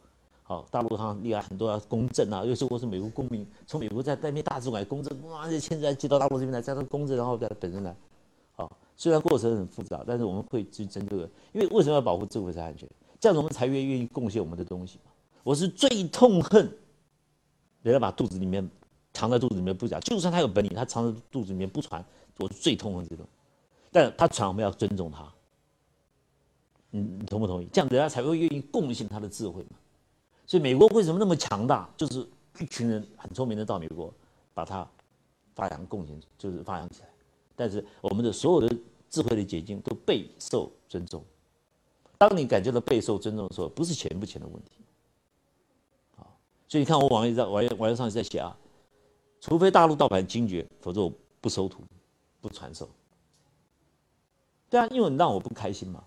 [0.42, 7.94] 好，大陆上厉害很多要公证啊，有时候我是美国公民，从美国在那边大使馆公证，哇，这签字寄到大陆这边来，再到公证，然后再本人来。
[8.52, 12.88] 好，虽然过程很复杂，但是我们会去争这个，因为为什么要保护智慧财产权？
[13.20, 15.10] 这样子我们才愿愿意贡献我们的东西嘛。
[15.42, 16.70] 我是最痛恨
[17.82, 18.68] 人家把肚子里面
[19.12, 22.04] 藏在肚子里面不讲，就算他有本领，他藏在肚子里面不传，
[22.38, 23.26] 我是最痛恨这种。
[23.92, 25.30] 但他传，我们要尊重他。
[26.90, 27.68] 你你同不同意？
[27.72, 29.76] 这样人家才会愿意贡献他的智慧嘛。
[30.46, 31.88] 所以美国为什么那么强大？
[31.96, 32.26] 就是
[32.58, 34.12] 一群人很聪明的到美国，
[34.54, 34.88] 把它
[35.54, 37.08] 发扬贡献，就是发扬起来。
[37.54, 38.76] 但是我们的所有的
[39.10, 41.22] 智慧的结晶都备受尊重。
[42.16, 44.70] 当你感觉到备受尊重的时候，不是钱不钱的问题。
[46.16, 46.26] 啊，
[46.66, 48.56] 所以你看我网页在网页网页上在写啊，
[49.40, 51.82] 除非大陆盗版惊觉，否则我不收徒，
[52.40, 52.88] 不传授。
[54.70, 56.02] 对啊，因为你让我不开心嘛，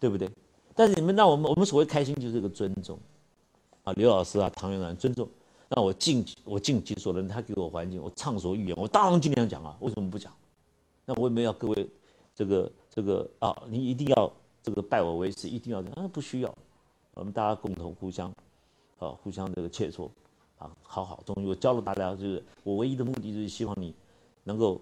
[0.00, 0.28] 对不对？
[0.74, 2.98] 但是你们让我们，我们所谓开心就是个尊重，
[3.84, 5.28] 啊，刘老师啊，唐元兰尊重，
[5.68, 10.32] 让我尽我尽其所能，他给我环境，我畅所欲言，我当然尽量讲啊，为什么不讲？
[11.06, 11.88] 那我也没有各位
[12.34, 16.54] 这个这个啊，你一定要这个拜我为师，一定要啊，不需要，
[17.14, 18.32] 我们大家共同互相
[18.98, 20.10] 啊，互相这个切磋
[20.58, 23.94] 啊，好好，终于我教了大家，就是我唯一的目的就是希望你
[24.42, 24.80] 能够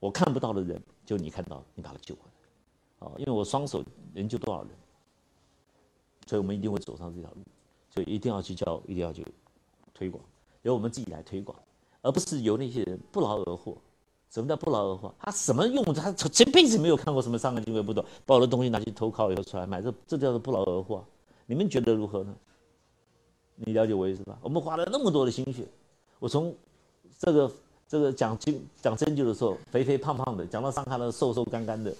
[0.00, 0.80] 我看不到的人。
[1.04, 2.32] 就你看到，你把他救回来，
[3.04, 4.70] 啊，因为我双手能救多少人，
[6.26, 7.38] 所以我们一定会走上这条路，
[7.90, 9.26] 所以一定要去教，一定要去
[9.92, 10.24] 推广，
[10.62, 11.56] 由我们自己来推广，
[12.02, 13.76] 而不是由那些人不劳而获。
[14.30, 15.14] 什么叫不劳而获？
[15.20, 15.84] 他什么用？
[15.94, 21.04] 他这辈子没有看过什么上课机会，不懂，把我的东西拿去投靠以后出来买，这这叫做不劳而获。
[21.46, 22.34] 你们觉得如何呢？
[23.56, 24.38] 你了解我意思吧？
[24.42, 25.66] 我们花了那么多的心血，
[26.18, 26.54] 我从
[27.18, 27.50] 这个。
[27.86, 31.94] 这个讲经讲针灸的时候，肥肥胖胖的；讲到伤害了，瘦瘦干干的。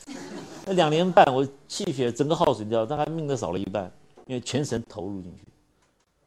[0.66, 3.92] 那两年半，我气血整个耗损掉，大概命都少了一半，
[4.26, 5.42] 因为全神投入进去。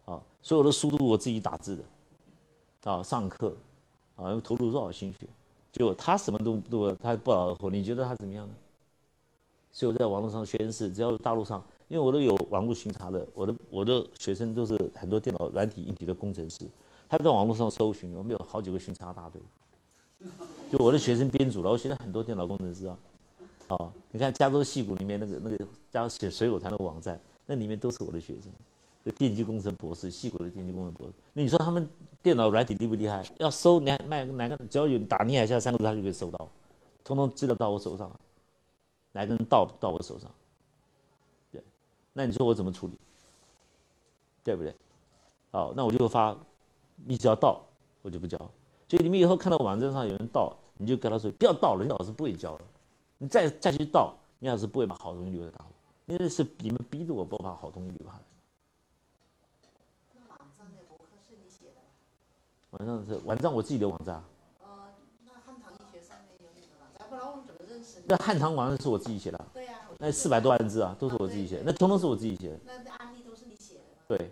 [0.05, 3.55] 啊，所有的书都是我自己打字的，啊，上课，
[4.15, 5.27] 啊，又投入多少心血？
[5.72, 8.53] 结果他什么都都他不劳而获，你觉得他怎么样呢？
[9.72, 16.65] 所以我在网络上宣誓，只要大陆上，因为我都有网络巡查的，我的我的学生都是很多电脑软体硬体的工程师。
[17.09, 19.41] 他在网络上搜寻，我们有好几个巡查大队，
[20.72, 21.69] 就我的学生编组了。
[21.69, 22.97] 我现在很多电脑工程师啊，
[23.68, 28.52] 哦，你看加州戏谷里面那个那个加写水果团的网站，那里面都是我的学生，
[29.03, 31.14] 就电机工程博士，戏谷的电机工程博士。
[31.34, 31.88] 那你说他们
[32.22, 33.23] 电脑软体厉不厉害？
[33.38, 36.49] 要搜哪卖哪个，只要有打你海下三个字，他就可以搜到，
[37.03, 38.10] 通通记得到我手上，
[39.11, 40.31] 哪个人到到我手上？
[41.52, 41.61] 对，
[42.14, 42.94] 那你说我怎么处理？
[44.44, 44.73] 对不对？
[45.52, 46.35] 好，那我就发。
[47.06, 47.61] 你只要盗，
[48.02, 48.35] 我就不交。
[48.88, 52.64] 所以你们以后看到网站上有人盗，你就跟他说不要盗了，你老师不会教的。
[53.18, 58.19] 你再再去盗，你老师不会把好东西留在大陆，因为是你们逼着我不把好东西留下来。
[60.30, 61.81] 网上的博客是你写的？
[62.72, 64.23] 网上是网站我自己的网站。
[64.61, 64.94] 呃，
[65.26, 68.03] 那汉唐医学上面有你的网站，不然我们怎么认识？
[68.06, 69.45] 那汉唐网站是我自己写的。
[69.53, 69.81] 对呀。
[69.99, 72.60] 那四百多万字啊，都是我自己写，那通通是我自己写的。
[72.65, 73.81] 那案例都是你写的。
[74.07, 74.31] 对。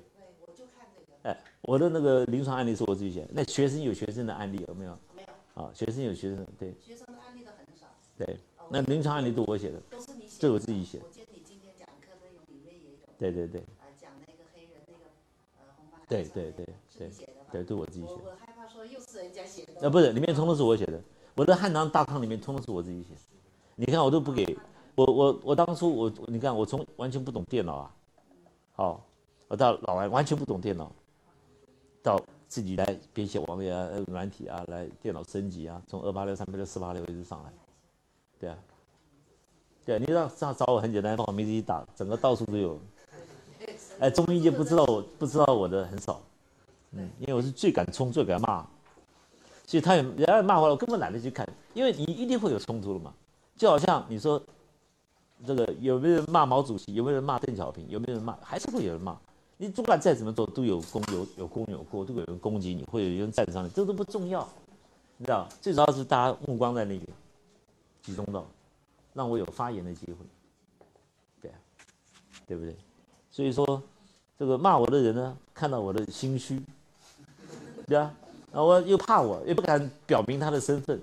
[1.23, 3.27] 哎，我的那个临床案例是我自己写。
[3.33, 4.95] 那学生有学生的案例有没有？
[5.15, 5.63] 没有。
[5.63, 6.75] 啊，学生有学生对。
[6.79, 7.87] 学生的案例都很少。
[8.15, 8.39] 对，
[8.69, 9.81] 那临床案例都我写的。
[9.89, 10.39] 都是你写的。
[10.39, 11.05] 这我自己写的。
[11.05, 12.97] 我见你今天讲课内容里面也有。
[13.17, 13.61] 对对对。
[13.79, 15.05] 啊，讲那个黑人那个
[15.59, 15.99] 呃红发。
[16.07, 16.75] 对对对对。
[17.51, 18.21] 对，都我自己写的。
[18.25, 19.87] 我害怕说又是人家写的。
[19.87, 20.99] 啊，不是，里面通通是我写的。
[21.35, 23.09] 我的汉唐大康里面通通是我自己写。
[23.75, 24.57] 你看，我都不给
[24.95, 27.95] 我我我当初我你看我从完全不懂电脑啊，
[28.73, 29.05] 好，
[29.49, 30.91] 我到老完完全不懂电脑。
[32.01, 37.51] 到自己来编写网页啊、软体啊，来电脑升级啊，从二八六、三八六、四八六一直上来，
[38.39, 38.57] 对啊，
[39.85, 42.79] 对啊，你让这样找我很简单，把我名字一打，整个到处都有。
[43.99, 46.21] 哎，中医界不知道我不知道我的很少，
[46.91, 48.65] 嗯，因为我是最敢冲、最敢骂，
[49.65, 53.13] 所以他也人家骂我，我根本懒得去看，因为你一定会有冲突的嘛。
[53.55, 54.41] 就好像你说
[55.45, 59.17] 这个有没有人骂毛主席，有没有人骂邓小平，有没有人骂，还是会有人骂。
[59.57, 64.45] 你不管再怎么做，都有功有有功有过，都有人攻击你，会有人赞赏你，这都不重要，
[65.17, 65.47] 你知道？
[65.61, 67.07] 最主要是大家目光在那边
[68.05, 68.45] 集中到，
[69.13, 70.17] 让我有发言的机会，
[71.41, 71.51] 对，
[72.45, 72.75] 对不对？
[73.31, 73.81] 所以说，
[74.37, 76.61] 这个骂我的人呢，看到我的心虚，
[77.87, 78.13] 对啊，
[78.51, 81.01] 然后又怕我，又不敢表明他的身份，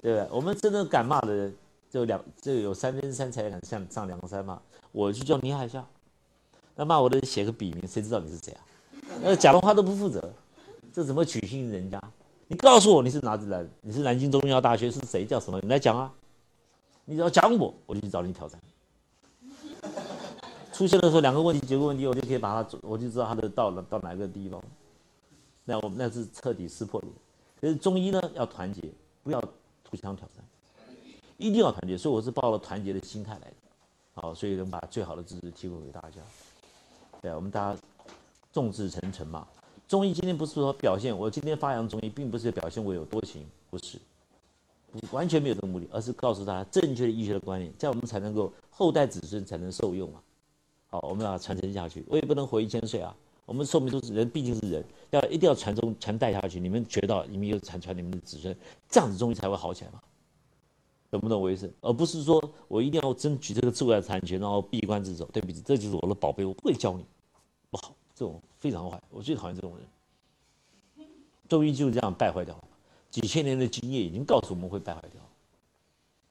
[0.00, 0.28] 对不对？
[0.30, 1.54] 我们真的敢骂的人，
[1.90, 4.60] 就两，就有三分之三才敢上上梁山嘛。
[4.92, 5.86] 我就叫倪海笑。
[6.74, 8.60] 那骂我的写个笔名，谁知道你是谁啊？
[9.22, 10.32] 那讲的话都不负责，
[10.92, 12.02] 这怎么取信于人家？
[12.50, 13.64] 你告诉我你是哪里来？
[13.80, 15.24] 你是南京中医药大学是谁？
[15.24, 15.60] 叫什么？
[15.62, 16.12] 你来讲啊！
[17.04, 18.60] 你只要讲我，我就去找你挑战。
[20.72, 24.60] 出现的时候两个问题，几个问题，我就可以把它，我就知道他的到了到哪个地方。
[25.64, 27.12] 那我们那是彻底撕破脸。
[27.60, 28.82] 可是中医呢，要团结，
[29.22, 29.40] 不要
[29.88, 30.44] 互相挑战，
[31.36, 31.96] 一定要团结。
[31.96, 33.54] 所以我是抱了团结的心态来的。
[34.14, 36.16] 好，所以能把最好的知识提供给大家。
[37.22, 37.80] 对，我们大家
[38.52, 39.46] 众志成城嘛。
[39.90, 43.98] 中医今天不是说表现，我今天发扬中医，并不是表现我有多行，不是，
[45.10, 50.22] 完全没有这个目的，而是告诉他正确的医学的观念，这样我们才能够后代子孙才能受用啊。
[50.90, 52.04] 好，我们要传承下去。
[52.06, 53.12] 我也不能活一千岁啊，
[53.46, 56.60] 我们寿命都是人，毕竟是人，要一定要传宗传代下去。
[56.60, 58.56] 你们学到，你们又传传你们的子孙，
[58.88, 60.00] 这样子中医才会好起来嘛。
[61.10, 61.68] 懂不懂我意思？
[61.80, 65.24] 而不是说我一定要争取这个智慧产权，然后闭关自守。
[65.32, 67.04] 对不起，这就是我的宝贝，我不会教你，
[68.20, 71.08] 这种非常坏，我最讨厌这种人。
[71.48, 72.64] 中医就是这样败坏掉了，
[73.08, 75.22] 几千年的经验已经告诉我们会败坏掉。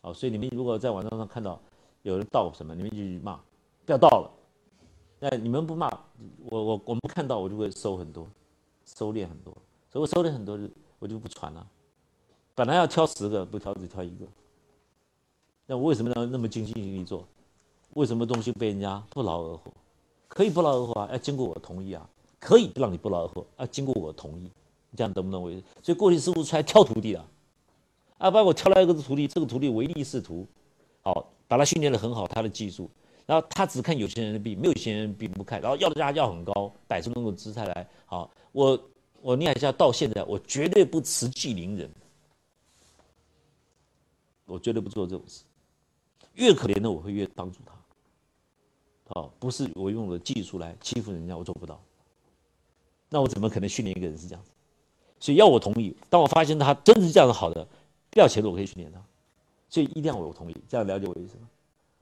[0.01, 1.59] 好，所以你们如果在网站上看到
[2.03, 3.39] 有人盗什么，你们就去骂，
[3.87, 4.29] 不要盗了。
[5.19, 5.89] 那你们不骂
[6.45, 8.27] 我，我我们看到我就会收很多，
[8.85, 9.51] 收敛很多，
[9.91, 10.59] 所以收敛很多，
[10.99, 11.67] 我就不传了。
[12.53, 14.27] 本来要挑十个，不挑只挑一个。
[15.65, 17.27] 那我为什么要那么尽心尽力做？
[17.95, 19.71] 为什么东西被人家不劳而获？
[20.39, 22.09] 可以不劳而获啊，要经过我同意啊。
[22.39, 24.43] 可以让你不劳而获，要经过我同意。
[24.89, 25.51] 你这样懂不懂我？
[25.83, 27.25] 所以过去师傅出来挑徒弟啊，
[28.19, 30.47] 啊，把我挑来一个徒弟，这个徒弟唯利是图，
[31.01, 32.89] 好，把他训练的很好，他的技术，
[33.25, 37.85] 然后他只看有钱人的病，没有钱人病不看，然后要的价要很高，摆出那种姿态来。
[38.05, 38.81] 好，我
[39.21, 41.91] 我念一下，到现在我绝对不辞济邻人，
[44.45, 45.43] 我绝对不做这种事。
[46.35, 47.73] 越可怜的我会越帮助他，
[49.09, 51.79] 好，不是我用的技术来欺负人家，我做不到。
[53.09, 54.51] 那我怎么可能训练一个人是这样子？
[55.19, 57.67] 所以要我同意，当我发现他真的是这样子好的，
[58.09, 59.01] 不要钱的我可以训练他，
[59.67, 61.49] 所以一定要我同意，这样了解我意思吗？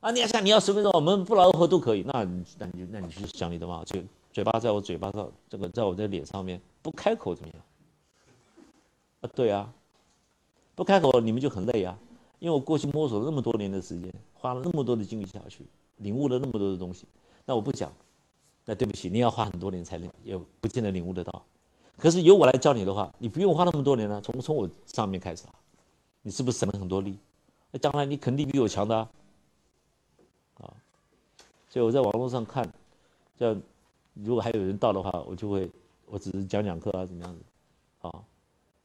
[0.02, 2.24] 啊，你要想你要十分钟，我们不劳而获都可以，那
[2.60, 7.64] 那你就那你去想你的嘛，嘴嘴巴在我嘴巴上，这个在我的脸上面不开口怎么样？
[9.22, 9.74] 啊，对啊，
[10.76, 11.98] 不开口你们就很累啊。
[12.40, 15.66] 因为我过去摸索了那么多年的时间，花了那么多的精力下去，
[15.98, 17.06] 领悟了那么多的东西，
[17.46, 17.92] 那我不讲，
[18.66, 21.44] 那对不起，你要花很多年才能，也不见得领悟得到。
[21.98, 25.56] 可是由我来教你的话，你不用花那么多年了，从从我上面开始啊，
[26.22, 27.18] 你是不是省了很多力？
[27.72, 29.10] 那将来你肯定比我强的啊！
[30.56, 30.74] 啊，
[31.70, 32.72] 所以我在网络上看，
[33.38, 33.62] 这样
[34.14, 35.70] 如果还有人到的话，我就会，
[36.06, 37.42] 我只是讲讲课啊，怎么样子，
[38.02, 38.24] 啊，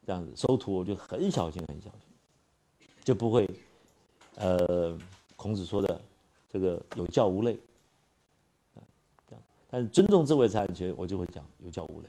[0.07, 2.01] 这样子收徒我就很小心，很小心。
[3.05, 3.49] 就不会，
[4.37, 4.97] 呃，
[5.37, 6.01] 孔子说的
[6.53, 7.55] 这个有教无类，
[8.75, 8.83] 啊
[9.29, 9.43] 这样。
[9.71, 12.09] 但是尊重智慧财产权，我就会讲有教无类，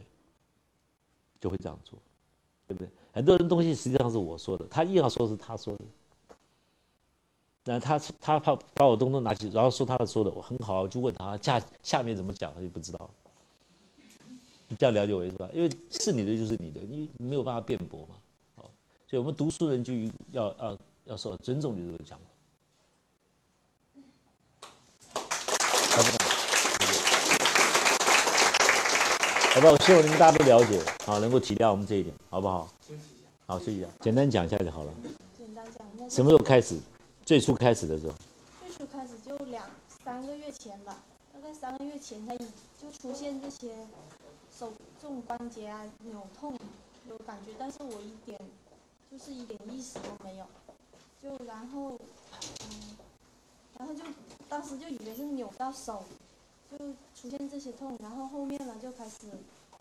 [1.39, 1.97] 就会这样做，
[2.67, 2.89] 对不对？
[3.13, 5.85] 很多人东西实际上是我说的，他硬要说是他说的，
[7.63, 13.09] 那他他怕把我东东拿起，然后说他的说的，我很好，就问他下下面怎么讲，他就不知道了。
[14.67, 14.75] 你。
[14.75, 15.47] 这样了解我意思吧？
[15.53, 18.15] 因为是你的就是你的，你没有办法辩驳嘛。
[18.55, 18.69] 哦
[19.05, 19.93] 所以我们读书人就
[20.31, 22.25] 要要要受尊重的这个讲法，
[25.91, 26.17] 好不好？
[29.53, 29.73] 好不好？
[29.73, 32.67] 我希望你们大家都了解，好，能够体谅我们这一点，好不好？
[33.45, 34.91] 好，休息一下，简单讲一下就好了。
[35.37, 36.09] 简单讲一下。
[36.09, 36.79] 什么时候开始？
[37.23, 38.13] 最初开始的时候。
[38.65, 39.63] 最初开始就两
[40.03, 40.97] 三个月前吧，
[41.31, 43.75] 大概三个月前才就出现这些
[44.57, 46.57] 手这种关节啊扭痛
[47.07, 48.39] 有感觉，但是我一点。
[49.11, 50.45] 就是一点意识都没有，
[51.21, 51.91] 就然后，
[52.65, 52.97] 嗯，
[53.77, 54.01] 然后就
[54.49, 56.03] 当时就以为是扭到手，
[56.77, 59.27] 就出现这些痛，然后后面呢就开始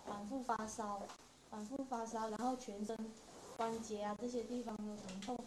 [0.06, 1.01] 反复发烧，
[1.51, 2.97] 反复发烧，然后全身
[3.56, 5.39] 关节啊这些地方都疼痛。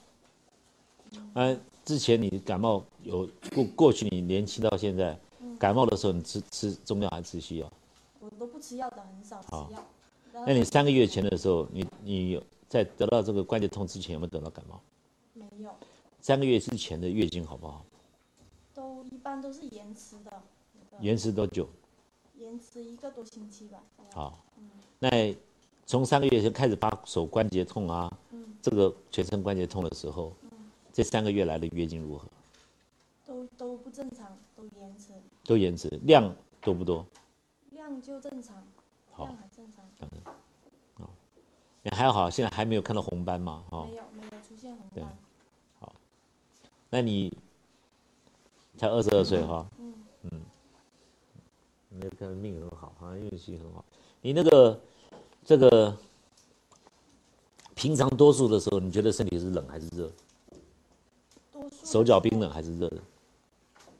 [1.36, 5.18] 嗯，之前你感冒有过过去你年轻到现在，
[5.60, 7.72] 感冒的时候你吃吃中药还是吃西药？
[8.20, 9.86] 我都不吃药的，很少吃药。
[10.34, 12.44] 那你三个月前的时候，你你有？
[12.68, 14.82] 在得到这个关节痛之前，有没有得到感冒？
[15.34, 15.72] 没有。
[16.20, 17.86] 三个月之前的月经好不好？
[18.74, 20.42] 都一般都是延迟的。
[21.00, 21.68] 延迟多久？
[22.38, 23.84] 延迟一个多星期吧。
[24.14, 24.44] 好。
[24.58, 24.70] 嗯。
[25.00, 25.36] 那
[25.86, 28.12] 从三个月就开始发手关节痛啊，
[28.62, 30.34] 这个全身关节痛的时候，
[30.92, 32.28] 这三个月来的月经如何？
[33.26, 35.14] 都都不正常，都延迟。
[35.44, 37.06] 都延迟，量多不多？
[37.72, 38.56] 量就正常。
[39.12, 39.26] 好。
[39.26, 39.86] 量很正常。
[41.92, 43.64] 还好，现在还没有看到红斑嘛？
[43.70, 45.18] 哦，没有，没有出现红斑。
[45.80, 45.94] 好，
[46.90, 47.32] 那你
[48.76, 49.68] 才二十二岁哈？
[49.78, 49.94] 嗯
[51.96, 53.84] 嗯，你看命很好，好像运气很好。
[54.22, 54.80] 你那个
[55.44, 55.96] 这个
[57.74, 60.12] 平常多数的时候，你觉得身体是冷还是热？
[61.52, 61.86] 多数。
[61.86, 62.98] 手脚冰冷还是热的？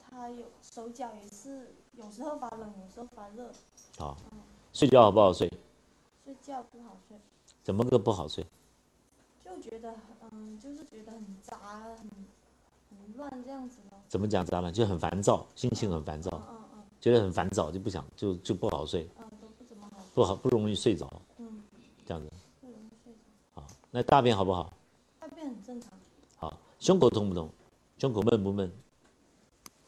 [0.10, 3.52] 他有手脚也是，有时候发冷，有时候发热。
[3.98, 4.18] 好，
[4.74, 5.52] 睡觉好不好睡？
[6.24, 7.18] 睡觉不好睡。
[7.64, 8.46] 怎么个不好睡？
[9.44, 9.94] 就觉得，
[10.32, 12.10] 嗯，就是觉得很杂，很
[12.90, 13.98] 很乱这样子咯。
[14.08, 14.74] 怎么讲杂乱？
[14.74, 16.65] 就很烦躁，心情很烦躁，嗯嗯，
[17.06, 19.08] 觉得很烦躁，就不想，就就不好睡。
[20.16, 20.36] 不好。
[20.36, 21.22] 不容易睡着。
[21.38, 21.62] 嗯，
[22.04, 22.32] 这样子。
[22.60, 23.62] 不容易睡着。
[23.62, 24.74] 好，那大便好不好？
[25.20, 25.92] 大便很正常。
[26.36, 27.48] 好，胸口痛不痛？
[28.00, 28.72] 胸口闷不闷？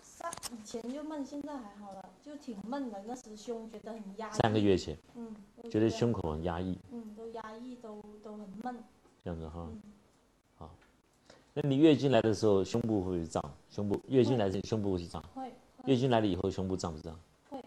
[0.04, 3.04] 上以前就闷，现在还好了，就挺闷的。
[3.08, 4.34] 那时胸觉得很压抑。
[4.34, 5.36] 三个月前，嗯，
[5.72, 6.78] 觉得胸口很压抑。
[6.92, 8.78] 嗯，都压抑，都都很闷。
[9.24, 9.68] 这样子哈，
[10.60, 10.70] 好。
[11.56, 13.44] 那你月经来的时候，胸部会不会胀？
[13.72, 15.20] 胸部月经来时胸部会胀？
[15.34, 15.52] 会。
[15.88, 17.18] 月经来了以后，胸部胀不胀？
[17.50, 17.64] 会。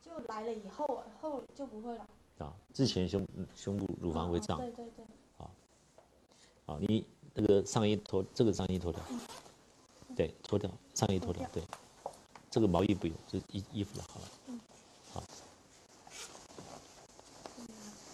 [0.00, 2.06] 就来了以后，后就不会了。
[2.38, 3.26] 啊，之前胸
[3.56, 4.58] 胸部乳房会胀。
[4.58, 5.04] 对对对。
[5.38, 5.50] 好，
[6.66, 7.04] 好，你
[7.34, 9.02] 那个上衣脱，这个上衣脱掉。
[10.14, 11.62] 对，脱掉上衣脱掉，对，
[12.50, 14.26] 这个毛衣不用，就衣衣服了，好了，
[15.14, 15.22] 好，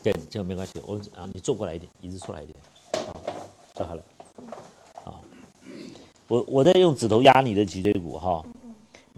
[0.01, 2.57] 对，这个没关系，我啊，你坐过来一点，椅子出来一点，
[3.05, 3.21] 好，
[3.75, 4.03] 就好了，
[5.03, 5.25] 好，
[6.29, 8.47] 我我在用指头压你的脊椎骨哈，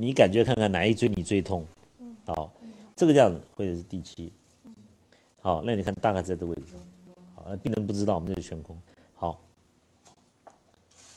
[0.00, 1.66] 你感觉看看哪一椎你最痛，
[2.24, 2.50] 好，
[2.96, 4.32] 这个这样子或者是第七，
[5.42, 6.74] 好，那你看大概在这位置，
[7.34, 8.80] 好，那病人不知道我们这是悬空，
[9.14, 9.38] 好。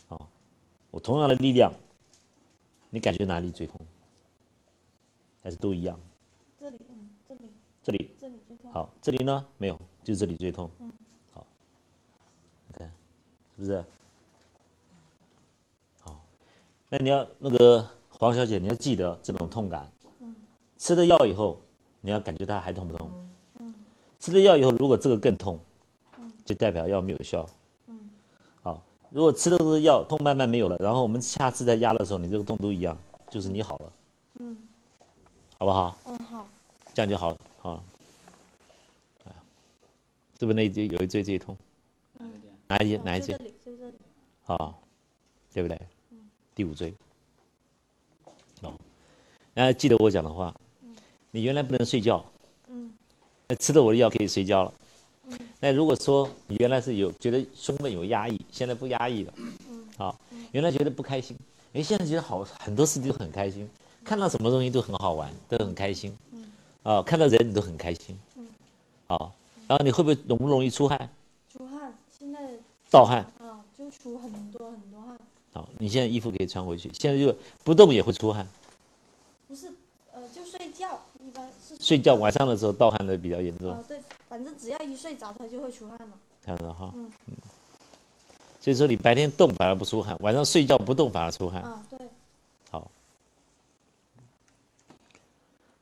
[0.10, 0.30] 好
[0.92, 1.72] 我同样的力量，
[2.90, 3.80] 你感觉哪里最痛？
[5.42, 5.98] 还是都一样？
[6.60, 7.40] 这里，嗯，这里，
[7.82, 8.70] 这里，这里最痛。
[8.74, 9.46] 好，这里呢？
[9.58, 10.70] 没有，就这里最痛。
[10.80, 10.92] 嗯，
[11.32, 11.48] 好，
[12.68, 12.92] 你看，
[13.56, 13.86] 是不是？
[16.02, 16.22] 好，
[16.90, 17.90] 那你要那个
[18.24, 19.86] 黄小姐，你要记得这种痛感。
[20.22, 20.34] 嗯。
[20.78, 21.60] 吃了药以后，
[22.00, 23.12] 你要感觉它还痛不痛？
[23.60, 23.74] 嗯。
[24.18, 25.60] 吃了药以后，如果这个更痛，
[26.46, 27.46] 就代表药没有效。
[28.62, 32.98] 好如果吃的都是药，痛慢慢没有了，然后我们下次再压的时候，你这个痛都一样，
[33.30, 33.94] 就是你好了，
[34.40, 34.58] 嗯，
[35.60, 35.98] 好不好？
[36.06, 36.48] 嗯，好，
[36.94, 37.84] 这样就好了，好。
[40.40, 41.58] 是不是那一椎有一椎最痛？
[42.68, 42.98] 哪一节？
[43.04, 43.34] 哪一节？
[43.38, 43.94] 这里，就这里。
[44.44, 44.82] 好，
[45.54, 45.80] 对不对？
[46.12, 46.18] 嗯。
[46.56, 46.94] 第五椎。
[49.54, 50.54] 哦，然后记得我讲的话，
[51.32, 52.24] 你原来不能睡觉，
[52.68, 52.92] 嗯，
[53.48, 54.74] 那吃了我的药可以睡觉了。
[55.60, 59.34] 那如果说你原来是有觉得胸闷有压抑，现在不压抑了，
[59.98, 60.20] 好，
[60.52, 61.38] 原来觉得不开心，
[61.74, 63.70] 哎，现在觉得好很多事情都很开心，
[64.04, 66.14] 看到什么东西都很好玩，都很开心，
[66.84, 68.20] 啊，看到人你都很开心，
[69.08, 69.34] 好，
[69.68, 71.10] 然后你会不会容不容易出汗？
[71.50, 72.40] 出汗，现在
[72.90, 75.18] 盗汗啊，就出很多很多汗。
[75.54, 78.46] 好，你现在衣服可以穿回去，现在就不动也会出汗。
[79.48, 79.72] 不是，
[80.12, 81.54] 呃，就睡觉，一般是
[81.84, 83.84] 睡觉晚上的时候盗汗的比较严重。
[83.88, 84.00] 对。
[84.30, 86.18] 反正只要一睡着，他就会出汗了。
[86.44, 87.36] 看到哈，嗯嗯。
[88.60, 91.62] 所以说你白天动反而不出汗，晚上睡觉不动反而出汗。
[91.62, 92.00] 啊，对。
[92.72, 92.90] 好。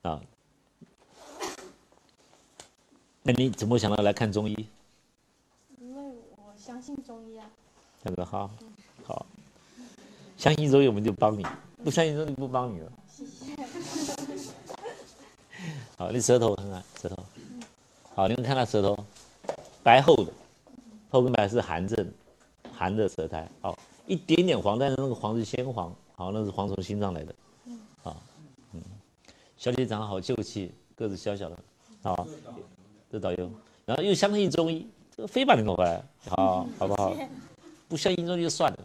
[0.02, 0.20] 啊。
[3.24, 4.68] 那你怎么想到来看中医？
[5.80, 6.02] 因为
[6.36, 7.48] 我相信中医啊。
[8.04, 8.50] 看到哈，
[9.06, 9.26] 好。
[10.36, 11.46] 相信中医我们就帮你，
[11.86, 12.92] 不相信中医不帮你了。
[13.08, 13.56] 谢谢。
[16.02, 17.16] 好，你舌头看看舌头。
[18.16, 18.98] 好，你们看他舌头，
[19.84, 20.34] 白厚的，
[21.12, 22.12] 后跟白是寒症，
[22.74, 23.48] 寒的舌苔。
[23.62, 27.36] 好，一点点黄，但是那个黄是鲜黄，好，那是黄从心脏来的。
[28.02, 28.18] 好，
[28.74, 28.82] 嗯，
[29.58, 31.58] 小姐长得好秀气，个子小小的，
[32.02, 32.28] 好，
[33.12, 33.52] 这导游，
[33.86, 37.16] 然后又相信中医，这个非把你弄回来，好，好不好？
[37.88, 38.80] 不相信中医就算了。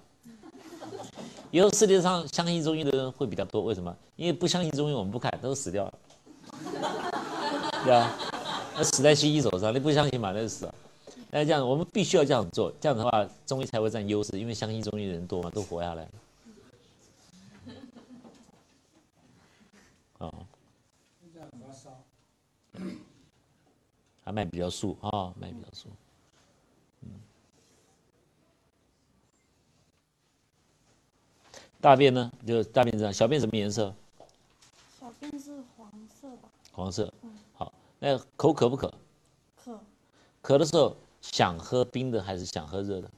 [1.51, 3.97] 以后世界上相信中医的人会比较多，为什么？
[4.17, 5.95] 因为不相信中医，我们不看，都死掉了，
[7.87, 8.19] 对吧？
[8.75, 10.33] 那死在西医手上，你不相信嘛？
[10.33, 10.75] 那就死啊。
[11.31, 16.11] 那这样，我们必须要这样做，这样的话，中医才会占优势，因为相信中医的人多嘛，都活下来了。
[20.19, 20.35] 哦。
[24.25, 25.89] 还卖比较素啊，卖比较素。
[27.03, 27.11] 嗯。
[31.81, 32.33] 大便呢？
[32.45, 33.95] 就大便这样，小便什么颜色？
[34.99, 35.89] 小便是黄
[36.21, 36.49] 色吧？
[36.73, 37.13] 黄色。
[38.07, 38.95] 那口渴不渴？
[39.57, 39.81] 渴。
[40.41, 43.11] 渴的时候想喝冰的还是想喝热的？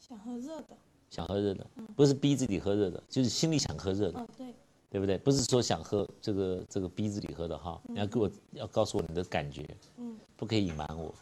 [0.00, 0.76] 想喝热的。
[1.08, 1.64] 想喝热的，
[1.94, 4.18] 不是逼自己喝热的，就是心里想喝热的。
[4.18, 4.52] 哦，对。
[4.90, 5.16] 对不对？
[5.16, 7.80] 不是说想喝这个这个逼自己喝的哈。
[7.84, 9.64] 你要给我要告诉我你的感觉。
[9.98, 10.18] 嗯。
[10.36, 11.14] 不可以隐瞒我。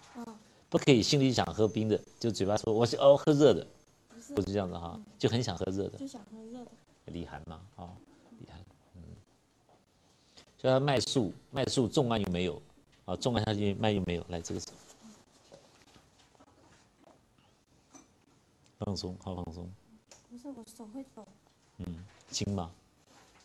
[0.71, 3.67] 不可以心里想喝冰的，就嘴巴说我想哦喝热的。
[4.35, 4.51] 不是。
[4.51, 5.99] 这样子哈，就很想喝热的。
[5.99, 6.71] 就想喝热的。
[7.07, 7.91] 厉寒嘛，啊，
[8.39, 8.59] 厉寒。
[8.97, 9.03] 嗯。
[10.57, 12.63] 所以他卖素，卖素重案有没有。
[13.11, 14.70] 啊，重按下去，脉又没有，来这个手，
[18.78, 19.69] 放松，好放松。
[20.31, 21.27] 不是，我手会抖。
[21.78, 21.87] 嗯，
[22.31, 22.70] 轻吗？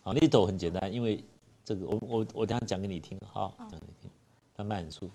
[0.04, 1.24] 好，你抖很简单，因为
[1.64, 4.12] 这个，我我我等下讲给你听，哈，讲给你听。
[4.56, 5.10] 它慢很粗。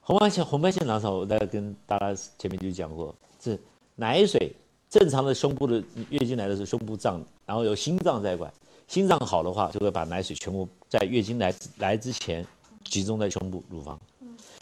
[0.00, 3.60] 红外线，红外线囊肿，我大概跟大家前面就讲过，是
[3.96, 4.50] 奶水
[4.88, 8.50] 正常的胸部的月经来的时候，胸部胀，然后有心脏在管，
[8.88, 12.46] 心脏好的话，就会把奶水全部在月经来来之前。
[12.84, 13.98] 集中在胸部、乳房。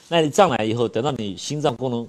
[0.08, 2.08] 那你胀来以后，等到你心脏功能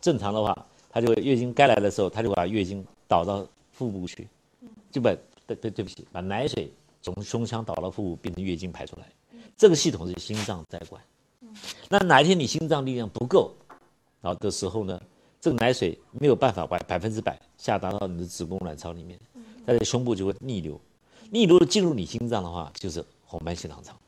[0.00, 4.28] 正常的话，它就会月经该来的时候，它就把月经导到腹部去，
[4.90, 5.10] 就把
[5.46, 6.70] 对对对不起，把奶水
[7.02, 9.06] 从胸腔导到腹部，变成月经排出来。
[9.56, 11.02] 这个系统是心脏在管。
[11.88, 13.52] 那哪一天你心脏力量不够，
[14.22, 15.00] 好的时候呢，
[15.40, 19.18] 这个奶水没有办法百百分之百下达到你的子宫卵巢里面，
[19.66, 20.80] 它在胸部就会逆流，
[21.30, 23.98] 逆流进入你心脏的话，就是红斑性狼疮。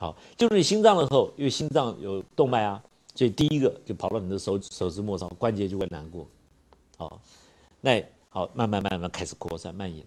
[0.00, 2.82] 好，进入你心脏了后，因为心脏有动脉啊，
[3.14, 6.26] 所以第一个就跑到你的手手指末梢，关节就会难过。
[6.96, 7.20] 好，
[7.82, 10.02] 那好，慢慢慢慢开始扩散蔓延。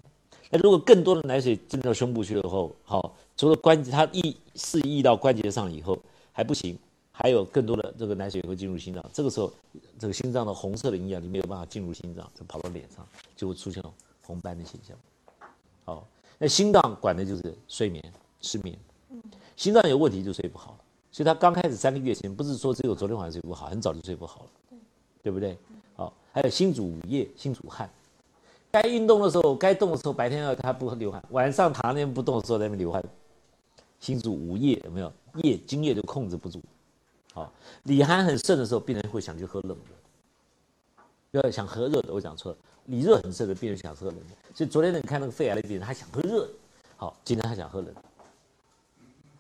[0.50, 5.96] 那如果更多的奶水进到胸部去了后，好，除了关节它溢是溢到关节上以后
[6.32, 6.76] 还不行，
[7.12, 9.06] 还有更多的这个奶水会进入心脏。
[9.14, 9.54] 这个时候，
[10.00, 13.84] 这个心脏的红色的营养就没有办法进入心脏，就跑到脸上，就会出现
[14.24, 14.98] 红斑的现象。
[15.86, 16.08] 好，
[16.40, 18.04] 那心脏管的就是睡眠、
[18.42, 18.76] 失眠。
[19.56, 20.78] 心脏有问题就睡不好了。
[21.12, 24.78] 所以他刚开始三个月前不是说只有昨天晚上睡不好，很早就睡不好了，
[25.22, 25.58] 对不对？
[25.96, 27.88] 好，还有心主午夜，心主汗。
[28.72, 33.04] 该运动的时候，该动的时候，白天要他不流汗，晚上躺那边不动的时候在那边流汗，
[34.00, 35.14] 心主午夜有没有？
[35.44, 36.60] 夜精液就控制不住。
[37.32, 37.52] 好，
[37.84, 42.12] 里寒很盛的时候，病人会想去喝冷的，要想喝热的。
[42.12, 44.26] 我讲错了，里热很盛的病人想喝冷的。
[44.56, 46.54] 所以昨天你看那个肺癌的病人，他想喝热的，
[46.98, 48.04] 好，今天他想喝冷的。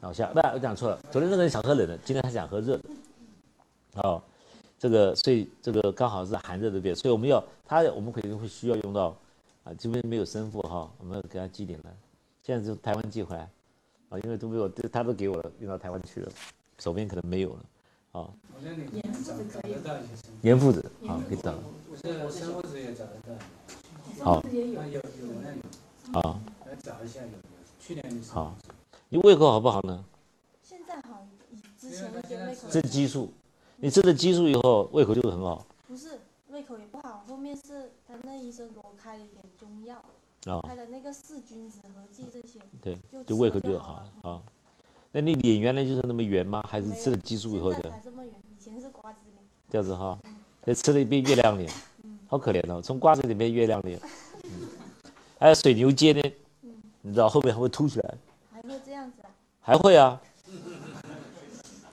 [0.03, 2.83] 好，下不，我讲错了，昨天那个人想喝冷的，今天他想喝热的。
[3.93, 4.21] 哦。
[4.77, 9.15] 这个，所以这个刚好是寒热的病，所以我们要他，我们可能会需要用到，
[9.63, 11.91] 啊，这边没有生父哈，我们要给他寄点来，
[12.41, 13.49] 现在就台湾寄回来，
[14.09, 16.29] 啊，因为都没有，他都给我了，运到台湾去了，
[16.79, 17.59] 手边可能没有了，
[18.11, 18.27] 啊。
[18.61, 19.75] 严父子可以。
[20.41, 21.53] 严父子，好，可以找。
[21.89, 24.25] 我这生父子也找得到。
[24.25, 24.43] 好。
[24.51, 25.01] 有有有
[25.41, 26.19] 那有。
[26.19, 26.41] 啊。
[26.65, 27.29] 来找一下有
[27.79, 28.27] 去年的。
[28.33, 28.53] 好，
[29.13, 30.03] 你胃口好不好呢？
[30.63, 31.27] 现在好，
[31.79, 32.61] 之前一点胃口。
[32.71, 33.31] 这激素。
[33.75, 35.63] 你吃了激素以后，胃口就会很好。
[35.87, 36.19] 不是，
[36.49, 37.23] 胃口也不好。
[37.29, 40.03] 后面是他那医生给我开了一点中药，
[40.67, 42.59] 开的那个四君子合剂这些。
[42.81, 44.41] 对，就胃口就好啊。
[45.11, 46.65] 那你脸原来就是那么圆吗？
[46.67, 47.91] 还是吃了激素以后的？
[47.91, 49.37] 还这么圆，以前是瓜子脸。
[49.69, 50.17] 这样子哈，
[50.65, 51.71] 那吃了一遍月亮脸，
[52.25, 54.01] 好可怜哦，从瓜子脸变月亮脸。
[55.37, 56.33] 还有水牛肩呢，
[57.01, 58.17] 你知道后面还会凸起来。
[59.63, 60.21] 还会啊？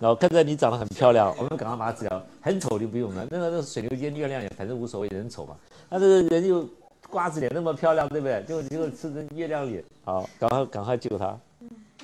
[0.01, 2.23] 然后看在你长得很漂亮，我们赶快把它治疗。
[2.41, 5.55] 很丑就不用了，那个那个水流肩月亮也，反正无所谓，人丑嘛。
[5.89, 6.67] 那这个人又
[7.11, 8.43] 瓜子脸那么漂亮，对不对？
[8.45, 11.39] 就就吃成月亮脸，好，赶快赶快救他，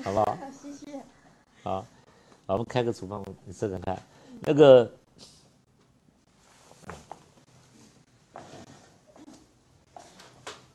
[0.05, 0.38] 好不好？
[0.62, 0.98] 谢谢。
[1.62, 1.80] 好，
[2.47, 3.98] 好，我们开个处方，你试试看。
[4.40, 4.93] 那个，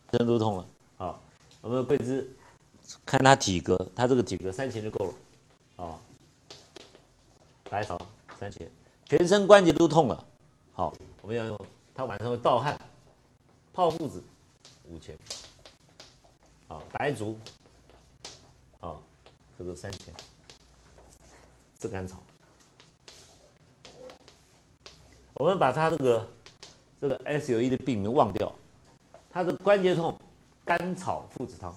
[0.09, 0.65] 人都痛了，
[0.97, 1.22] 好，
[1.61, 2.27] 我们桂枝
[3.06, 5.99] 看他体格，他这个体格三钱就够了，啊。
[7.69, 7.98] 白芍
[8.38, 8.69] 三钱，
[9.06, 10.26] 全身关节都痛了，
[10.73, 11.57] 好，我们要用
[11.95, 12.78] 他晚上会盗汗，
[13.72, 14.22] 泡附子
[14.90, 15.18] 五钱，
[16.68, 17.40] 好，白术，
[18.82, 19.02] 好，
[19.57, 20.14] 这个三钱，
[21.80, 22.22] 炙甘草，
[25.36, 26.28] 我们把他这个
[26.99, 28.53] 这个 S 有 E 的病名忘掉，
[29.30, 30.19] 他的关节痛，
[30.65, 31.73] 甘草附子汤，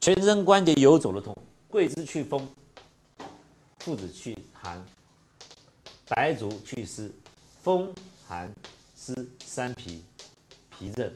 [0.00, 1.36] 全身关节游走的痛，
[1.68, 2.46] 桂枝祛风，
[3.80, 4.84] 附子祛寒。
[6.08, 7.10] 白术祛湿，
[7.60, 7.92] 风
[8.26, 8.50] 寒
[8.96, 9.14] 湿
[9.44, 10.02] 三脾，
[10.70, 11.12] 脾症，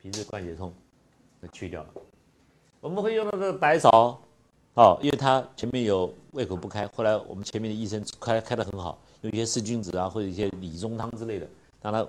[0.00, 0.72] 脾是关节痛，
[1.40, 1.88] 那去掉了。
[2.80, 4.16] 我们会用到这个白芍，
[4.74, 11.46] 哦，因为它前面有胃口不开，后来我们前面的医生开开的很好，有一些四君子啊，或者一些理中汤之类的，
[11.82, 12.06] 让他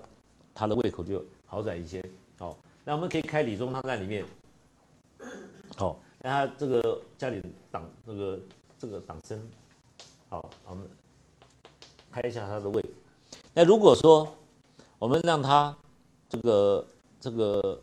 [0.54, 2.02] 他的胃口就好转一些。
[2.38, 2.56] 哦，
[2.86, 4.24] 那我们可以开理中汤在里面，
[5.76, 7.42] 好，让他这个家里
[7.72, 8.40] 挡那个
[8.80, 9.42] 这个挡生，
[10.30, 10.88] 好，我们。
[12.12, 12.82] 开一下他的胃。
[13.54, 14.26] 那如果说
[14.98, 15.76] 我们让他
[16.30, 16.88] 这个
[17.20, 17.78] 这个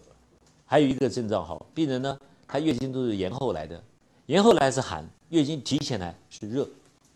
[0.64, 3.78] 还有一个症状好，病人呢，他月经都是延后来的，
[4.24, 6.66] 延后来是寒，月经提前来是热。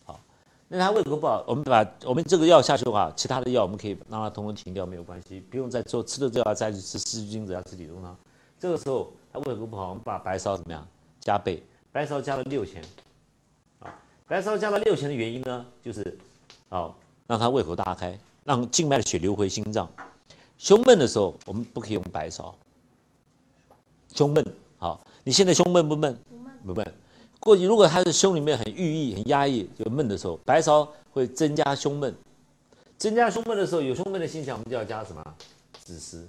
[0.05, 0.19] 好，
[0.67, 8.15] 那他胃口不好，我们把我们这个药下去的话，其他的药我们可以让他通通停掉，没有关系，不用再做吃了这药再去吃四君子要吃理中汤。
[8.59, 10.87] 这个时候胃口不好，我们把白芍怎么样
[11.19, 11.61] 加倍？
[11.91, 12.83] 白芍加了六钱。
[13.79, 13.93] 啊，
[14.27, 16.17] 白芍加了六钱的原因呢，就是
[16.69, 16.93] 啊。
[17.27, 19.85] 让他胃口大开，让静脉的血流回心脏。
[20.57, 22.53] 胸闷的时候，我们不可以用白芍。
[24.15, 24.45] 胸闷，
[24.77, 26.17] 好，你现在胸闷不闷？
[26.29, 26.53] 不闷。
[26.65, 26.93] 不闷。
[27.41, 32.15] 过去如果他是胸里面很郁抑、很压抑，就闷的时候，白芍会增加胸闷。
[32.97, 35.21] 增加胸闷的时候，有胸闷的心象，我们就要加什么？
[35.85, 36.25] 枳实。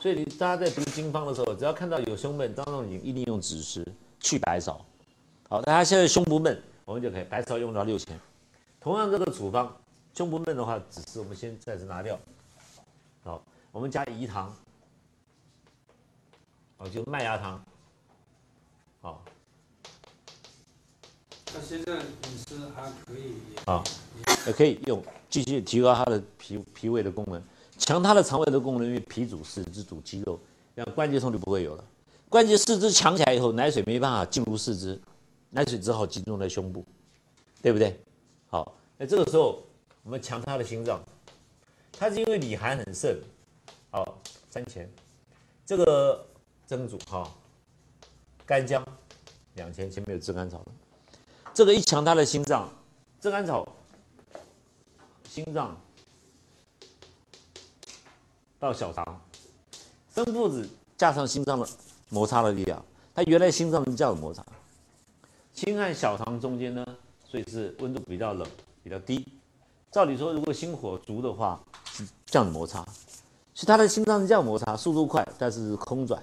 [0.00, 3.86] 所以你大家在读经方的时候，只要看到有胸闷，当中你一定用枳实
[4.20, 4.76] 去白芍。
[5.48, 8.18] 好，大家现在胸不闷，我们就可以白芍用到六钱。
[8.80, 9.76] 同样这个处方。
[10.14, 12.18] 胸不闷的话，只是我们先暂时拿掉，
[13.22, 14.52] 好，我们加饴糖，
[16.78, 17.64] 哦，就麦芽糖，
[19.00, 19.22] 好。
[21.54, 23.34] 那现在饮食还可以，
[23.66, 23.84] 啊，
[24.48, 25.00] 也可以用
[25.30, 27.40] 继续提高他的脾脾胃的功能，
[27.78, 30.38] 强他的肠胃的功能，因为脾主四肢主肌肉，
[30.74, 31.84] 让关节痛就不会有了。
[32.28, 35.00] 关节四肢强起来以后，奶水没办法进入四肢，
[35.48, 36.84] 奶水只好集中在胸部，
[37.62, 37.98] 对不对？
[38.48, 39.62] 好，那这个时候
[40.02, 41.00] 我们强他的心脏，
[41.92, 43.16] 它是因为里寒很盛，
[43.90, 44.18] 好，
[44.50, 44.90] 三钱，
[45.64, 46.26] 这个
[46.66, 47.32] 蒸煮哈，
[48.44, 48.84] 干姜
[49.54, 50.72] 两钱，前面有炙甘草的。
[51.54, 52.68] 这个一强，他的心脏，
[53.20, 53.66] 炙甘草，
[55.28, 55.74] 心脏
[58.58, 59.20] 到小肠，
[60.14, 61.68] 生附子加上心脏的
[62.08, 64.44] 摩擦的力量，它原来心脏是这样的摩擦，
[65.52, 66.84] 心和小肠中间呢，
[67.24, 68.46] 所以是温度比较冷，
[68.82, 69.26] 比较低。
[69.90, 72.82] 照理说，如果心火足的话，是这样的摩擦，
[73.54, 76.22] 所以他的心脏是这样摩擦，速度快，但是空转，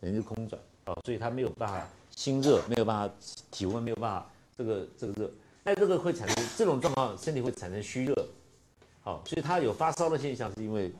[0.00, 1.86] 等于空转啊，所以他没有办法。
[2.16, 3.14] 心热没有办法，
[3.48, 4.26] 体温没有办法，
[4.56, 5.30] 这个这个热，
[5.62, 8.12] 那这个会产生这种状况，身体会产生虚热，
[9.02, 10.92] 好，所以他有发烧的现象，是因为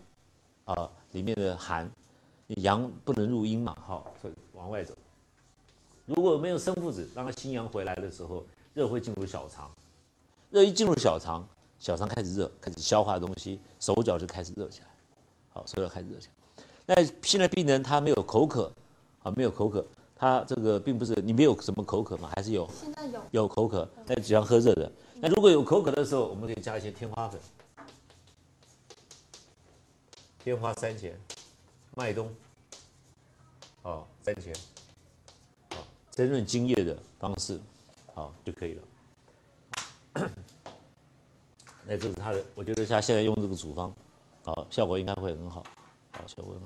[0.68, 1.90] 啊里面的寒，
[2.48, 4.94] 阳不能入阴嘛，好，所以往外走。
[6.04, 9.70] 如果没有生附子，让它心阳回来的时候，热会进入小肠，
[10.50, 11.46] 热一进入小肠，
[11.78, 14.86] 小肠开始热，开始消化东西，手脚就开始热起来，
[15.50, 16.64] 好，手脚开始热起来。
[16.86, 18.72] 那现在病人他没有口渴，
[19.22, 19.84] 啊，没有口渴。
[20.20, 22.28] 他这个并不是你没有什么口渴吗？
[22.34, 22.68] 还是有？
[22.74, 23.20] 现在有。
[23.30, 24.90] 有口渴，那只要喝热的。
[25.20, 27.40] 那如果有口渴的时候，我们可以加一些天花粉，
[30.48, 31.14] 天花三钱，
[31.94, 32.34] 麦冬，
[33.82, 34.54] 哦，三钱，
[35.68, 37.60] 好，增润津液的方式，
[38.14, 38.82] 好就可以了。
[41.84, 43.92] 那这是他的，我觉得他现在用这个处方，
[44.42, 45.62] 好，效果应该会很好，
[46.12, 46.62] 好，效果很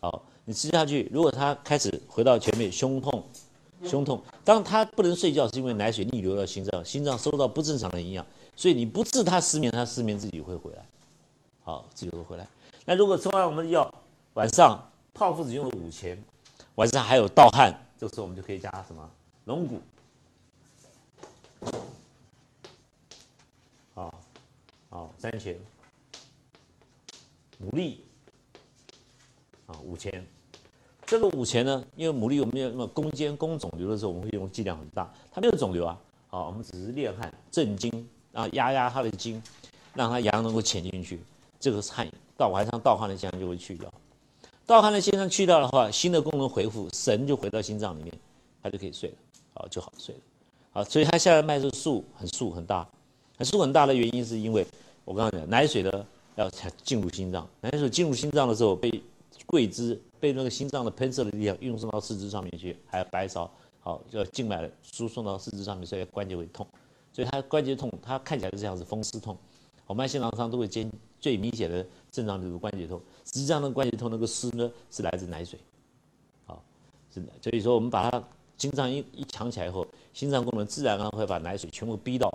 [0.00, 0.22] 好，好。
[0.46, 3.22] 你吃下去，如果他开始回到前面，胸痛，
[3.84, 8.26] 胸痛，当他不能睡觉，是因为奶水逆流到心脏，心脏收到不正常的营养，
[8.56, 10.86] 所以你不治他失眠，他失眠自己会回来，
[11.64, 12.48] 好，自己会回来。
[12.84, 13.92] 那如果吃完我们的药，
[14.34, 16.22] 晚上泡附子用了五钱，
[16.74, 19.10] 晚上还有盗汗，这个时候我们就可以加什么
[19.46, 19.80] 龙骨，
[23.94, 24.14] 好，
[24.90, 25.56] 好三钱，
[27.62, 27.96] 牡蛎，
[29.66, 30.24] 啊五钱。
[31.06, 35.12] 这个五钱呢，因为牡蛎我们要那么攻坚攻肿瘤的时候，我们会用剂量很大。
[35.30, 35.98] 它没有肿瘤啊，
[36.28, 39.42] 好，我们只是练汗镇惊啊，压压它的筋，
[39.94, 41.20] 让它阳能够潜进去。
[41.60, 42.06] 这个是汗
[42.36, 43.92] 到晚上盗汗的现象就会去掉。
[44.66, 48.12] 盗汗的现象去掉的话，心的功能恢复，神就回到心脏里面，
[48.62, 49.16] 他就可以睡了，
[49.54, 50.20] 好就好睡了。
[50.72, 52.88] 好，所以他下来脉是数很数很大，
[53.36, 54.66] 很数很大的原因是因为
[55.04, 56.06] 我刚刚讲奶水呢
[56.36, 59.02] 要才进入心脏，奶水进入心脏的时候被
[59.46, 60.00] 桂枝。
[60.20, 63.46] 被那个心脏的喷射的力量运送到四肢上面去，还有白芍，
[63.80, 66.66] 好，就要静脉输送到四肢上面，所以关节会痛。
[67.12, 69.36] 所以他关节痛，他看起来是这样子，风湿痛。
[69.86, 70.90] 我们心脏伤都会见
[71.20, 75.58] 最明显的症状就是关节痛，实际上那个关节痛那个湿呢是来自奶水，
[76.46, 76.62] 好，
[77.12, 77.26] 是的。
[77.42, 78.22] 所以说我们把它
[78.56, 82.32] 心脏一一强起来以后，心脏功能自然而然会把奶水全部逼到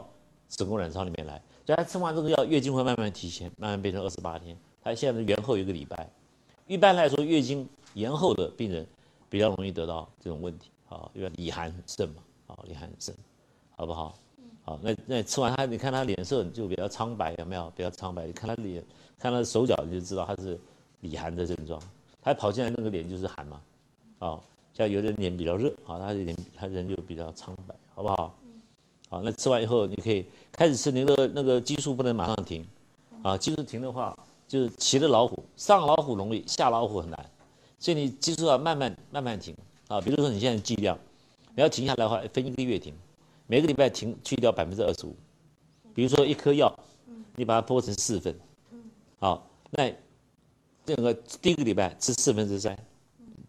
[0.49, 1.41] 子宫卵巢里面来。
[1.65, 4.57] 所以它吃完这个药，月经会慢慢提前，慢慢变成二十八天。
[4.83, 6.09] 它现在是延后一个礼拜。
[6.67, 8.85] 一般来说，月经延后的病人
[9.29, 13.15] 比较容易得到这种问题，好，因为里寒很盛嘛，好，里寒很盛，
[13.77, 14.13] 好不好？
[14.63, 17.71] 好，那那吃完他，你看他脸色就比较苍白，有没有？
[17.75, 18.83] 比较苍白，你看他脸，
[19.19, 20.57] 看他手脚，你就知道他是
[21.01, 21.79] 里寒的症状。
[22.21, 23.61] 他跑进来那个脸就是寒嘛，
[24.17, 24.43] 好，
[24.73, 28.35] 像有的人脸比较热，啊，他的脸他人就比较苍白，好不好？
[29.09, 32.65] 好，那吃完以后，你可以开始吃，你的那个激素不能马上停，
[33.21, 34.17] 啊，激素停的话。
[34.49, 37.29] 就是骑着老虎，上老虎容易，下老虎很难，
[37.77, 39.55] 所以你激素要慢慢慢慢停
[39.87, 40.01] 啊。
[40.01, 40.97] 比如说你现在剂量，
[41.53, 42.91] 你要停下来的话，分一个月停，
[43.45, 45.15] 每个礼拜停去掉百分之二十五。
[45.93, 46.73] 比如说一颗药，
[47.35, 48.35] 你把它剥成四份，
[49.19, 49.93] 好，那
[50.85, 52.77] 这个第一个礼拜吃四分之三，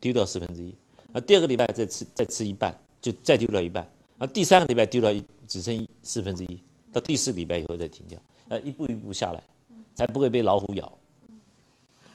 [0.01, 0.75] 丢掉四分之一，
[1.13, 3.89] 那第二个礼拜再吃再吃一半，就再丢掉一半，
[4.19, 6.61] 那第三个礼拜丢掉一只剩四分之一，
[6.93, 9.43] 到第四礼拜以后再停掉，呃，一步一步下来。
[9.93, 10.91] 才不会被老虎咬。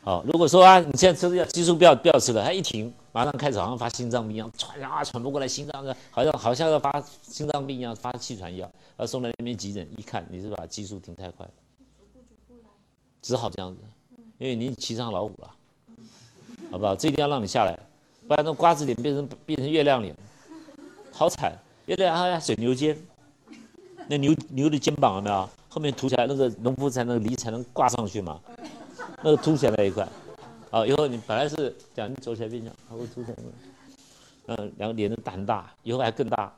[0.02, 11.52] 好，如果说啊，你现在吃的药激素不要不要吃了，它一停，马上开始好像发心脏病一样，喘啊喘不过来，心脏的好像好像要发心脏病一样，发气喘一样，要送到那边急诊一看，你是把激素停太快了，
[13.26, 13.82] 只好这样子，
[14.38, 15.52] 因为你骑上老虎了，
[16.70, 16.96] 好不好？
[16.96, 17.76] 这一定要让你下来，
[18.28, 20.16] 不然那瓜子脸变成变成月亮脸，
[21.12, 21.58] 好惨，
[21.88, 22.96] 月亮还要水牛肩，
[24.08, 25.50] 那牛牛的肩膀有没有？
[25.70, 28.40] 后面凸起来那个农夫才能犁才能挂上去嘛，
[29.24, 30.08] 那个凸起来那一块，
[30.70, 33.38] 啊，以后你本来是这样，你走起来变这样，它会凸起来，
[34.46, 36.54] 嗯，两个脸都大很大，以后还更大。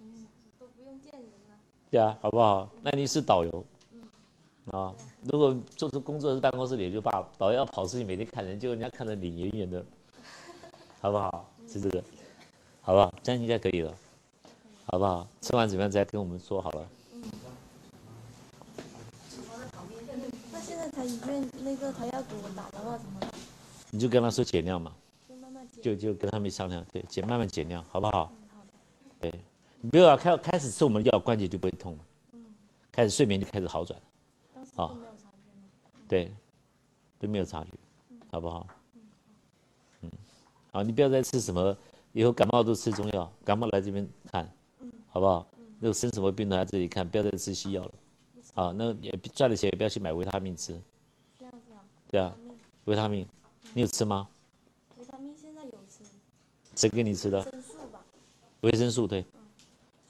[0.00, 0.26] 嗯，
[0.58, 1.56] 都不用见人了。
[1.90, 2.68] 对啊，好不好？
[2.82, 3.64] 那你是导游。
[4.70, 4.94] 啊，
[5.24, 9.84] 如果做出工作是办公室里就罢了，导游要跑出去每天看人，结果人家看着你远远的，
[11.00, 11.46] 好不好？
[11.68, 12.02] 是这个，
[12.80, 13.12] 好不好？
[13.22, 13.94] 这样应该可以了，
[14.86, 15.28] 好不好？
[15.42, 16.88] 吃完怎么样再跟我们说好了。
[20.50, 23.20] 那现在他医院那个他要给我打的话怎么？
[23.90, 24.92] 你就跟他说减量嘛，
[25.28, 28.32] 就慢慢减，就就跟他们商量，对，减慢慢减量，好不好？
[29.20, 29.30] 对，
[29.82, 31.98] 你不要开开始吃我们的药，关节就不会痛了。
[32.32, 32.42] 嗯。
[32.90, 34.00] 开始睡眠就开始好转。
[34.76, 34.96] 好，
[36.10, 36.34] 对，
[37.20, 37.70] 都没有察觉，
[38.32, 38.66] 好不好？
[40.00, 40.10] 嗯，
[40.72, 41.76] 好，你不要再吃什么，
[42.10, 44.52] 以后感冒都吃中药，感冒来这边看，
[45.08, 45.46] 好不好？
[45.78, 47.92] 那个生什么病都来这里看，不要再吃西药了。
[48.54, 50.76] 啊，那也赚了钱也不要去买维他命吃。
[51.38, 51.84] 这样子啊？
[52.08, 52.36] 对啊，
[52.86, 53.24] 维他命，
[53.72, 54.28] 你有吃吗？
[54.98, 56.02] 维他命现在有吃。
[56.74, 57.38] 谁给你吃的？
[57.38, 58.04] 维生素吧。
[58.62, 59.20] 维生素对。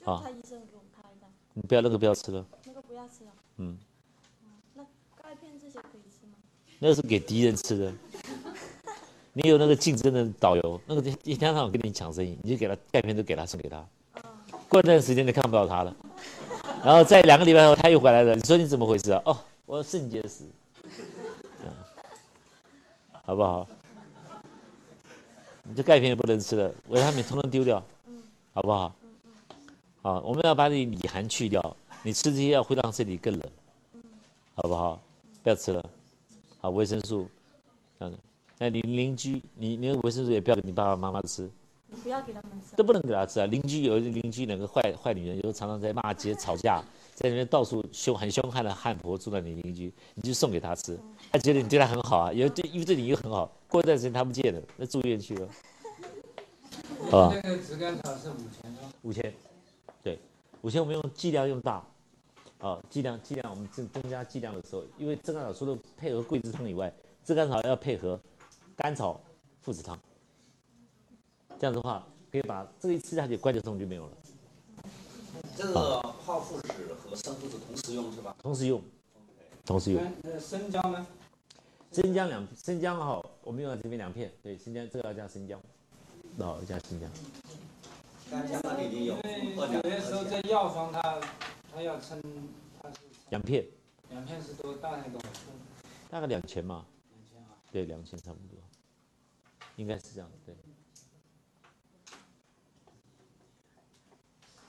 [0.03, 0.19] 啊。
[0.23, 1.27] 他医生给我开的。
[1.53, 2.43] 你不要那个不要吃了。
[2.65, 3.31] 那个不要吃了。
[3.57, 3.77] 嗯。
[6.83, 7.93] 那是给敌人吃的。
[9.33, 13.85] 你有那个竞争的导游，那个一天到晚跟你抢生意，你就给他钙片都给他送给他。
[14.67, 15.95] 过一段时间就看不到他了，
[16.83, 19.21] 然后在两个礼拜后他又回来了，你说你怎么回事啊？
[19.25, 19.37] 哦，
[19.67, 20.43] 我肾结石。
[23.23, 23.67] 好不好？
[25.63, 27.81] 你这钙片也不能吃了，维他命统统丢掉，
[28.53, 28.93] 好不好？
[30.01, 33.49] 好，我们要把你里寒去掉，你吃这些药会让身体更冷，
[34.55, 34.99] 好不好？
[35.43, 35.89] 不要吃了，
[36.61, 37.27] 好维生素，
[37.97, 38.19] 这样子。
[38.59, 41.49] 那你邻居，你你维生素也不要给你爸爸妈妈吃，
[41.87, 43.47] 你不要给他们吃，都不能给他吃啊。
[43.47, 46.79] 邻居有邻居两个坏坏女人，有时候常常在骂街吵架，
[47.15, 50.95] 在那边到处凶很凶悍的汉婆住在你邻居，你就送给他吃，
[51.31, 53.51] 他觉得你对他很好啊，因为对因为对你又很好。
[53.67, 55.47] 过一段时间他不见了，那住院去了，
[57.17, 57.33] 啊。
[57.33, 59.33] 那个紫甘草是五千五千，
[60.03, 60.19] 对，
[60.61, 61.83] 五千我们用剂量用大。
[62.61, 66.93] 啊，剂量剂量，我们增增加剂量的时候，因为炙甘草除了配合桂枝汤以外，
[67.25, 68.19] 炙甘草要配合
[68.75, 69.19] 甘草
[69.61, 69.97] 附子汤，
[71.59, 74.11] 这样的话可以把这个一吃下去，关节痛就没有了。
[75.57, 76.67] 这个泡附子
[77.03, 78.35] 和生附子同时用是吧？
[78.43, 78.79] 同时用，
[79.65, 80.03] 同时用。
[80.21, 81.07] 那生姜呢？
[81.91, 85.59] 生姜两生姜哈，我们用这边两片，对，生姜这个要加生姜，
[86.37, 87.09] 好加生姜。
[88.29, 89.15] 干姜那里已经有。
[89.15, 91.19] 有些时候在药方它。
[91.73, 92.21] 他要称，
[92.81, 92.99] 他是
[93.29, 93.65] 两片，
[94.09, 95.51] 两片是多大概多少克？
[96.09, 96.85] 大概两千嘛。
[97.11, 97.55] 两千啊？
[97.71, 98.59] 对，两千差不多，
[99.77, 100.53] 应该是这样对。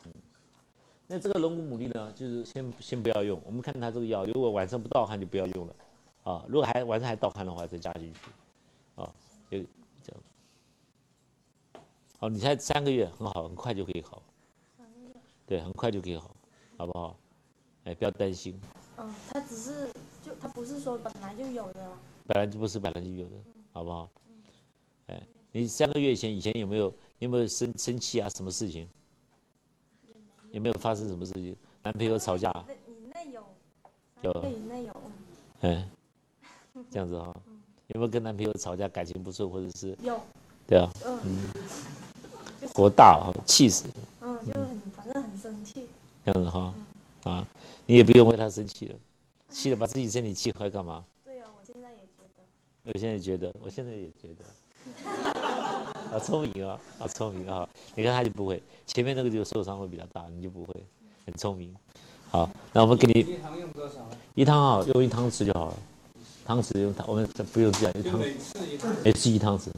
[0.05, 0.13] 嗯，
[1.09, 3.43] 那这个龙骨牡蛎呢，就是先先不要用。
[3.45, 5.75] 我们看它这个药，如果晚上不盗汗就不要用了，
[6.23, 8.21] 啊，如果还晚上还盗汗的话，再加进去，
[8.95, 9.13] 啊，
[9.51, 9.59] 就
[10.03, 10.23] 这样。
[12.19, 14.23] 好，你才三个月，很好，很快就可以好。
[15.45, 16.35] 对，很快就可以好。
[16.83, 17.17] 好不好？
[17.85, 18.61] 哎，不要担心。
[18.97, 19.89] 嗯，他只是
[20.21, 21.93] 就他不是说本来就有的。
[22.27, 23.37] 本来就不是本来就有的，
[23.73, 24.11] 好不好？
[25.07, 25.23] 哎，
[25.53, 28.29] 你三个月以前以前有没有有没有生生气啊？
[28.29, 28.89] 什么事情？
[30.51, 31.57] 有没有发生什么事情？
[31.85, 32.51] 男朋友吵架？
[32.89, 33.45] 以内有。
[34.23, 34.51] 有。
[34.51, 34.97] 以内有。
[35.61, 35.89] 哎，
[36.91, 37.33] 这样子哈，
[37.95, 39.97] 有没有跟男朋友吵架，感情不顺，或者是？
[40.03, 40.21] 有。
[40.67, 40.91] 对啊。
[41.07, 41.39] 嗯。
[42.75, 43.89] 火大啊，气死。
[44.21, 45.87] 嗯，就很反正很生气。
[46.25, 46.75] 这样子哈，
[47.25, 47.47] 啊，
[47.87, 48.95] 你也不用为他生气了，
[49.49, 51.05] 气了把自己身体气坏干嘛？
[51.25, 52.43] 对啊，我现在也觉得。
[52.85, 54.45] 我现在也觉得，我现在也觉得。
[56.11, 57.67] 好聪明啊，好聪明啊！
[57.95, 60.75] 你看他就不会，前面那个就受伤会比较大，你就不会，
[61.25, 61.75] 很聪明。
[62.31, 63.21] 好，那我们给你。
[63.21, 64.07] 一汤用多少？
[64.35, 65.77] 一汤啊，用一汤匙就好了。
[66.45, 68.19] 汤匙用汤，我们不用这样，一汤。
[68.19, 68.35] 每
[69.13, 69.59] 次一汤。
[69.59, 69.71] 匙，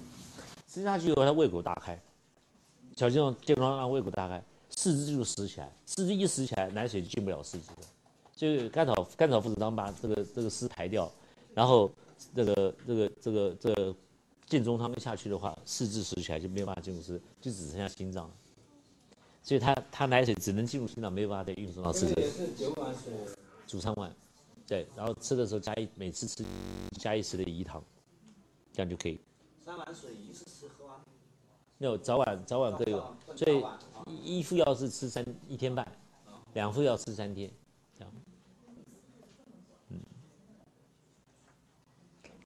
[0.67, 1.97] 吃下去以后，他胃口大开，
[2.97, 4.43] 小心用健康让胃口大开。
[4.77, 7.87] 四肢就实起来，四肢一实起来，奶水就进不了四肢了。
[8.37, 11.11] 就甘草甘草附子汤把这个这个湿排掉，
[11.55, 11.91] 然后
[12.35, 13.95] 这个这个这个这个
[14.47, 18.35] 健中汤下去的话，四肢实起来就没有办法进入湿，就只剩下心脏了。
[19.43, 22.21] 所以它它奶水只能进入心脏，没有办法再运送到四肢。
[22.21, 23.13] 也是九碗水，
[23.67, 24.15] 煮三碗，
[24.67, 26.45] 对，然后吃的时候加一每次吃
[26.99, 27.83] 加一匙的饴糖，
[28.73, 29.21] 这样就可以。
[29.65, 30.45] 三碗水一次
[31.85, 33.63] 有早晚早晚各有，所以
[34.23, 35.87] 一副药是吃三一天半，
[36.55, 37.51] 两副药吃三天，
[37.99, 38.13] 这样。
[39.91, 40.01] 嗯，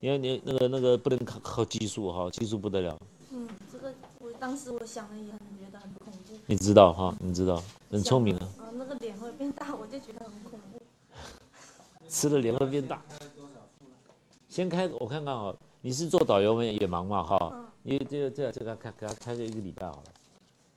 [0.01, 2.99] 你看你那个那个不能靠靠激素哈，激素不得了。
[3.31, 6.35] 嗯，这个我当时我想了也很觉得很恐怖。
[6.47, 8.49] 你知道哈，你知道，很聪明啊。
[8.59, 10.81] 啊，那个脸会变大，我就觉得很恐怖。
[12.09, 13.03] 吃了脸会变大。
[14.49, 16.65] 先开，我看看哦，你是做导游吗？
[16.65, 17.65] 也忙嘛哈。
[17.89, 20.05] 你这这这个开给他开个一个礼拜好了，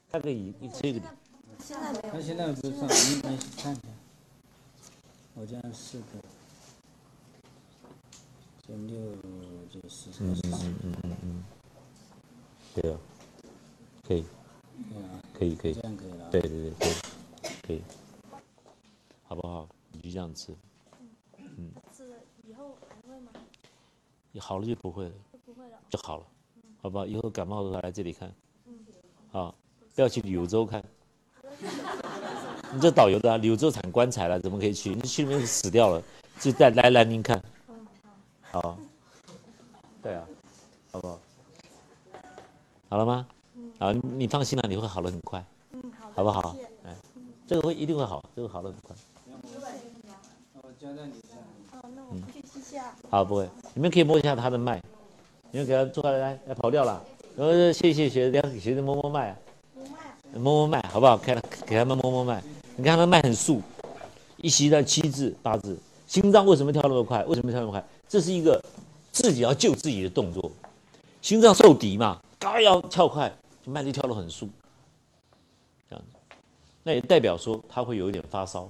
[0.10, 1.02] 开个一一这个。
[1.60, 2.14] 现在没有。
[2.14, 3.82] 他现在不上，你你看看，
[5.34, 6.06] 我这样四个，
[8.66, 9.14] 这六
[9.70, 11.44] 这四嗯嗯嗯嗯嗯嗯，
[12.76, 12.98] 对啊，
[14.08, 14.24] 可以，
[15.34, 16.30] 可以可以，这样可以了。
[16.32, 16.94] 对对对可以，
[17.68, 17.82] 可以，
[19.24, 19.68] 好不好？
[19.92, 20.56] 你就这样吃。
[21.58, 21.74] 嗯。
[21.94, 22.16] 吃了
[22.48, 23.34] 以后还会吗？
[24.40, 25.14] 好了就不会了。
[25.34, 25.78] 就不会了。
[25.90, 26.26] 就好了，
[26.82, 27.06] 好不好？
[27.06, 28.32] 以后感冒的时候来这里看。
[28.66, 28.74] 嗯。
[29.32, 29.54] 好，
[29.96, 30.84] 不要去柳州看。
[32.74, 34.96] 你这导游的，柳州产棺材了，怎么可以去？
[34.96, 36.02] 你去那边死掉了，
[36.40, 37.42] 就再来南宁看。
[38.50, 38.78] 好。
[40.02, 40.26] 对啊，
[40.92, 41.20] 好不好？
[42.90, 43.28] 好了吗？
[43.78, 45.46] 好，你放心了，你会好的很快。
[45.74, 46.12] 嗯，好。
[46.16, 46.56] 好不好？
[46.84, 46.96] 哎，
[47.46, 48.96] 这个会一定会好，这个好的很快。
[50.64, 51.14] 我交代你
[51.74, 52.96] 哦，那我去试下。
[53.10, 53.48] 好，不会。
[53.76, 54.82] 你们可以摸一下他的脉，
[55.52, 57.04] 你们给他坐下来，来跑掉了。
[57.36, 59.36] 然后谢谢学生，学生摸摸脉。
[60.34, 60.42] 摸。
[60.42, 61.18] 摸摸脉，好不好？
[61.18, 62.42] 开了，给他们摸摸脉。
[62.78, 63.62] 你看他脉很速，
[64.38, 65.78] 一吸到七字八字。
[66.08, 67.24] 心脏为什么跳那么快？
[67.26, 67.84] 为什么跳那么快？
[68.08, 68.62] 这是一个
[69.12, 70.50] 自己要救自己的动作。
[71.22, 73.32] 心脏受敌嘛，高要跳快，
[73.66, 74.48] 就脉就跳得很速。
[75.90, 76.36] 这样子，
[76.84, 78.70] 那也代表说他会有一点发烧，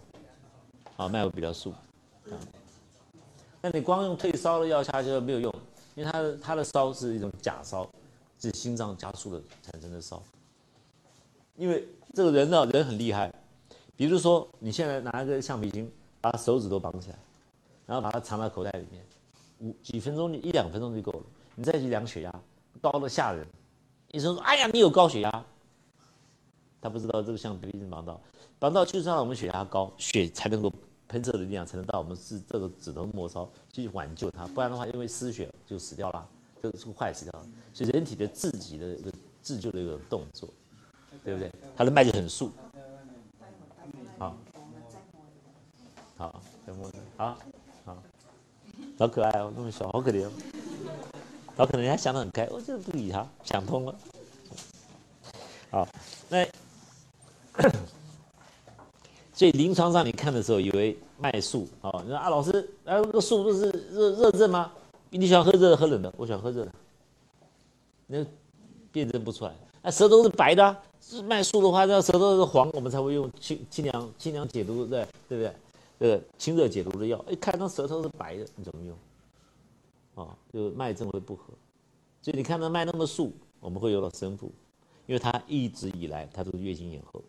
[0.97, 1.69] 啊，脉会比较速。
[2.29, 2.33] 啊，
[3.61, 5.53] 那你光用退烧的药下去没有用，
[5.95, 7.89] 因为他的他的烧是一种假烧，
[8.39, 10.21] 是心脏加速的产生的烧。
[11.55, 13.31] 因为这个人呢，人很厉害。
[13.95, 17.19] 比如说，你现在拿一个橡皮筋，把手指头绑起来，
[17.85, 19.05] 然后把它藏到口袋里面，
[19.59, 21.23] 五几分钟一两分钟就够了。
[21.53, 22.33] 你再去量血压，
[22.81, 23.45] 高的吓人。
[24.11, 25.45] 医生说：“哎呀，你有高血压。”
[26.81, 28.19] 他不知道这个橡皮筋绑到，
[28.57, 30.71] 绑到就是让我们血压高，血才能够
[31.11, 36.25] 喷射的力量才能到我们是这个指头末梢去挽救它，不然的话因为失血就死掉了，
[36.63, 37.45] 就是坏死掉了。
[37.73, 39.11] 所以人体的自己的一个
[39.41, 40.47] 自救的一个动作，
[41.25, 41.51] 对不对？
[41.75, 42.49] 它的脉就很速。
[44.17, 44.37] 好，
[46.15, 47.37] 好，再摸好，
[47.83, 47.97] 好，
[48.97, 50.31] 好可爱哦，那么小，好可怜哦。
[51.57, 53.93] 好，可能人家想得很开，我就不理他，想通了。
[55.69, 55.85] 好，
[56.29, 56.47] 那
[59.41, 62.51] 所以临床上你看的时候，以为脉速啊，你说啊，老师，
[62.85, 64.71] 啊，那个速不是热热症吗？
[65.09, 66.13] 你喜欢喝热的，喝冷的？
[66.15, 66.71] 我喜欢喝热的。
[68.05, 68.23] 那
[68.91, 70.77] 辨证不出来，那舌头是白的。
[71.01, 75.51] 是脉速的话，那舌头是黄，我们才会用清清凉清凉解毒，对对不对？
[75.99, 80.23] 这个清热解毒的药，一看到舌头是白的，你怎么用？
[80.23, 81.45] 啊，就脉症会不合。
[82.21, 84.51] 所以你看到脉那么速，我们会有到生腹，
[85.07, 87.19] 因为它一直以来它都是月经延后。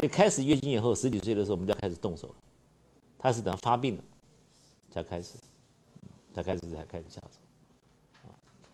[0.00, 2.34] 所以开始月经以后，十几岁的时候我们就要开始动手了。
[3.18, 4.02] 它是等发病了
[4.90, 5.34] 才开始，
[6.32, 8.26] 才开始才开始下手。
[8.26, 8.32] 啊，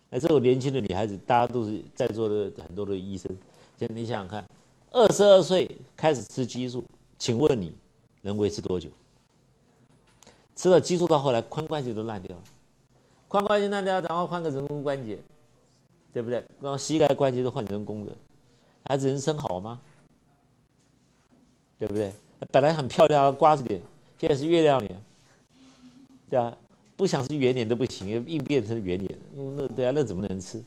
[0.09, 3.29] 那这种年轻的女孩子，大家都是在座的很多的医生。
[3.77, 4.49] 现在你想想看，
[4.91, 6.81] 二十二岁开始吃激素，
[7.19, 7.75] 请问你
[8.21, 8.89] 能维持多久？
[10.55, 12.43] 吃了激素到后来，髋关节都烂掉了，
[13.27, 15.19] 髋关节烂掉，然后换个人工关节，
[16.13, 16.41] 对不对？
[16.61, 18.15] 然后膝盖关节都换人工的，
[18.85, 19.81] 孩子人生好吗？
[21.79, 22.11] 对不对？
[22.51, 23.81] 本来很漂亮瓜子脸，
[24.19, 25.01] 现在是月亮脸，
[26.29, 26.55] 对啊，
[26.95, 29.19] 不想是圆脸都不行，硬变成圆脸，
[29.55, 30.63] 那对啊，那怎么能吃？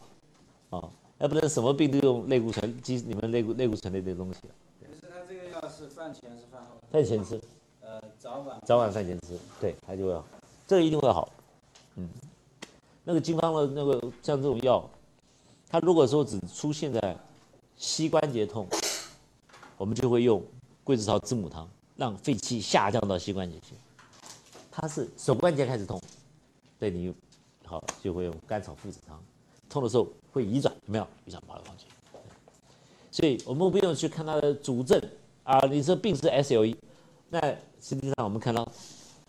[0.71, 0.83] 啊？
[1.19, 4.41] 要不然什么病都用类固醇，基你们类固类固醇类的东西。
[4.81, 6.81] 可是他这个药是饭前是饭后？
[6.91, 7.41] 饭前吃。
[7.83, 8.59] 呃，早晚。
[8.65, 10.25] 早晚饭前吃，对，他就会好，
[10.67, 11.31] 这个一定会好。
[11.97, 12.09] 嗯，
[13.05, 14.89] 那个金方的那个像这种药，
[15.69, 17.17] 它如果说只出现在
[17.77, 18.67] 膝关节痛，
[19.77, 20.43] 我们就会用
[20.85, 23.75] 桂枝草知母汤，让肺气下降到膝关节去。
[24.71, 26.01] 它是手关节开始痛，
[26.79, 27.15] 对你
[27.65, 29.23] 好就会用甘草附子汤。
[29.69, 31.07] 痛的时候会移转，有没有？
[31.25, 31.87] 移转跑来跑去。
[33.11, 35.01] 所以我们不用去看它的主症
[35.43, 36.77] 啊，你说病是 SLE，
[37.29, 37.41] 那
[37.81, 38.67] 实际上我们看到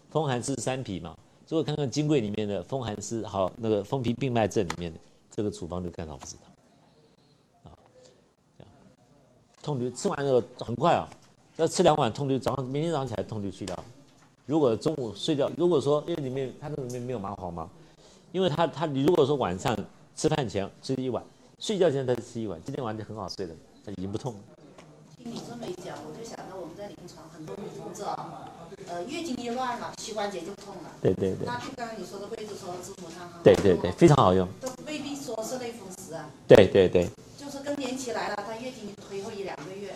[0.10, 1.18] 风寒湿三脾嘛。
[1.48, 5.00] 如果看看金匮里面的风寒湿，好那个风脾病脉症里面的
[5.30, 6.38] 这个处方就甘草附子
[7.64, 7.78] 汤啊，
[8.58, 8.74] 这样
[9.62, 11.10] 痛就吃完之后很快啊，
[11.62, 13.78] 要吃两碗痛就早上明天早上起来痛就去掉。
[14.48, 17.70] 如果中午睡觉，如果说因为里面它这里面没有麻黄嘛，
[18.32, 19.78] 因为它它你如果说晚上。
[20.14, 21.24] 吃饭前吃一碗，
[21.58, 24.40] 睡觉前再吃一碗，今天晚上就很好睡了，它已经不痛了。
[25.18, 28.52] 听你这么一讲，我就想到我们在临床很多女同志啊，
[28.88, 30.92] 呃，月经一乱了，膝关节就痛了。
[31.02, 31.48] 对对对。
[31.48, 34.48] 那就刚刚你说的桂枝说的知母汤对对对，非常好用。
[34.60, 36.30] 都未必说是类风湿啊。
[36.46, 37.10] 对对对。
[37.40, 38.94] 就是更年期来了，她月经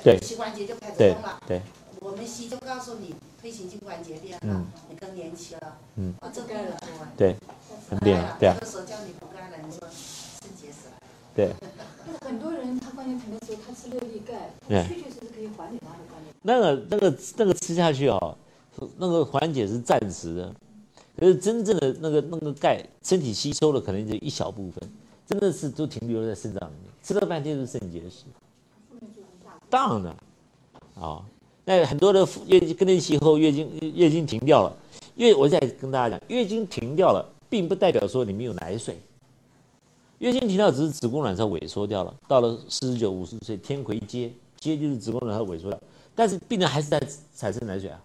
[0.06, 1.42] 对，膝关节就开始痛了。
[1.48, 1.60] 对。
[2.00, 5.78] 我们西就告诉你，推行性关节变了，你更年期了。
[5.96, 6.14] 嗯。
[6.22, 6.54] 啊，这个
[7.18, 7.36] 对。
[7.90, 8.54] 很变啊，对啊。
[8.54, 10.98] 有的时候叫你不干了，你说肾结石了。
[11.34, 11.50] 对。
[12.22, 14.52] 很多人他关节疼的时候，他吃六粒钙，
[14.84, 16.30] 确确实实可以缓解他的关节。
[16.44, 18.38] 那个、那个、那个吃下去哦，
[18.98, 20.56] 那个缓解是暂时的，
[21.20, 24.88] 可是真正的那个那个钙，身体吸收了可能就一小部分，
[25.26, 28.26] 真的是都停留在肾脏里面，吃了半天是肾结石。
[29.70, 30.18] 当然了，
[30.96, 31.26] 啊，
[31.64, 34.78] 那很多的月经更年期后月经月经停掉了，
[35.16, 38.98] 月我再跟大家讲，月经停掉了，并不代表说你没有奶水。
[40.20, 45.80] 月经停掉只是子宫卵巢萎缩掉了，到了四十九、五十岁，天癸接，接就是子宫卵巢萎缩掉，
[46.16, 47.02] 但是病人还是在
[47.36, 48.02] 产生奶水啊。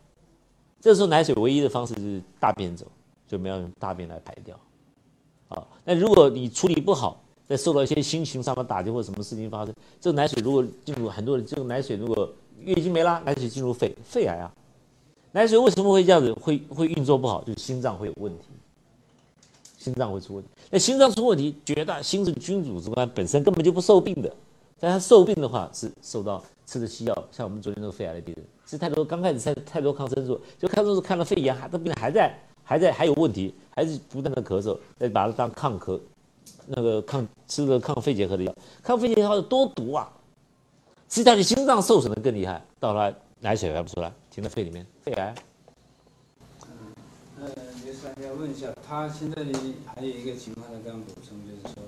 [0.80, 2.84] 这时候奶水唯一的方式就是大便走，
[3.28, 4.58] 就没有用大便来排掉。
[5.50, 14.52] 啊，那如果你处理不好，在受到一些心情上的打击或者什么事情发生，这个奶水如果进入很多人，这个奶水如果月经没拉，奶水进入肺，肺癌啊。
[15.32, 16.32] 奶水为什么会这样子？
[16.34, 18.44] 会会运作不好，就是心脏会有问题。
[19.78, 24.32] 心脏会出问题，那心脏出问题，绝大心是君主之官，本身根本就不受病的。
[24.78, 32.32] 但他受病的话，是受到吃的西药，像我们昨天那个肺癌的病人，吃太多，刚开始吃太多抗生素，就抗生素看了肺炎，还这病人还在，
[32.62, 35.98] 还在还有问题，还是不断的咳嗽，再把它当抗咳，
[36.66, 40.10] 那个抗吃了抗肺结核的药，抗肺结核药多毒啊！
[41.08, 45.34] 实际上你心脏受损的更厉害，到了奶水排不出来，停在肺里面，肺癌。
[48.22, 49.42] 要问一下，他现在
[49.86, 51.82] 还有一个情况，他刚补充，就是说，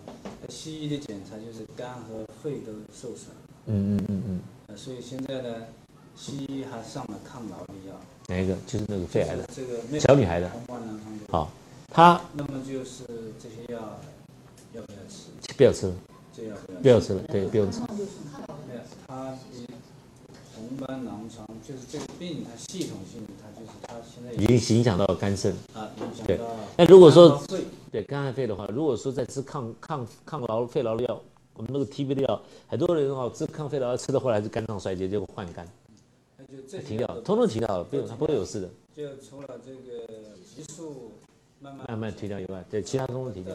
[0.49, 3.29] 西医的检查就是肝和肺都受损。
[3.67, 4.41] 嗯嗯嗯嗯。
[4.69, 5.67] 呃，所以现在呢，
[6.17, 7.95] 西医还上了抗痨的药。
[8.29, 8.57] 哪一个？
[8.67, 9.45] 就是那个肺癌的。
[9.55, 10.51] 这个小女孩的。
[11.31, 11.51] 好，
[11.91, 12.21] 他。
[12.33, 13.05] 那么就是
[13.39, 13.81] 这些药
[14.75, 15.55] 要不要吃？
[15.57, 15.93] 不要吃。
[16.35, 17.81] 这药不要吃了，对，不用吃。
[19.07, 19.37] 他
[20.55, 26.41] 红斑狼疮就是这个病，它系统性，它就是它现在已经影响到肝肾啊，影响对。
[26.79, 27.43] 那如果说
[27.91, 31.21] 对肝癌肺的话，如果说在吃抗抗抗劳肺痨的药，
[31.55, 35.69] 我们那个 TB 的药，很多人哦吃抗肺痨吃的后来是肝脏衰竭，结果换肝，
[36.67, 38.71] 就停掉，通通停掉了，不用，他不会有事的。
[38.97, 40.07] 就除了这个
[40.45, 41.13] 激素
[41.61, 43.55] 慢慢慢慢停掉以外，对其他通通停掉。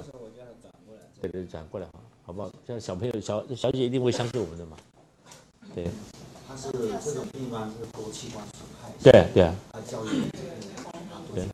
[1.21, 2.51] 对对，转过来好，好不好？
[2.67, 4.77] 像小朋友小小姐一定会相信我们的嘛，
[5.75, 5.87] 对。
[6.47, 7.71] 他是这种病吗？
[7.77, 8.89] 是多器官损害。
[9.03, 9.53] 对对啊。
[9.73, 10.09] 他教育
[11.35, 11.45] 对。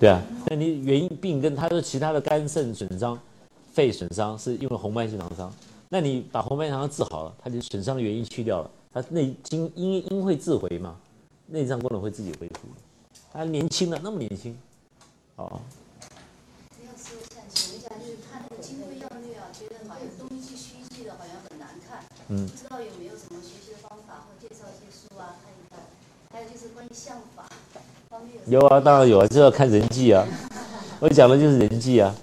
[0.00, 3.18] 对啊，那你原因病跟他说其他的肝肾损伤、
[3.72, 5.52] 肺损伤是因为红斑性狼疮，
[5.88, 10.96] 那你把红斑性狼疮治好了，他就损伤的原因去掉了，他内经因因会自回嘛，
[11.46, 12.68] 内脏功能会自己恢复。
[13.32, 14.58] 他年轻了，那么年轻，
[15.36, 15.60] 哦。
[16.84, 22.02] 要说一下，请一下，就是看那个金匮要略啊，觉得好像东记西记的，好像很难看。
[22.28, 22.46] 嗯。
[22.48, 25.80] 不知道有没有什么学习的方法或介绍一些书啊，看一看。
[26.32, 27.44] 还有就是关于相法。
[28.46, 30.24] 有啊，当然有啊，就要看人际啊。
[31.00, 32.14] 我讲的就是人际啊。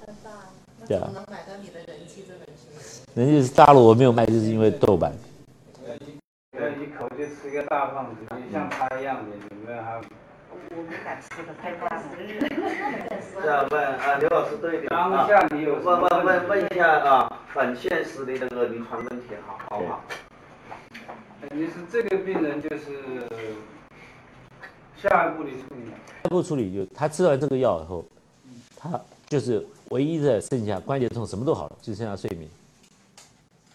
[0.87, 1.09] 对啊。
[1.13, 2.63] 能买到你的人气这本书？
[3.13, 5.13] 人气是大陆我没有卖，就是因为豆瓣。
[6.57, 10.01] 要一口就吃个大胖子，你像他一样的，你们还？
[10.69, 12.03] 我们敢吃的太大了。
[13.41, 15.07] 这样问啊，刘老师对的啊。
[15.07, 20.03] 问问问问一下啊，很现实的那个临床问题，好好不好？
[21.51, 23.27] 你是这个病人就是。
[25.01, 28.05] 下一步的处理，下一步处理就他吃完这个药以后，
[28.77, 32.47] 他就是唯一的剩下关节痛什么都好了，就剩下睡眠，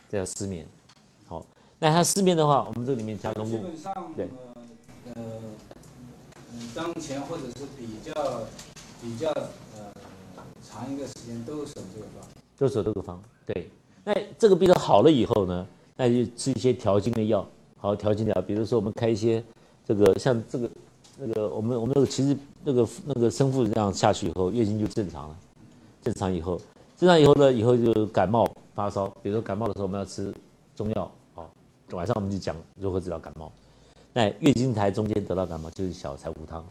[0.09, 0.65] 这叫失眠。
[1.27, 1.45] 好，
[1.81, 4.56] 那他失眠的话，我们这里面加中基本上，对，呃，
[6.77, 8.13] 当前或者是比较
[9.01, 9.91] 比较呃
[10.63, 12.29] 长一个时间都守这个方，
[12.59, 13.21] 都守这个方。
[13.47, 13.71] 对，
[14.05, 15.67] 那这个病好了以后呢，
[15.97, 17.49] 那就吃一些调经的药，
[17.79, 19.43] 好调经的药，比如说我们开一些
[19.87, 20.71] 这个像这个。
[21.19, 25.37] 那个我们我们那个其实那个那个生父这样下去以后，月经就正常了。
[26.03, 26.61] 正常以后，
[26.95, 29.09] 正常以后呢，以后就感冒发烧。
[29.23, 30.31] 比如说感冒的时候，我们要吃
[30.75, 31.51] 中药好。
[31.93, 33.51] 晚上我们就讲如何治疗感冒。
[34.17, 36.65] 那月经台中间得到感冒就是小柴胡汤，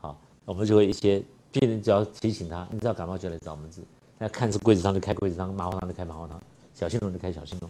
[0.00, 1.20] 好，我们就会一些
[1.50, 3.80] 病人只要提醒他，你知道感冒就来找我们治。
[4.18, 6.40] 那看是柜子上就开柜子汤，麻黄汤就开麻黄汤，
[6.72, 7.68] 小青龙就开小青龙。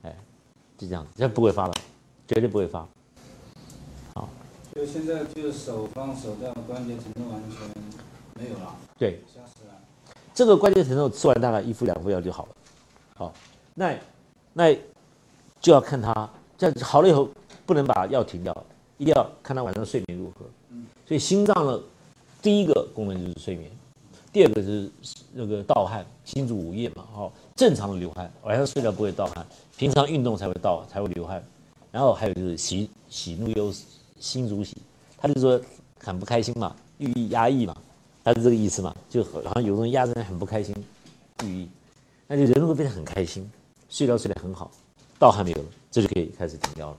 [0.00, 0.16] 哎，
[0.78, 1.74] 就这样子，这不会发了，
[2.26, 2.88] 绝对不会发。
[4.14, 4.26] 好
[4.74, 7.68] 就现在就手放手段关节疼痛完全
[8.42, 9.20] 没有了，对。
[10.32, 12.48] 这个关节疼痛吃完大概一副两副药就好了。
[13.14, 13.34] 好，
[13.74, 13.94] 那
[14.54, 14.74] 那
[15.60, 17.28] 就要看他这样好了以后，
[17.66, 18.56] 不能把药停掉，
[18.96, 20.46] 一定要看他晚上睡眠如何。
[21.04, 21.80] 所以心脏的
[22.40, 23.70] 第一个功能就是睡眠，
[24.32, 24.90] 第二个是
[25.32, 31.44] 那个盗汗，心主午夜嘛，哦，正常的流汗，晚上睡觉不会盗汗，平常运动才会盗才会流汗。
[31.90, 33.72] 然后还有就是喜喜怒忧。
[34.18, 34.74] 心主喜，
[35.18, 35.60] 他就说
[35.98, 37.76] 很不开心嘛，郁抑压抑嘛，
[38.24, 38.96] 他是这个意思嘛？
[39.10, 40.74] 就好像有种压着人很不开心，
[41.44, 41.68] 寓意，
[42.26, 43.48] 那就人会变得很开心，
[43.90, 44.70] 睡觉睡得很好，
[45.18, 46.96] 盗汗没有了，这就可以开始停药了。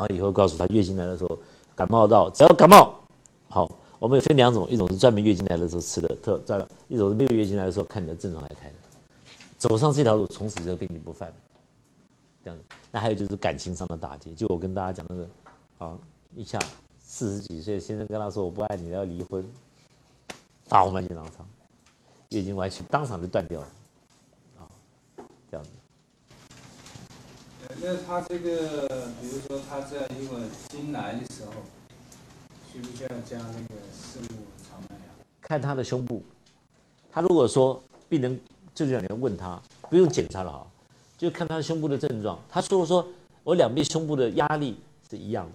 [0.00, 1.38] 然后以后告诉他，月经来的时候，
[1.76, 2.94] 感冒到只要感冒，
[3.50, 8.74] 好，我们分两种，一种是专门月经来的时候吃的特专，一种是没有月经来的时候看你的症状来开的。
[9.58, 11.30] 走上这条路，从此就病病不犯。
[12.42, 15.28] 这样子，那还有就是感情上的打击，就我跟大家讲那个，
[15.76, 15.98] 啊，
[16.34, 16.58] 一下
[17.02, 19.46] 四十几岁先生跟他说我不爱你，要离婚，
[20.66, 21.46] 大红斑性狼疮，
[22.30, 23.66] 月经完全当场就断掉了，
[24.60, 24.64] 啊，
[25.50, 25.70] 这样子。
[27.82, 28.86] 那他这个，
[29.22, 30.38] 比如说他在如果
[30.68, 31.52] 经来的时候，
[32.70, 35.02] 需不需要加那个四物草麦芽？
[35.40, 36.22] 看他的胸部，
[37.10, 38.38] 他如果说病人，
[38.74, 40.66] 就是你要问他，不用检查了哈。
[41.16, 43.06] 就看他胸部的症状，他说说，
[43.42, 44.78] 我两边胸部的压力
[45.08, 45.52] 是一样的，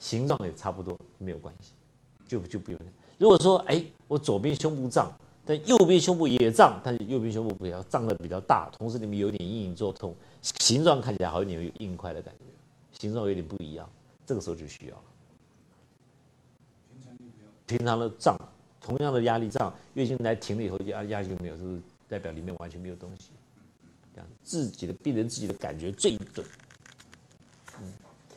[0.00, 1.70] 形状也差不多，没有关系，
[2.26, 2.80] 就就不用。
[3.18, 5.12] 如果说，哎，我左边胸部胀，
[5.46, 12.44] 但右边胸部也胀，但是右边胸部比较胀的比较大，同时里面有点隐隐作痛，形状看起来好像有硬块的感觉，
[12.98, 13.88] 形状有点不一样，
[14.26, 15.02] 这个时候就需要了。
[17.66, 18.36] 平常的胀，
[18.80, 19.12] 同样。
[19.12, 23.30] 的压力胀，月经来停了以后压压就没有，就是代表里面完全没有东西。
[24.14, 24.28] 这样。
[24.42, 26.46] 自己的病人自己的感觉最准，
[27.80, 27.92] 嗯，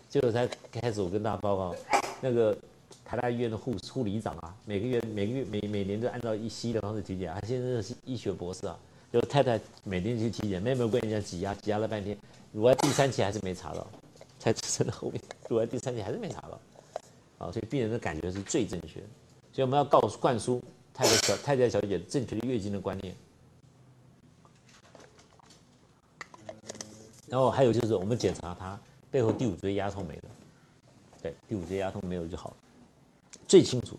[0.09, 1.75] 结果才开始我跟大家报告，
[2.21, 2.55] 那个
[3.03, 8.77] 台大医院的护护理长啊，每个月每个月每每年都按照一西医的方式体检，他现在是医学博士啊，
[9.14, 12.18] 就太太每天去体检，妹妹跟人家挤压挤压了半天，
[12.52, 13.85] 乳癌第三期还是没查到，
[14.40, 16.60] 才出生的后面，乳癌第三期还是没查到，
[17.38, 19.07] 啊，所以病人的感觉是最正确的，
[19.52, 20.60] 所以我们要告诉灌输
[20.95, 23.15] 太太小太太小姐正确的月经的观念。
[27.27, 28.80] 然后还有就是，我们检查他
[29.11, 30.23] 背后第五椎压痛没了，
[31.22, 32.52] 对，第五椎压痛没有就好，
[33.48, 33.95] 最清楚。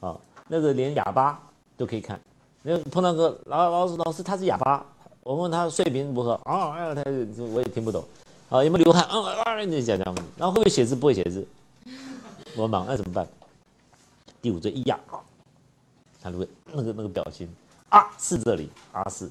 [0.00, 1.42] 啊，那个连哑巴
[1.78, 2.20] 都可以看。
[2.68, 4.84] 那碰到个老老师，老师他是哑巴，
[5.22, 6.72] 我问他睡眠如何啊？
[6.72, 7.02] 哎，他
[7.44, 8.04] 我也听不懂。
[8.48, 9.06] 啊，有没有流汗？
[9.08, 10.12] 嗯啊，你讲讲。
[10.36, 10.96] 然后会不会写字？
[10.96, 11.46] 不会写字。
[12.56, 13.24] 我忙，那怎么办？
[14.42, 14.98] 第五椎一压，
[16.20, 17.48] 他如果那个那个表情
[17.88, 19.30] 啊，是这里啊是，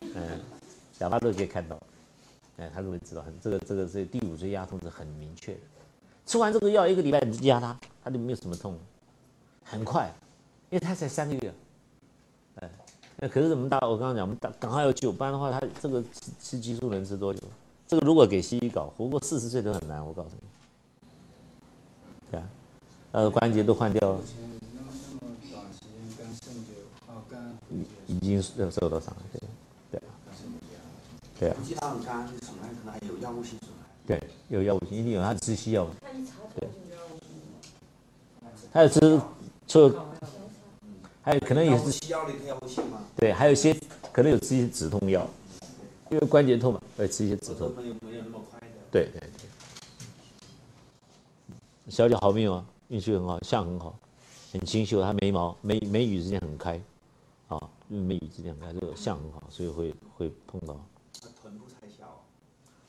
[0.00, 0.40] 嗯。
[0.98, 1.78] 哑巴都可以看到，
[2.56, 5.60] 哎，他都会知道，很这个这个是第五椎压痛是很明确的。
[6.26, 8.76] 吃完这个药一个礼拜你压他，他就没有什么痛，
[9.62, 10.12] 很快，
[10.70, 11.54] 因为他才三个月，
[13.22, 17.40] 那可是我们大我刚刚讲，我们赶赶快要救，不然的话他这个吃吃激素能吃多久？
[17.86, 20.48] 这个如果给西医搞，活过四十岁都很难，我告诉你。
[22.32, 22.48] 对啊，
[23.12, 24.18] 呃，关节都换掉了，
[27.70, 29.38] 已已经受受到伤害，
[29.92, 30.02] 对。
[31.38, 33.86] 对啊，其他很干，损害可能还有药物性损害。
[34.04, 35.86] 对，有药物性，一定有它吃西药。
[36.58, 36.68] 对，
[38.72, 39.20] 还有吃，
[39.68, 39.94] 就
[41.22, 41.90] 还有可能也是。
[41.92, 43.00] 西药的药物性吗？
[43.16, 43.74] 对，还有一些
[44.12, 45.28] 可能有吃一些止痛药，
[46.10, 47.72] 因为关节痛嘛，会吃一些止痛。
[47.76, 48.66] 没有没有那么快的。
[48.90, 49.30] 对对对。
[51.88, 53.94] 小姐好命啊，运气很好，相很好，
[54.52, 56.80] 很清秀，她眉毛眉眉宇之间很开，
[57.48, 60.74] 啊，眉宇之间很开，这个相很好，所以会会碰到。
[61.42, 62.06] 臀部太小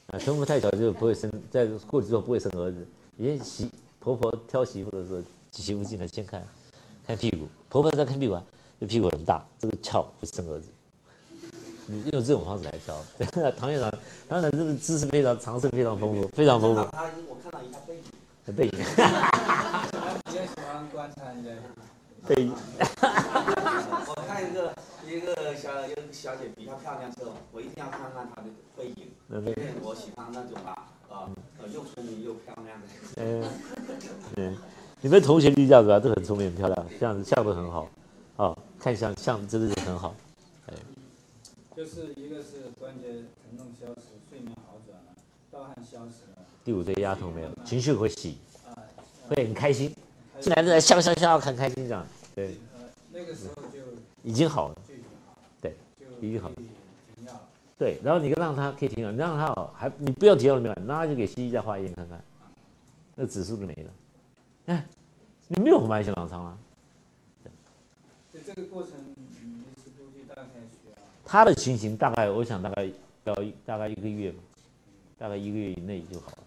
[0.07, 2.87] 啊，臀部太小就不会生，在过去之后不会生儿子。
[3.17, 3.69] 以前媳
[3.99, 6.47] 婆婆挑媳妇的时候，媳妇进来先看，
[7.05, 8.43] 看屁股，婆婆在看屁股啊，
[8.79, 10.69] 这屁股很大，这个翘会生儿子。
[11.85, 12.95] 你用这种方式来挑，
[13.57, 13.91] 唐院长，
[14.29, 16.81] 唐院长这个知识非常常识非常丰富，非常丰富。
[16.91, 18.03] 他我看到一下背影。
[18.55, 18.71] 背影。
[20.23, 21.49] 比较喜欢观察人家
[22.27, 22.53] 背影。
[24.07, 24.73] 我看一个。
[25.05, 32.87] 一个小一个小姐比较漂亮之后，我一定要看看她的背影，因为我喜欢那种啊，呃，又聪明又漂亮的。
[33.17, 33.43] 嗯，
[34.37, 34.57] 嗯，
[35.03, 37.89] 你们同学就这样子啊，都很聪明很漂亮，这样子相都很好，
[38.37, 40.15] 啊，看相相真的是很好，
[40.67, 40.73] 哎。
[41.75, 45.13] 就是一个是关节疼痛消失，睡眠好转了，
[45.51, 46.45] 盗汗消失了。
[46.63, 48.37] 第五对压痛没有，情绪会喜，
[49.27, 49.93] 会很开心，
[50.39, 52.55] 进来都在笑笑笑，很开心这样，对。
[53.11, 53.79] 那个时候就
[54.23, 54.75] 已经好了。
[55.59, 55.75] 对
[56.21, 56.55] 已经好了，
[57.77, 60.75] 对，然后你让他可以停药，你让他好，还你不要停药了没有？
[60.85, 62.23] 那就给西医再化验看看，
[63.15, 63.91] 那指数就没了。
[64.65, 64.85] 哎，
[65.47, 66.57] 你没有红斑性狼疮啊？
[68.33, 69.25] 在这个过程，你
[69.83, 70.95] 是估计大概需要？
[71.25, 72.89] 他的情形大概，我想大概
[73.25, 73.35] 要
[73.65, 74.39] 大概一个月吧，
[75.17, 76.37] 大概一个月以内就好了。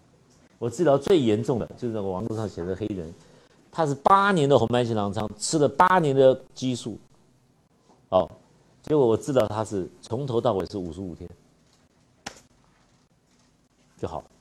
[0.59, 3.13] 我治疗最严重的就是那个网络上写的黑人，
[3.71, 6.99] 他是八年的红斑性狼疮，吃了八年的激素，
[8.09, 8.31] 哦。
[8.83, 11.29] 结果我知道他是从头到尾是五十五天
[13.99, 14.36] 就好，嗯，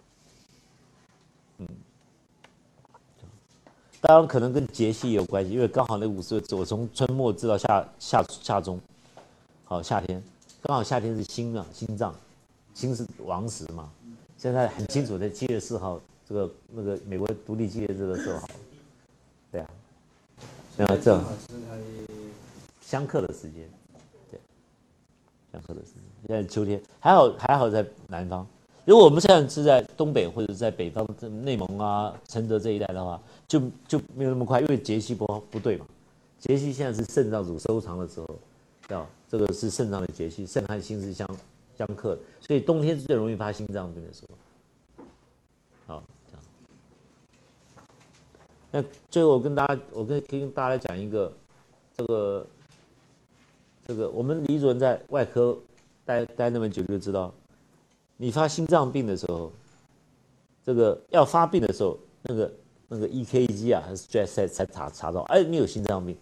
[4.07, 8.79] 当然可能跟节气有关系，因为刚好那五十我从春末至到夏夏夏中，
[9.63, 10.23] 好夏天，
[10.61, 12.13] 刚好夏天是心啊心脏，
[12.75, 13.89] 心是王时嘛。
[14.37, 15.99] 现在很清楚在，七月四号
[16.29, 18.47] 这个那个美国独立纪念日的时候，
[19.51, 19.69] 对啊，
[20.77, 21.19] 然后这
[22.81, 23.67] 相克的时间，
[24.29, 24.39] 对，
[25.51, 26.03] 相克的时间。
[26.27, 28.45] 现在秋天还好还好在南方。
[28.85, 31.03] 如果我们现在是在东北或者在北方，
[31.43, 35.85] 内蒙啊、承德这一带的话，就就没有那么快，因为节气不不对嘛。
[36.39, 41.27] 节气现在是肾脏主收藏的时候，啊，这个是肾脏的节气，肾和心是相
[41.77, 44.35] 相克，所以冬天是最容易发心脏病的时候。
[45.87, 46.43] 好，这样。
[48.71, 51.31] 那最后我跟大家，我跟跟大家讲一个，
[51.95, 52.47] 这个
[53.87, 55.57] 这个我们李主任在外科
[56.03, 57.33] 待待那么久就知道。
[58.17, 59.51] 你发心脏病的时候，
[60.63, 62.51] 这个要发病的时候，那个
[62.87, 66.15] 那个 EKG 啊，还是 stress 才才查查到，哎，你有心脏病。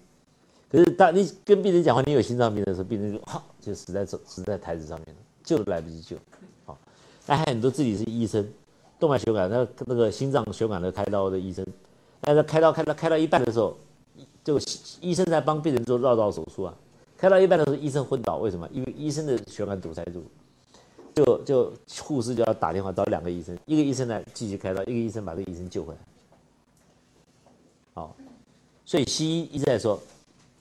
[0.69, 6.15] 可是当你跟病人讲话，你有心脏病的时候，病人就哈就死在死在台子上面了，救都来不及救。
[6.65, 6.77] 好，
[7.27, 8.47] 那还很多自己是医生，
[8.99, 11.65] 动脉血管那那个心脏血管的开刀的医生，
[12.21, 13.75] 但是开刀开到开到一半的时候，
[14.43, 14.59] 就
[15.01, 16.73] 医生在帮病人做绕道手术啊，
[17.17, 18.67] 开到一半的时候，医生昏倒，为什么？
[18.71, 20.23] 因为医生的血管堵塞住。
[21.15, 21.71] 就就
[22.01, 25.99] 护士就要打电话找两个医生，一个医生呢继续开刀，一个医生把这个医生救回来。
[28.93, 29.99] 所以西医一直在说，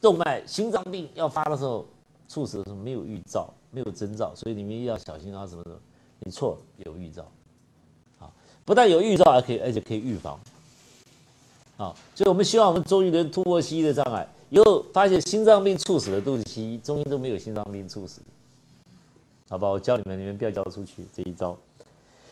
[0.00, 1.84] 动脉心脏病要发的时候，
[2.26, 5.76] 猝死的时候没有预兆，没有征兆，所以你们一定要小心啊什么什么。
[6.20, 7.30] 你错，有预兆。
[8.18, 8.32] 啊，
[8.64, 10.40] 不但有预兆，还可以，而且可以预防。
[11.76, 18.22] 啊，所以我们希望我们中医能突破西医的障碍，以后发现心脏病猝死的都是西医，中医都没有心脏病猝死。
[19.50, 21.54] 好吧，我教你们，你们不要教出去这一招。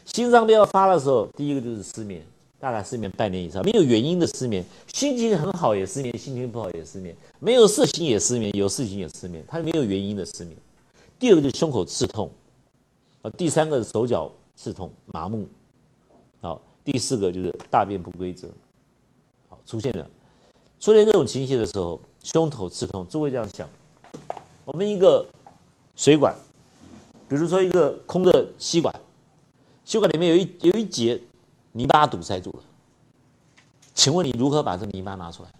[0.06, 2.24] 心脏病要发的时候，第一个就是失眠，
[2.60, 4.62] 大概失眠半年以上，没有原因的失眠，
[4.92, 10.54] 心情很好也失眠，心情不好也失眠，没有事情也失眠，有事情也失眠，它没有原因的失眠。
[11.18, 12.30] 第二个就是胸口刺痛，
[13.22, 15.48] 啊，第三个是手脚刺痛、麻木，
[16.42, 18.46] 好，第四个就是大便不规则，
[19.48, 20.06] 好，出现了，
[20.78, 23.66] 出现这种情形的时候，胸口刺痛，诸位这样想，
[24.66, 25.26] 我们一个
[25.96, 26.34] 水管。
[27.28, 28.92] 比如说一个空的吸管，
[29.84, 31.20] 吸管里面有一有一节
[31.72, 32.62] 泥巴堵塞住了，
[33.94, 35.50] 请问你如何把这泥巴拿出来？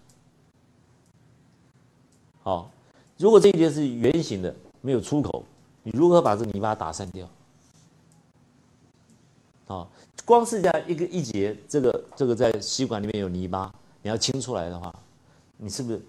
[2.43, 2.71] 好，
[3.19, 5.45] 如果这一节是圆形的，没有出口，
[5.83, 7.29] 你如何把这泥巴打散掉？
[9.67, 9.89] 好，
[10.25, 13.73] 光是这样一个一节，这个这个在吸管里面有泥巴，
[14.03, 14.93] 你要清出来的话，
[15.59, 16.01] 你是不是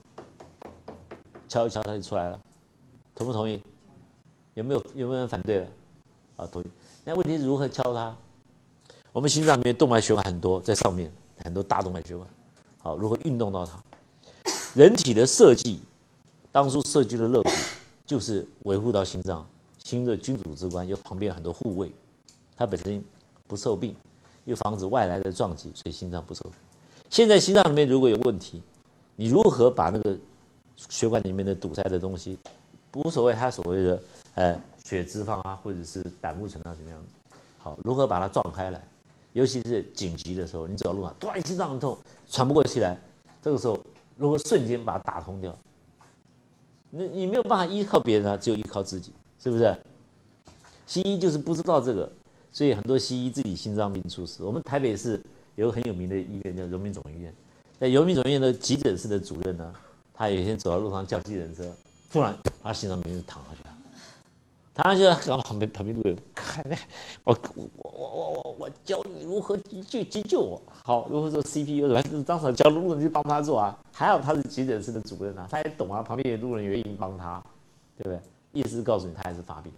[1.48, 2.40] 敲一敲它就出来了？
[3.14, 3.62] 同不同意？
[4.56, 5.68] 有没有有没有人反对了？
[6.38, 6.66] 啊，同意。
[7.04, 8.16] 那问题是如何敲它？
[9.14, 11.12] 我们心脏里面动脉血管很多，在上面
[11.44, 12.26] 很多大动脉血管。
[12.78, 13.78] 好，如何运动到它？
[14.74, 15.82] 人体的设计，
[16.50, 17.50] 当初设计的肋骨
[18.06, 19.46] 就是维护到心脏，
[19.84, 21.92] 心的君主之官，又旁边很多护卫，
[22.56, 23.04] 它本身
[23.48, 23.94] 不受病，
[24.46, 26.46] 又防止外来的撞击，所以心脏不受。
[27.10, 28.64] 现在心脏里面如果有问题，
[29.18, 30.18] 你如何把那个
[30.90, 32.40] 血管里面的堵塞的东西，
[32.94, 34.02] 无所谓，它所谓的。
[34.36, 37.04] 呃，血脂肪啊，或者是胆固醇啊，怎么样？
[37.58, 38.82] 好，如何把它撞开来？
[39.34, 41.98] 尤其是紧急的时候，你走到路上，突然心脏很痛，
[42.30, 42.98] 喘不过气来，
[43.42, 43.80] 这个时候
[44.18, 45.58] 如果瞬间把它打通掉？
[46.90, 49.74] 你你没有办法依靠别人啊，只有依靠自己，是不是？
[50.86, 52.12] 西医就是不知道这个，
[52.52, 54.44] 所以很多西医自己心脏病猝死。
[54.44, 55.18] 我们台北市
[55.56, 57.34] 有个很有名的医院叫荣民总医院，
[57.80, 59.74] 在荣民总医院的急诊室的主任呢，
[60.14, 61.74] 他有一天走到路上叫急诊车，
[62.12, 63.71] 突然他心脏病就躺下去了。
[64.74, 66.66] 他就在旁边旁边路人看，
[67.26, 77.44] 我我我我我我教你如何急救急救我，好如何做 CPU 什么，当时教路人去帮他做啊，还好他是急诊室的主任啊，他也懂啊，旁边有路人愿意帮他，
[77.98, 78.20] 对不对？
[78.54, 79.72] 意思告诉你他还是发病。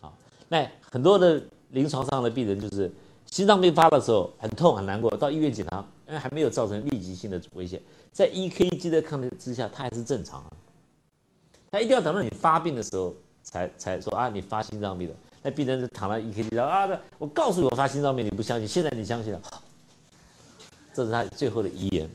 [0.00, 0.12] 好，
[0.48, 1.40] 那很多的
[1.70, 2.90] 临床上的病人就是
[3.26, 10.50] 心脏病发的时候很痛很难过，到医院检查，因为还没有造成立即性的危险，在 EKG 的抗之下，他还是正常啊。
[11.70, 13.14] 他一定要等到你发病的时候。
[13.50, 15.14] 才才说啊，你发心脏病了。
[15.42, 19.40] 那病人就躺在 EKG 上啊，我告诉你我发心脏病，你不相信，现在你相信了，
[20.92, 22.08] 这是他最后的遗言。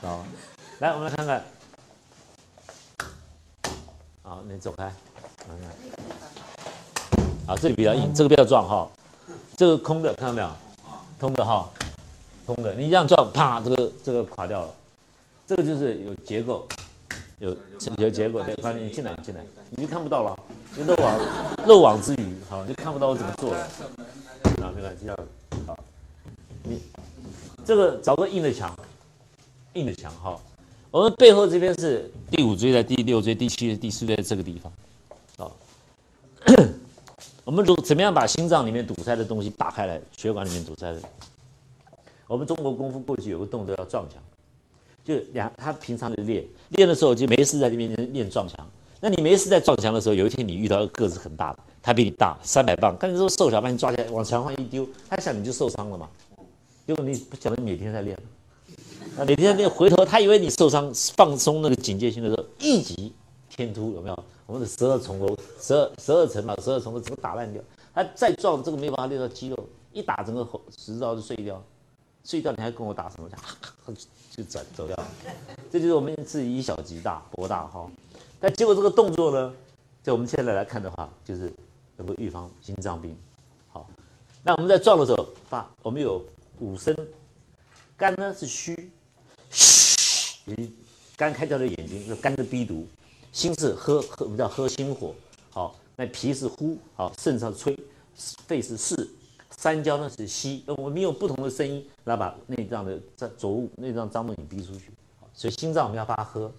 [0.00, 0.24] 好，
[0.78, 1.44] 来我们来看看，
[4.22, 4.84] 好，你走开，
[7.46, 8.88] 啊，这里比较硬，这个比较壮哈，
[9.56, 10.50] 这个空的看到没有？
[11.18, 11.68] 空的哈，
[12.44, 14.74] 空的，你这样撞，啪，这个这个垮掉了，
[15.46, 16.68] 这个就是有结构。
[17.38, 17.56] 有
[17.98, 20.38] 有结果，对，反正你进来，进来，你就看不到了，
[20.76, 21.20] 就漏网
[21.66, 23.58] 漏网之鱼，好，就看不到我怎么做了，
[24.62, 25.08] 啊，没关系，
[25.66, 25.78] 好，
[26.62, 26.80] 你
[27.64, 28.76] 这个找个硬的墙，
[29.74, 30.38] 硬的墙哈。
[30.90, 34.72] 我们背后这边是第五椎在第六椎、第七椎、第四椎这个地方，
[35.46, 35.50] 啊。
[37.44, 40.00] 我们如怎么样把心脏里面堵塞的东西打开来？
[40.16, 41.02] 血管里面堵塞的。
[42.26, 44.22] 我们中国功夫过去有个动作叫撞墙，
[45.04, 48.66] 就两他平常的练练的时候就没事在这边练撞墙。
[49.00, 56.08] 那你没事在撞墙的时候，有一天你遇到个个子很大的，他比你大三百磅，但是说瘦小把你抓起来往墙上一丢，他想你就受伤了嘛？
[56.86, 58.18] 结果你不晓得每天在练，
[59.18, 63.12] 啊每天在练，回头他以为你受伤放松那个警戒心的时候，一击
[63.50, 64.24] 天突有没有？
[64.46, 67.62] 我们的十二重楼，十二十二层嘛，十二重楼整个打烂掉，
[67.94, 70.46] 他再撞这个没办法练到肌肉，一打整个
[70.78, 71.62] 十招就碎掉，
[72.24, 73.28] 睡觉你还跟我打什么？
[74.34, 74.98] 就走走掉，
[75.70, 77.88] 这就是我们自己以小及大，博大哈。
[78.40, 79.54] 但结果这个动作呢，
[80.02, 81.52] 在我们现在来看的话，就是
[81.96, 83.16] 能够预防心脏病。
[83.68, 83.88] 好，
[84.42, 86.20] 那我们在撞的时候，把我们有
[86.58, 86.92] 五声，
[87.96, 88.90] 肝呢是虚，
[89.50, 90.72] 嘘，
[91.16, 92.88] 肝开掉的眼睛是肝的逼毒，
[93.30, 95.14] 心是喝喝我们叫喝心火。
[95.52, 97.78] 好，那脾是呼，好，肾上吹，
[98.48, 99.08] 肺是四，
[99.64, 100.62] 三焦呢是吸。
[100.76, 104.90] 我们用不同的声音来把内脏的脏浊物、内脏脏东西逼出去。
[105.32, 106.52] 所以心脏我们要发呵。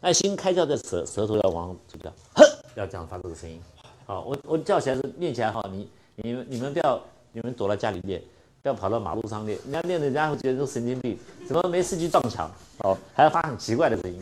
[0.00, 2.44] 那心开窍在舌舌头要往这个，哼，
[2.74, 3.60] 要这样发这个声音。
[4.04, 7.00] 好，我我叫起来是练起来哈，你你们你们不要
[7.30, 8.20] 你们躲在家里练，
[8.62, 9.56] 不要跑到马路上练。
[9.62, 11.16] 人家练的人家会觉得都神经病，
[11.46, 12.50] 怎么没事去撞墙？
[12.78, 14.20] 哦，还要发很奇怪的声音。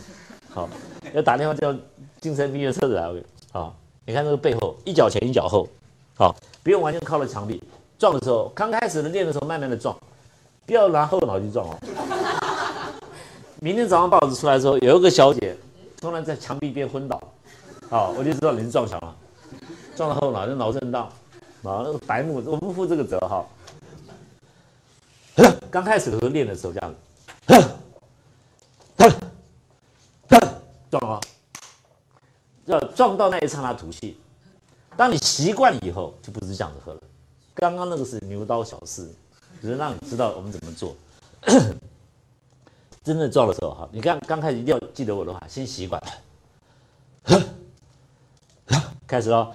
[0.50, 0.68] 好，
[1.14, 1.74] 要打电话叫
[2.20, 3.10] 精神病院车子来。
[3.52, 3.74] 好，
[4.04, 5.66] 你看这个背后一脚前一脚后，
[6.14, 7.62] 好，不用完全靠着墙壁
[7.98, 9.96] 撞的时候，刚开始的练的时候慢慢的撞，
[10.64, 11.76] 不要拿后脑去撞哦。
[13.60, 15.56] 明天早上报纸出来之后，有一个小姐。
[16.00, 17.20] 突然在墙壁边昏倒，
[17.90, 19.16] 好，我就知道你是撞墙了，
[19.96, 21.06] 撞到后脑，就脑震荡，
[21.64, 23.44] 啊，那个白目，我不负这个责哈。
[25.68, 26.94] 刚开始的时候练的时候这样
[27.48, 27.74] 子，
[30.88, 31.18] 撞啊，
[32.66, 34.16] 要撞到那一刹那吐气。
[34.96, 37.00] 当你习惯了以后，就不是这样子喝了。
[37.58, 39.10] 刚刚那个是牛刀小试，
[39.60, 40.94] 只是让你知道我们怎么做。
[43.02, 46.00] 真正撞的时候，哈，你刚刚开始一定要记得我的话，先习惯，
[49.08, 49.52] 开始哦，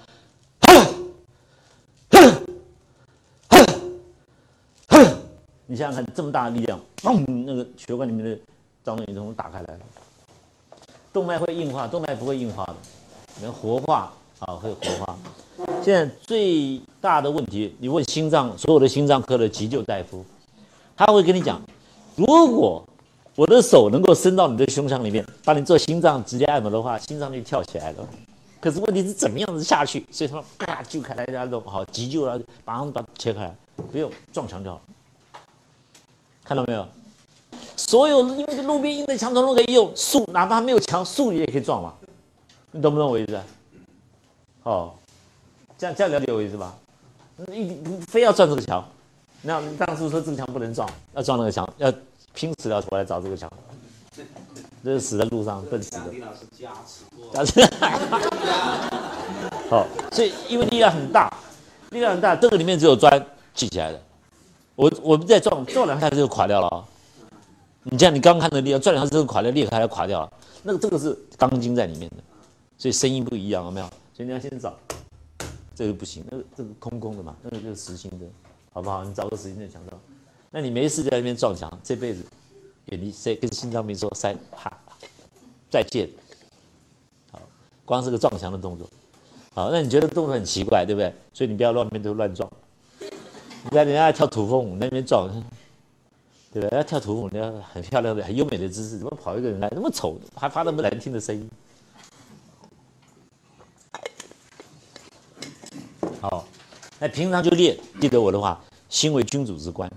[5.66, 8.38] 你想想看，这么大的力量，嘣，那个血管里面的
[8.82, 9.80] 脏东西都打开来了，
[11.10, 12.74] 动脉会硬化，动脉不会硬化的，
[13.40, 15.18] 能活化啊，会活化。
[15.84, 20.24] 现在最大的问题，你问心脏所有的心脏科的急救大夫，
[20.96, 21.60] 他会跟你讲，
[22.16, 22.82] 如果
[23.36, 28.08] 我的手能够伸到你的胸腔里面，帮你做心脏直接按摩的话，心脏就跳起来了。
[28.62, 30.06] 可是问题是怎么样子下去？
[30.10, 33.54] 所以他们，啪就开来家弄好急救了，马上把它切开来，
[33.92, 34.80] 不用撞墙就好。
[36.42, 36.88] 看到没有？
[37.76, 41.92] 所有因为路边硬的墙都可以用，树哪怕没有墙，树也可以撞嘛。
[42.70, 43.38] 你懂不懂我意思？
[44.62, 44.94] 哦，
[45.78, 46.74] 这样这样了解我意思吧？
[47.46, 48.84] 你非要撞这个墙，
[49.42, 51.92] 那当初说这个墙不能撞，要撞那个墙要。
[52.36, 53.48] 拼死了活来找这个墙，
[54.82, 56.10] 这是死在路上笨死的。
[57.32, 57.62] 加持，
[59.70, 61.32] 好，所以因为力量很大，
[61.90, 63.24] 力量很大，这个里面只有砖
[63.54, 64.02] 砌起来的。
[64.74, 66.84] 我我们再撞撞两下就垮掉了啊！
[67.84, 70.32] 你像你刚看的力量，撞两下就垮掉，裂开了垮掉了。
[70.64, 72.16] 那个这个是钢筋在里面的，
[72.76, 73.86] 所以声音不一样，有没有？
[74.12, 74.74] 所以你要先找，
[75.74, 78.26] 这个不行，那个这个空空的嘛，那个就是实心的，
[78.72, 79.02] 好不好？
[79.04, 80.00] 你找个实心的墙上。
[80.50, 82.24] 那你没事在那边撞墙，这辈子
[82.86, 84.72] 远离谁跟心脏病说三哈
[85.68, 86.08] 再见。
[87.32, 87.40] 好，
[87.84, 88.88] 光是个撞墙的动作，
[89.52, 91.12] 好，那你觉得动作很奇怪，对不对？
[91.32, 92.48] 所以你不要乱边都乱撞。
[93.64, 95.28] 你看人家跳土风舞那边撞，
[96.52, 96.76] 对不对？
[96.76, 101.50] 要跳土风舞，要很漂亮的、很优美的姿势，怎么跑一个人来那么丑，还发那么难听的声音？
[106.20, 106.46] 好，
[107.04, 108.58] 那平常就练，记得我的话，
[108.88, 109.92] 心为君主之官。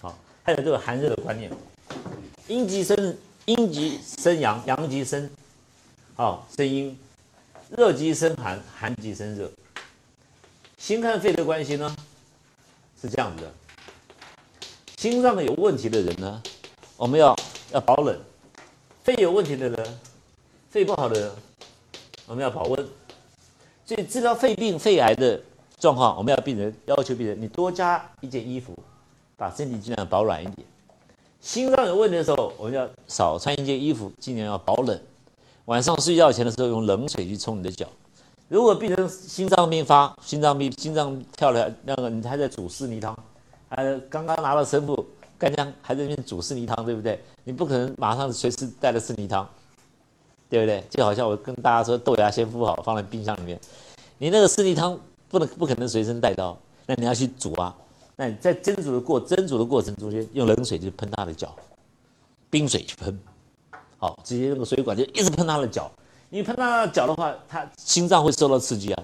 [0.00, 1.48] 好还有这个寒热的观念，
[2.48, 5.30] 阴极生阴极生阳，阳极生
[6.16, 6.98] 好生阴，
[7.70, 9.48] 热极生寒，寒极生热。
[10.76, 11.94] 心和肺的关系呢
[13.00, 13.52] 是这样子的，
[14.96, 16.42] 心脏有问题的人呢，
[16.96, 17.38] 我们要
[17.70, 18.16] 要保冷；
[19.04, 19.98] 肺有问题的人，
[20.68, 21.30] 肺不好的人，
[22.26, 22.88] 我们要保温。
[23.86, 25.40] 所以治疗肺病、肺癌的
[25.80, 28.72] 状况，我们要病人要求病人，你多加一件衣服。
[29.36, 30.56] 把身体尽量保暖一点。
[31.40, 35.00] 心脏有问题的时候，我们要少穿一件衣服，尽量要保冷。
[35.64, 37.86] 晚上睡觉前的时候，用冷水去冲你的脚。
[38.48, 43.16] 如果病人心脏病发，心脏病、心脏跳了，那个你还在煮四泥汤，
[43.70, 45.06] 还刚刚拿了神父
[45.38, 47.18] 干将还在那边煮四泥汤，对不对？
[47.44, 49.48] 你不可能马上随时带着四泥汤，
[50.50, 50.84] 对不对？
[50.90, 53.58] 就好像我跟大家说，豆芽先敷好，放在冰箱里面，
[54.18, 55.00] 你那个四泥汤
[55.30, 57.74] 不能不可能随身带刀，那你要去煮啊。
[58.16, 61.54] 那你在蒸煮的过蒸煮的过程中间，用冷水去喷他的脚，
[62.50, 63.18] 冰水去喷，
[63.96, 65.90] 好，直接那个水管就一直喷他的脚。
[66.28, 69.02] 你喷他的脚的话，他心脏会受到刺激啊，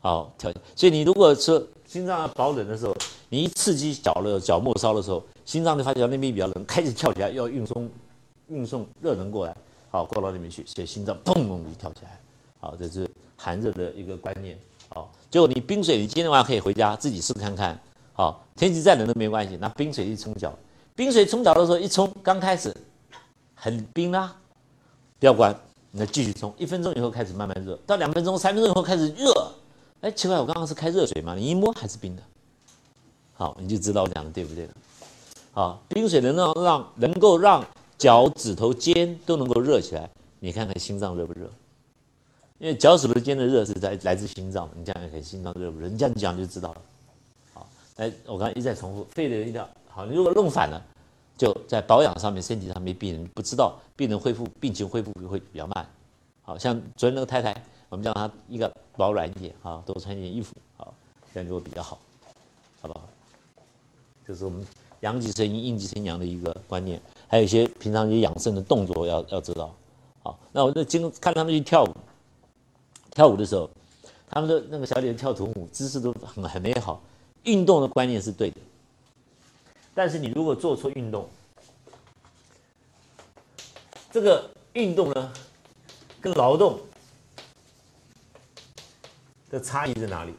[0.00, 0.52] 好跳。
[0.74, 2.96] 所以你如果说心脏要保冷的时候，
[3.28, 7.88] 你一刺激脚了脚末梢的时候，心脏就发觉那边比较冷，开始跳起来，要运送
[8.48, 9.56] 运送热能过来，
[9.90, 12.20] 好过到那边去，所以心脏砰砰的跳起来，
[12.58, 14.58] 好，这是寒热的一个观念。
[14.90, 17.78] 好，结果你冰水，你今天晚上可以回家自己试看看。
[18.14, 20.52] 好，天气再冷都没关系，拿冰水一冲脚。
[20.96, 22.74] 冰水冲脚的时候一冲，刚开始
[23.54, 24.34] 很冰啦，
[25.20, 25.54] 不要关，
[25.90, 29.52] 你再继续冲，一分钟以后开始慢慢热，到两分钟、三分钟以后开始热。
[30.00, 31.34] 哎，奇怪，我刚刚是开热水嘛？
[31.34, 32.22] 你一摸还是冰的。
[33.34, 34.72] 好，你就知道我讲的对不对了。
[35.52, 37.64] 好，冰水能让让能够让
[37.98, 40.08] 脚趾头尖都能够热起来，
[40.40, 41.50] 你看看心脏热不热？
[42.58, 45.88] 因为脚趾头尖的热是在来自心脏，你这样看心脏热不热？
[45.88, 46.82] 你这样讲就知道了。
[47.54, 50.04] 好哎，我刚才一再重复，肺的一定要好。
[50.04, 50.82] 你如果弄反了，
[51.36, 55.86] 就在保养上面、身体上面，病人不知道，病人恢复病情恢复会比较慢。
[56.42, 57.54] 好像昨天那个太太，
[57.88, 60.92] 我们叫她一个保暖一点啊，多穿一点衣服，好，
[61.32, 61.98] 这样就会比较好，
[62.80, 63.08] 好不好？
[64.26, 64.66] 这是我们
[65.00, 69.72] 阳极生阴、阴极生阳的一个观念，还有一些平常一些养生的动作要要知道。
[70.24, 71.94] 好，那我就经看他们去跳舞，
[73.18, 73.68] 跳舞的时候，
[74.30, 77.02] 他们的那个小姐姐跳土舞，姿势都很很美好。
[77.42, 78.56] 运动的观念是对的，
[79.92, 81.28] 但是你如果做错运动，
[84.12, 85.32] 这个运动呢，
[86.20, 86.78] 跟劳动
[89.50, 90.32] 的差异在哪里？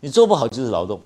[0.00, 1.00] 你做不好就是劳动。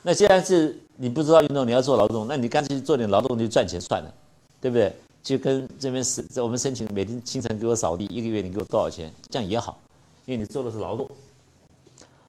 [0.00, 4.14] 那既然是你不知道运动，你要做劳动，那你干脆做点劳动就赚钱算了，
[4.62, 4.96] 对不对？
[5.22, 9.12] 就跟这边是在我们申请每天清晨给我扫地，一个月你给我多少钱？
[9.30, 9.80] 这样也好，
[10.26, 11.08] 因为你做的是劳动。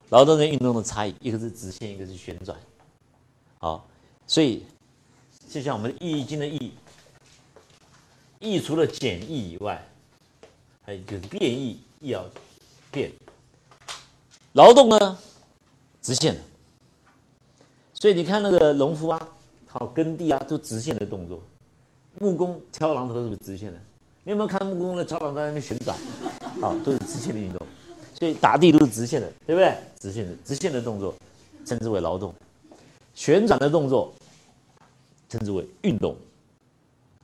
[0.09, 2.55] 劳动跟运动的差异，一个是直线，一个是旋转，
[3.57, 3.87] 好，
[4.27, 4.63] 所以
[5.49, 6.71] 就像我们《易经》的易，
[8.39, 9.83] 易除了简易以外，
[10.83, 12.23] 还有就是变易，易要
[12.91, 13.11] 变。
[14.51, 15.17] 劳动呢，
[15.99, 16.41] 直线的，
[17.95, 19.29] 所以你看那个农夫啊，
[19.65, 21.41] 好耕地啊，都直线的动作。
[22.23, 23.77] 木工挑榔头是不是直线的？
[24.23, 25.97] 你有没有看木工的挑榔头在那边旋转？
[26.61, 27.61] 好，都是直线的运动。
[28.17, 29.75] 所以打地都是直线的，对不对？
[29.99, 31.13] 直线的直线的动作
[31.65, 32.33] 称之为劳动，
[33.13, 34.13] 旋转的动作
[35.27, 36.15] 称之为运动。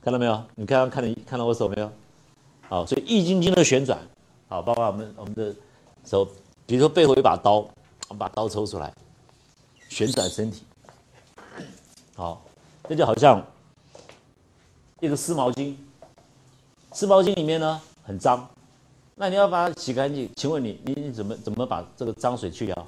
[0.02, 0.44] 看到没有？
[0.56, 1.90] 你刚刚看到看到我手没有？
[2.68, 3.98] 好，所以易筋经的旋转，
[4.50, 5.56] 好，包括我们我们的
[6.04, 6.28] 手，
[6.66, 7.60] 比如说背后一把刀，
[8.10, 8.94] 我们把刀抽出来，
[9.88, 10.64] 旋转身体，
[12.16, 12.42] 好，
[12.90, 13.42] 这就好像
[15.00, 15.76] 一个湿毛巾，
[16.94, 18.48] 湿毛巾里面呢很脏。
[19.16, 22.88] 那你要把它洗干净，请问你，你你怎么怎么把这个脏水去掉？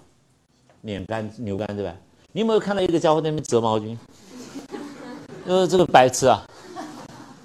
[0.81, 1.95] 碾干、扭干，对吧？
[2.31, 3.97] 你有没有看到一个家伙在那边折毛巾？
[5.45, 6.45] 呃，这个白痴啊！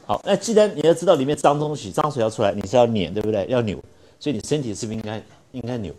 [0.07, 3.47] 好，那既然你要知道里面脏东西、脏水要出来，你是要碾，对不对？
[3.49, 3.83] 要扭，
[4.19, 5.23] 所以你身体是不是应该
[5.53, 5.93] 应该扭？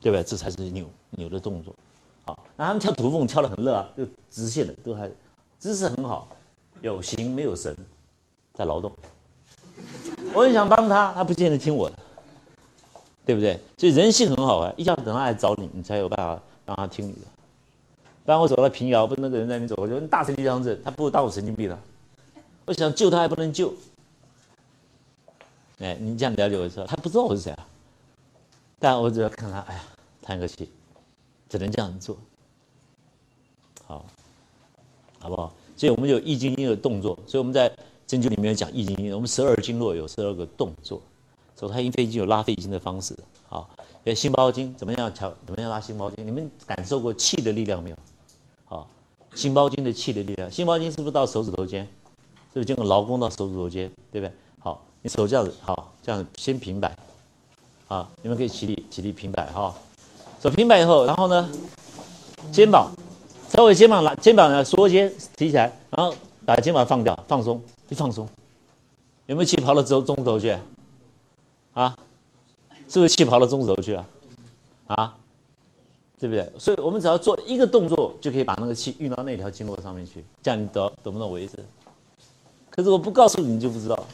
[0.00, 0.22] 对不对？
[0.22, 1.74] 这才是扭扭的动作。
[2.24, 5.10] 好，那他们跳土凤跳得很热啊，就直线的，都还
[5.58, 6.28] 姿势很好，
[6.80, 7.76] 有形没有神，
[8.54, 8.92] 在劳动。
[10.34, 11.98] 我很想帮他，他不见得听我的，
[13.24, 13.58] 对不对？
[13.76, 17.20] 所以人性很好啊，一定要等他来找你，你才有办法让他听你的。
[18.24, 21.78] 不然我走到平遥，不那个人在那边走，我就大神经张症，他不如当我神经病了。
[22.66, 23.74] 我想救他还不能救，
[25.78, 27.66] 哎，你这样了解我说，他不知道我是谁啊。
[28.78, 29.82] 但我只要看他，哎呀，
[30.22, 30.70] 叹个气，
[31.48, 32.16] 只能这样做。
[33.86, 34.04] 好，
[35.18, 35.52] 好不好？
[35.80, 37.72] 所以我们有易经的动作，所以我们在。
[38.06, 41.00] 针灸里面有讲易经，我们十二经络有十二个动作，
[41.56, 43.16] 手太阴肺经有拉肺经的方式，
[43.48, 43.70] 好，
[44.02, 46.26] 有心包经怎么样调，怎么样拉心包经？
[46.26, 47.96] 你们感受过气的力量没有？
[48.64, 48.90] 好，
[49.36, 51.84] 心包经的气的力量，心包经是不是到手指头尖？
[52.52, 53.88] 是不是经过劳宫到手指头尖？
[54.10, 54.34] 对不对？
[54.58, 56.92] 好，你手这样子，好，这样先平摆，
[57.86, 59.72] 好，你们可以起立，起立平摆哈，
[60.42, 61.48] 手平摆以后，然后呢，
[62.50, 62.90] 肩膀
[63.50, 66.14] 稍微肩膀拉，肩膀呢缩肩提起来，然后
[66.46, 67.60] 把肩膀放掉，放松。
[67.88, 68.28] 一放松，
[69.26, 70.56] 有没有气跑到中中指头去？
[71.74, 71.96] 啊，
[72.88, 74.06] 是不是气跑到中指头去啊？
[74.86, 75.14] 啊，
[76.20, 76.48] 对不对？
[76.56, 81.58] 所以我们只要做一个动作，就可以把那个气运到那条经络上面去，这样你懂懂不懂我意思？
[82.70, 84.06] 可是我不告诉你，你就不知道，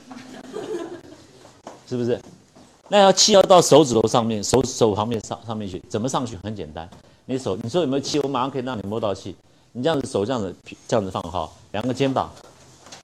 [1.87, 2.19] 是不是？
[2.89, 6.37] 那要气要到手指头上面，手手旁边上上面去，怎么上去？
[6.37, 6.89] 很简单，
[7.27, 8.21] 你手，你说有没有气？
[8.21, 9.35] 我马上可以让你摸到气。
[9.73, 10.55] 你这样子手这样子
[10.87, 12.31] 这样子放好，两个肩膀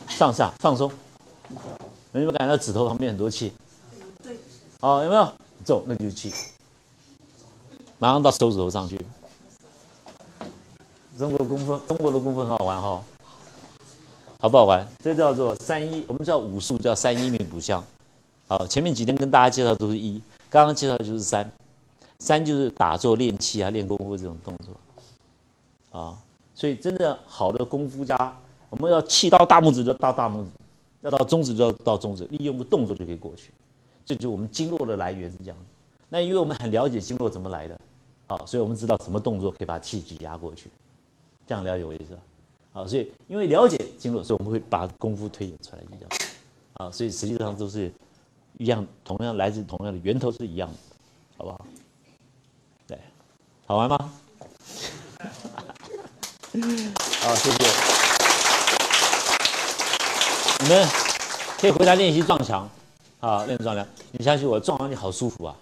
[0.08, 0.90] 上下放松。
[2.12, 3.52] 有没有感觉到指头旁边很多气？
[4.22, 4.36] 对。
[4.80, 5.32] 哦，有没有？
[5.64, 6.32] 走，那就是气。
[7.98, 8.98] 马上到手指头上去。
[11.18, 13.02] 中国功夫，中国的功夫很好玩哈，
[14.40, 14.86] 好不好玩？
[15.02, 17.84] 这叫做三一，我们叫武术叫三一命补相。
[18.46, 21.50] 好，前面几天跟大家介绍都是一，刚刚介绍的就是三，
[22.22, 25.98] 三就是打坐练气啊，练功夫这种动作。
[25.98, 26.16] 啊，
[26.54, 28.38] 所以真的好的功夫家，
[28.70, 30.50] 我们要气到大拇指就到大拇指，
[31.00, 33.50] 要到中指就到中指，利用个动作就可以过去。
[34.06, 35.56] 这就是我们经络的来源是这样。
[36.08, 37.80] 那因为我们很了解经络怎么来的，
[38.28, 40.70] 好，所以我们知道什么动作可以把气挤压过去。
[41.44, 42.16] 这样了解我意思，
[42.72, 46.10] 好，所以因为了解经络，所以我们会把功夫推演出来一样，
[46.74, 47.92] 啊，所以实际上都是
[48.58, 50.76] 一样，同样来自同样的源头是一样的，
[51.36, 51.66] 好不好？
[53.62, 53.96] 对，好玩吗？
[57.20, 57.56] 好，谢谢。
[60.60, 60.88] 你们
[61.58, 62.68] 可以回来练习撞墙，
[63.20, 63.86] 啊，练撞墙。
[64.12, 65.54] 你相信我，撞完你好舒服啊。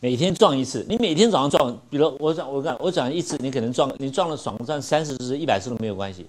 [0.00, 6.26] 每天撞一次，你每天早上撞，比如我讲，我讲，我讲一次，你可能撞，你撞了爽撞三十次、一百次都没有关系。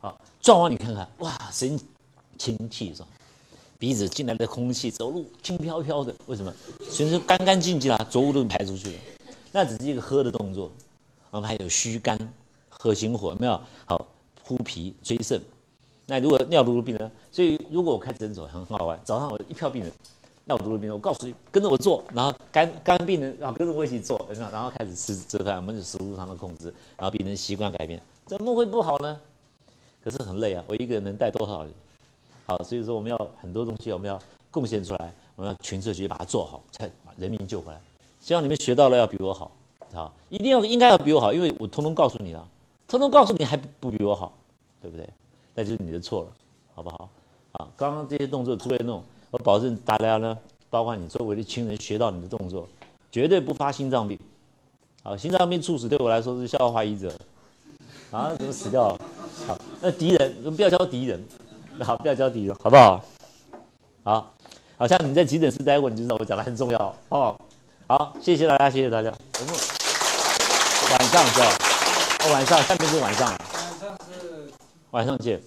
[0.00, 1.78] 好，撞完你看看，哇，神
[2.38, 3.08] 清气爽，
[3.78, 6.52] 鼻子进来的空气，走路轻飘飘的，为什么？
[6.90, 8.94] 全身干干净净啦，浊物都排出去了。
[9.52, 10.72] 那只是一个喝的动作，
[11.30, 12.18] 我们还有虚肝、
[12.68, 13.60] 喝心火，没有？
[13.86, 14.06] 好，
[14.44, 15.40] 铺脾、追肾。
[16.06, 19.92] 那如果尿毒的病人，所以如果我开诊所很好玩，早上我一票病人。
[20.44, 26.66] 那我读了病人，我告诉你，跟着我做，然后肝肝病人，然后跟着我一起做，然后开始吃吃饭，我们就食物上的控制，
[26.96, 29.20] 然后病人习惯改变，怎么会不好呢？
[30.02, 31.72] 可是很累啊，我一个人能带多少人？
[32.46, 37.80] 好，所以说我们要很多东西，我们要贡献出来，我们要群策群力把它做好，才把人民救回来。
[38.22, 39.50] 希望你们学到了要比我好，
[39.92, 42.48] 好，一定要应该要比我好，因为我通通告诉你了，
[42.86, 44.32] 通通告诉你还不比我好，
[44.80, 45.08] 对不对？
[45.56, 46.28] 那就是你的错了，
[46.72, 47.08] 好不好？
[47.50, 49.02] 啊，刚刚这些动作诸位弄。
[49.32, 50.38] 我保证大家呢，
[50.70, 52.68] 包括你周围的亲人，学到你的动作，
[53.10, 54.16] 绝对不发心脏病。
[55.02, 57.12] 好，心脏病猝死对我来说是笑话一则。
[58.12, 59.00] 啊，怎么死掉了？
[59.48, 61.20] 好，那敌人不要叫敌人，
[61.80, 63.04] 好，不要叫敌人，好不好？
[64.04, 64.32] 好，
[64.76, 67.36] 好像你在急诊室待过，你就知道我讲的很重要哦。
[67.92, 69.12] 好，谢谢大家，谢谢大家。
[70.90, 71.46] 晚上是吧？
[72.32, 73.28] 晚上，下面是晚上。
[73.28, 73.36] 晚
[73.78, 74.50] 上是
[74.92, 75.38] 晚上见。